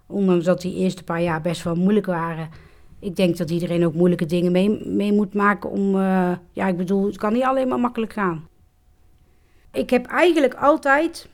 ondanks 0.05 0.45
dat 0.45 0.61
die 0.61 0.75
eerste 0.75 1.03
paar 1.03 1.21
jaar 1.21 1.41
best 1.41 1.63
wel 1.63 1.75
moeilijk 1.75 2.05
waren... 2.05 2.49
Ik 3.01 3.15
denk 3.15 3.37
dat 3.37 3.49
iedereen 3.49 3.85
ook 3.85 3.93
moeilijke 3.93 4.25
dingen 4.25 4.51
mee, 4.51 4.85
mee 4.85 5.13
moet 5.13 5.33
maken 5.33 5.69
om... 5.69 5.95
eh, 5.95 6.31
ja, 6.53 6.67
ik 6.67 6.77
bedoel, 6.77 7.05
het 7.05 7.17
kan 7.17 7.33
niet 7.33 7.43
alleen 7.43 7.67
maar 7.67 7.79
makkelijk 7.79 8.13
gaan. 8.13 8.48
Ik 9.71 9.89
heb 9.89 10.05
eigenlijk 10.05 10.53
altijd 10.53 11.27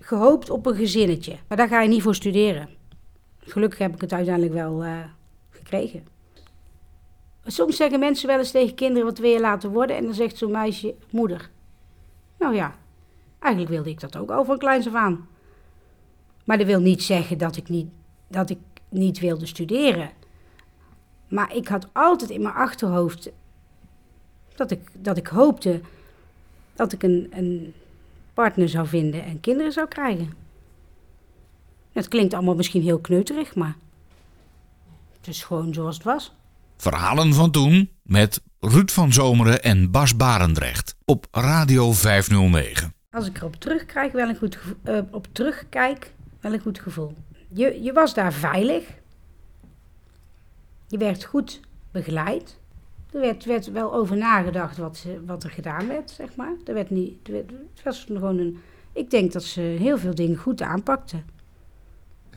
gehoopt 0.00 0.50
op 0.50 0.66
een 0.66 0.74
gezinnetje. 0.74 1.36
Maar 1.48 1.56
daar 1.56 1.68
ga 1.68 1.80
je 1.80 1.88
niet 1.88 2.02
voor 2.02 2.14
studeren. 2.14 2.68
gelukkig 3.38 3.78
heb 3.78 3.94
ik 3.94 4.00
het 4.00 4.12
uiteindelijk 4.12 4.54
wel 4.54 4.84
eh, 4.84 4.98
gekregen. 5.50 6.06
Soms 7.44 7.76
zeggen 7.76 7.98
mensen 7.98 8.28
wel 8.28 8.38
eens 8.38 8.50
tegen 8.50 8.74
kinderen: 8.74 9.04
wat 9.04 9.18
wil 9.18 9.30
je 9.30 9.40
laten 9.40 9.70
worden? 9.70 9.96
En 9.96 10.04
dan 10.04 10.14
zegt 10.14 10.36
zo'n 10.36 10.50
meisje: 10.50 10.94
moeder. 11.10 11.50
Nou 12.38 12.54
ja, 12.54 12.74
eigenlijk 13.38 13.72
wilde 13.74 13.90
ik 13.90 14.00
dat 14.00 14.16
ook 14.16 14.30
al 14.30 14.44
van 14.44 14.58
kleins 14.58 14.86
af 14.86 14.94
aan. 14.94 15.28
Maar 16.44 16.58
dat 16.58 16.66
wil 16.66 16.80
niet 16.80 17.02
zeggen 17.02 17.38
dat 17.38 17.56
ik 17.56 17.68
niet, 17.68 17.88
dat 18.28 18.50
ik 18.50 18.58
niet 18.88 19.18
wilde 19.18 19.46
studeren. 19.46 20.10
Maar 21.28 21.56
ik 21.56 21.68
had 21.68 21.88
altijd 21.92 22.30
in 22.30 22.42
mijn 22.42 22.54
achterhoofd 22.54 23.30
dat 24.54 24.70
ik, 24.70 24.80
dat 24.92 25.16
ik 25.16 25.26
hoopte 25.26 25.80
dat 26.74 26.92
ik 26.92 27.02
een, 27.02 27.28
een 27.30 27.74
partner 28.34 28.68
zou 28.68 28.86
vinden 28.86 29.24
en 29.24 29.40
kinderen 29.40 29.72
zou 29.72 29.88
krijgen. 29.88 30.32
Het 31.92 32.08
klinkt 32.08 32.34
allemaal 32.34 32.54
misschien 32.54 32.82
heel 32.82 32.98
kneuterig, 32.98 33.54
maar 33.54 33.76
het 35.18 35.28
is 35.28 35.44
gewoon 35.44 35.74
zoals 35.74 35.94
het 35.94 36.04
was. 36.04 36.32
Verhalen 36.76 37.34
van 37.34 37.50
toen 37.50 37.90
met 38.02 38.42
Ruud 38.60 38.90
van 38.90 39.12
Zomeren 39.12 39.62
en 39.62 39.90
Bas 39.90 40.16
Barendrecht 40.16 40.96
op 41.04 41.26
Radio 41.30 41.92
509. 41.92 42.94
Als 43.10 43.26
ik 43.26 43.36
erop 43.36 43.54
terugkijk, 43.54 44.12
wel 44.12 44.28
een 44.28 44.36
goed, 44.36 44.58
eh, 44.82 44.98
op 45.10 45.26
terugkijk, 45.32 46.12
wel 46.40 46.52
een 46.52 46.60
goed 46.60 46.78
gevoel. 46.78 47.14
Je, 47.48 47.82
je 47.82 47.92
was 47.92 48.14
daar 48.14 48.32
veilig. 48.32 48.84
Je 50.86 50.98
werd 50.98 51.24
goed 51.24 51.60
begeleid. 51.90 52.59
Er 53.12 53.20
werd, 53.20 53.44
werd 53.44 53.70
wel 53.72 53.94
over 53.94 54.16
nagedacht 54.16 54.76
wat, 54.76 54.96
ze- 54.96 55.20
wat 55.26 55.44
er 55.44 55.50
gedaan 55.50 55.88
werd, 55.88 56.10
zeg 56.10 56.36
maar. 56.36 56.52
Er 56.66 56.74
werd 56.74 56.90
niet, 56.90 57.28
er 57.28 57.34
het 57.34 57.82
was 57.84 58.04
gewoon 58.08 58.38
een, 58.38 58.58
ik 58.92 59.10
denk 59.10 59.32
dat 59.32 59.42
ze 59.42 59.60
heel 59.60 59.98
veel 59.98 60.14
dingen 60.14 60.36
goed 60.36 60.62
aanpakten. 60.62 61.24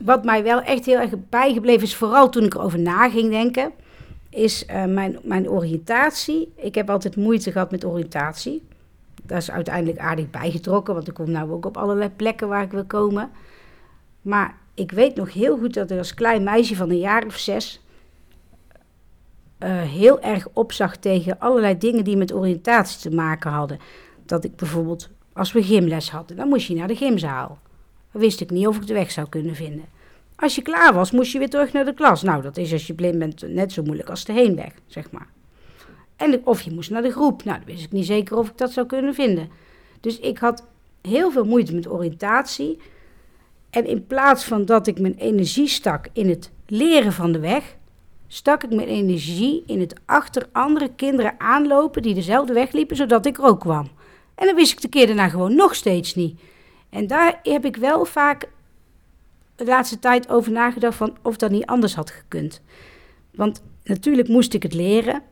Wat 0.02 0.24
mij 0.24 0.42
wel 0.42 0.60
echt 0.60 0.86
heel 0.86 0.98
erg 0.98 1.10
bijgebleven 1.28 1.82
is, 1.82 1.96
vooral 1.96 2.28
toen 2.30 2.44
ik 2.44 2.54
erover 2.54 2.78
na 2.78 3.08
ging 3.10 3.30
denken, 3.30 3.72
is 4.30 4.66
eh, 4.66 4.84
mijn, 4.84 5.18
mijn 5.22 5.50
oriëntatie. 5.50 6.52
Ik 6.56 6.74
heb 6.74 6.90
altijd 6.90 7.16
moeite 7.16 7.52
gehad 7.52 7.70
met 7.70 7.84
oriëntatie. 7.84 8.62
Dat 9.22 9.38
is 9.38 9.50
uiteindelijk 9.50 9.98
aardig 9.98 10.30
bijgetrokken, 10.30 10.94
want 10.94 11.08
ik 11.08 11.14
kom 11.14 11.30
nou 11.30 11.50
ook 11.52 11.66
op 11.66 11.76
allerlei 11.76 12.10
plekken 12.10 12.48
waar 12.48 12.62
ik 12.62 12.70
wil 12.70 12.84
komen. 12.84 13.30
Maar 14.22 14.56
ik 14.74 14.90
weet 14.90 15.14
nog 15.16 15.32
heel 15.32 15.58
goed 15.58 15.74
dat 15.74 15.90
ik 15.90 15.98
als 15.98 16.14
klein 16.14 16.42
meisje 16.42 16.76
van 16.76 16.90
een 16.90 16.98
jaar 16.98 17.26
of 17.26 17.36
zes 17.36 17.83
eh, 19.58 19.82
heel 19.82 20.20
erg 20.20 20.48
opzag 20.52 20.96
tegen 20.96 21.38
allerlei 21.38 21.78
dingen 21.78 22.04
die 22.04 22.16
met 22.16 22.32
oriëntatie 22.32 23.00
te 23.00 23.16
maken 23.16 23.50
hadden. 23.50 23.78
Dat 24.26 24.44
ik 24.44 24.56
bijvoorbeeld, 24.56 25.08
als 25.32 25.52
we 25.52 25.62
gymles 25.62 26.10
hadden, 26.10 26.36
dan 26.36 26.48
moest 26.48 26.66
je 26.66 26.74
naar 26.74 26.88
de 26.88 26.96
gymzaal. 26.96 27.58
Dan 28.12 28.20
wist 28.20 28.40
ik 28.40 28.50
niet 28.50 28.66
of 28.66 28.76
ik 28.76 28.86
de 28.86 28.94
weg 28.94 29.10
zou 29.10 29.28
kunnen 29.28 29.54
vinden. 29.54 29.84
Als 30.36 30.54
je 30.54 30.62
klaar 30.62 30.94
was, 30.94 31.10
moest 31.10 31.32
je 31.32 31.38
weer 31.38 31.50
terug 31.50 31.72
naar 31.72 31.84
de 31.84 31.94
klas. 31.94 32.22
Nou, 32.22 32.42
dat 32.42 32.56
is 32.56 32.72
als 32.72 32.86
je 32.86 32.94
blind 32.94 33.18
bent 33.18 33.54
net 33.54 33.72
zo 33.72 33.82
moeilijk 33.82 34.10
als 34.10 34.24
de 34.24 34.32
heenweg, 34.32 34.72
zeg 34.86 35.10
maar. 35.10 35.28
En 36.16 36.46
of 36.46 36.60
je 36.60 36.70
moest 36.72 36.90
naar 36.90 37.02
de 37.02 37.10
groep. 37.10 37.44
Nou, 37.44 37.58
dan 37.58 37.66
wist 37.66 37.84
ik 37.84 37.92
niet 37.92 38.06
zeker 38.06 38.36
of 38.36 38.48
ik 38.48 38.58
dat 38.58 38.72
zou 38.72 38.86
kunnen 38.86 39.14
vinden. 39.14 39.48
Dus 40.00 40.18
ik 40.18 40.38
had 40.38 40.66
heel 41.02 41.30
veel 41.30 41.44
moeite 41.44 41.74
met 41.74 41.88
oriëntatie. 41.88 42.78
En 43.70 43.86
in 43.86 44.06
plaats 44.06 44.44
van 44.44 44.64
dat 44.64 44.86
ik 44.86 45.00
mijn 45.00 45.14
energie 45.14 45.68
stak 45.68 46.06
in 46.12 46.28
het 46.28 46.50
leren 46.66 47.12
van 47.12 47.32
de 47.32 47.38
weg, 47.38 47.76
stak 48.34 48.62
ik 48.62 48.74
mijn 48.74 48.88
energie 48.88 49.62
in 49.66 49.80
het 49.80 49.94
achter 50.04 50.48
andere 50.52 50.94
kinderen 50.96 51.34
aanlopen 51.40 52.02
die 52.02 52.14
dezelfde 52.14 52.52
weg 52.52 52.72
liepen, 52.72 52.96
zodat 52.96 53.26
ik 53.26 53.38
er 53.38 53.44
ook 53.44 53.60
kwam. 53.60 53.88
En 54.34 54.46
dan 54.46 54.54
wist 54.54 54.72
ik 54.72 54.80
de 54.80 54.88
keer 54.88 55.06
daarna 55.06 55.28
gewoon 55.28 55.54
nog 55.54 55.74
steeds 55.74 56.14
niet. 56.14 56.40
En 56.90 57.06
daar 57.06 57.40
heb 57.42 57.64
ik 57.64 57.76
wel 57.76 58.04
vaak 58.04 58.48
de 59.56 59.64
laatste 59.64 59.98
tijd 59.98 60.28
over 60.28 60.52
nagedacht 60.52 60.96
van 60.96 61.16
of 61.22 61.36
dat 61.36 61.50
niet 61.50 61.66
anders 61.66 61.94
had 61.94 62.10
gekund. 62.10 62.62
Want 63.34 63.62
natuurlijk 63.84 64.28
moest 64.28 64.54
ik 64.54 64.62
het 64.62 64.74
leren. 64.74 65.22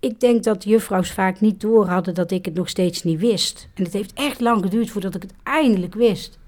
Ik 0.00 0.20
denk 0.20 0.44
dat 0.44 0.64
juffrouws 0.64 1.10
vaak 1.10 1.40
niet 1.40 1.60
door 1.60 1.86
hadden 1.86 2.14
dat 2.14 2.30
ik 2.30 2.44
het 2.44 2.54
nog 2.54 2.68
steeds 2.68 3.02
niet 3.02 3.20
wist. 3.20 3.68
En 3.74 3.84
het 3.84 3.92
heeft 3.92 4.12
echt 4.12 4.40
lang 4.40 4.62
geduurd 4.62 4.90
voordat 4.90 5.14
ik 5.14 5.22
het 5.22 5.34
eindelijk 5.42 5.94
wist. 5.94 6.38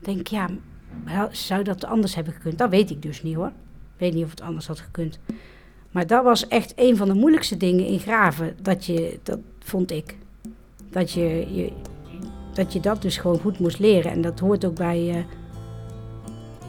Denk, 0.00 0.26
ja, 0.26 0.48
zou 1.30 1.62
dat 1.62 1.84
anders 1.84 2.14
hebben 2.14 2.32
gekund? 2.32 2.58
Dat 2.58 2.70
weet 2.70 2.90
ik 2.90 3.02
dus 3.02 3.22
niet 3.22 3.34
hoor. 3.34 3.52
Weet 3.98 4.14
niet 4.14 4.24
of 4.24 4.30
het 4.30 4.40
anders 4.40 4.66
had 4.66 4.80
gekund. 4.80 5.18
Maar 5.90 6.06
dat 6.06 6.24
was 6.24 6.48
echt 6.48 6.72
een 6.76 6.96
van 6.96 7.08
de 7.08 7.14
moeilijkste 7.14 7.56
dingen 7.56 7.86
in 7.86 7.98
graven. 7.98 8.56
Dat, 8.62 8.84
je, 8.84 9.18
dat 9.22 9.38
vond 9.58 9.90
ik. 9.90 10.16
Dat 10.90 11.12
je, 11.12 11.46
je, 11.54 11.72
dat 12.52 12.72
je 12.72 12.80
dat 12.80 13.02
dus 13.02 13.16
gewoon 13.16 13.38
goed 13.38 13.58
moest 13.58 13.78
leren. 13.78 14.12
En 14.12 14.20
dat 14.20 14.38
hoort 14.38 14.64
ook 14.64 14.74
bij. 14.74 15.10
eh, 15.10 15.16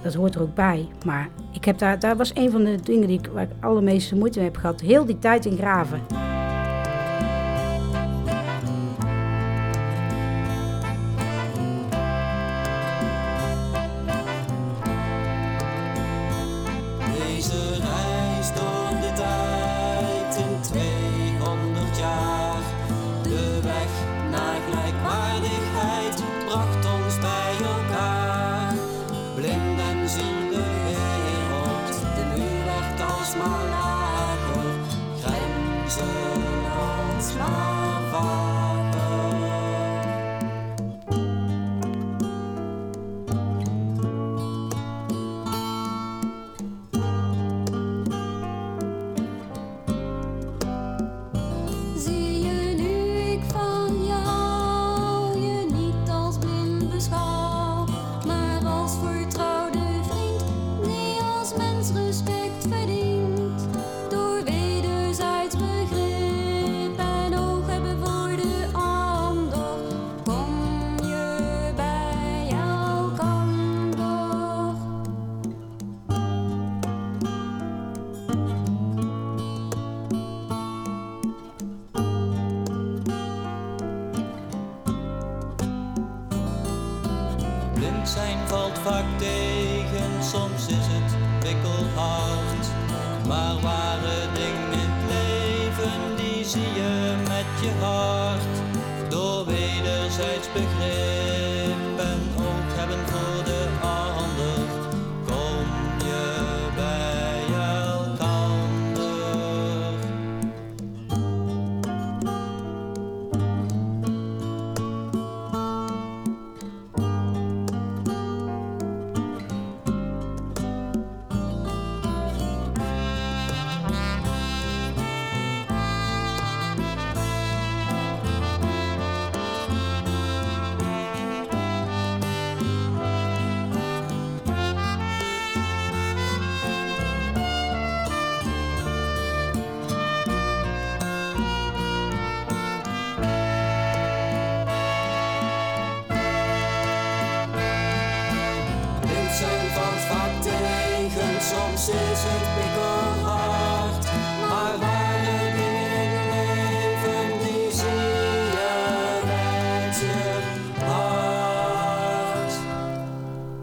dat 0.04 0.14
hoort 0.14 0.36
er 0.36 0.42
ook 0.42 0.56
bij. 0.56 0.88
Maar 1.06 1.30
ik 1.54 1.66
heb 1.66 1.78
daar, 1.78 2.00
daar 2.00 2.18
was 2.18 2.32
een 2.36 2.52
van 2.52 2.64
de 2.64 2.78
dingen 2.84 3.08
die 3.08 3.20
ik, 3.20 3.28
waar 3.34 3.44
ik 3.44 3.50
allermeeste 3.60 4.16
moeite 4.16 4.40
mee 4.40 4.48
heb 4.48 4.58
gehad. 4.58 4.82
Heel 4.82 5.06
die 5.06 5.20
tijd 5.20 5.46
in 5.46 5.58
graven. 5.58 6.02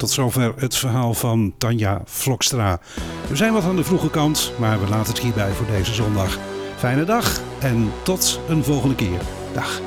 Tot 0.07 0.15
zover 0.15 0.55
het 0.57 0.77
verhaal 0.77 1.15
van 1.15 1.55
Tanja 1.59 2.01
Vlokstra. 2.05 2.81
We 3.29 3.37
zijn 3.37 3.53
wat 3.53 3.65
aan 3.65 3.77
de 3.77 3.85
vroege 3.85 4.11
kant, 4.11 4.53
maar 4.59 4.81
we 4.81 4.89
laten 4.89 5.13
het 5.13 5.23
hierbij 5.23 5.53
voor 5.53 5.67
deze 5.67 5.95
zondag. 5.95 6.39
Fijne 6.77 7.05
dag 7.05 7.41
en 7.59 7.93
tot 8.03 8.41
een 8.49 8.65
volgende 8.65 8.95
keer. 8.95 9.21
Dag. 9.53 9.81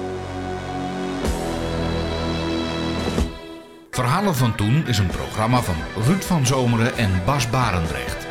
Verhalen 3.92 4.36
van 4.36 4.56
Toen 4.56 4.88
is 4.88 4.98
een 4.98 5.08
programma 5.08 5.62
van 5.62 5.76
Ruud 6.06 6.24
van 6.24 6.46
Zomeren 6.46 6.98
en 6.98 7.22
Bas 7.26 7.50
Barendrecht. 7.50 8.28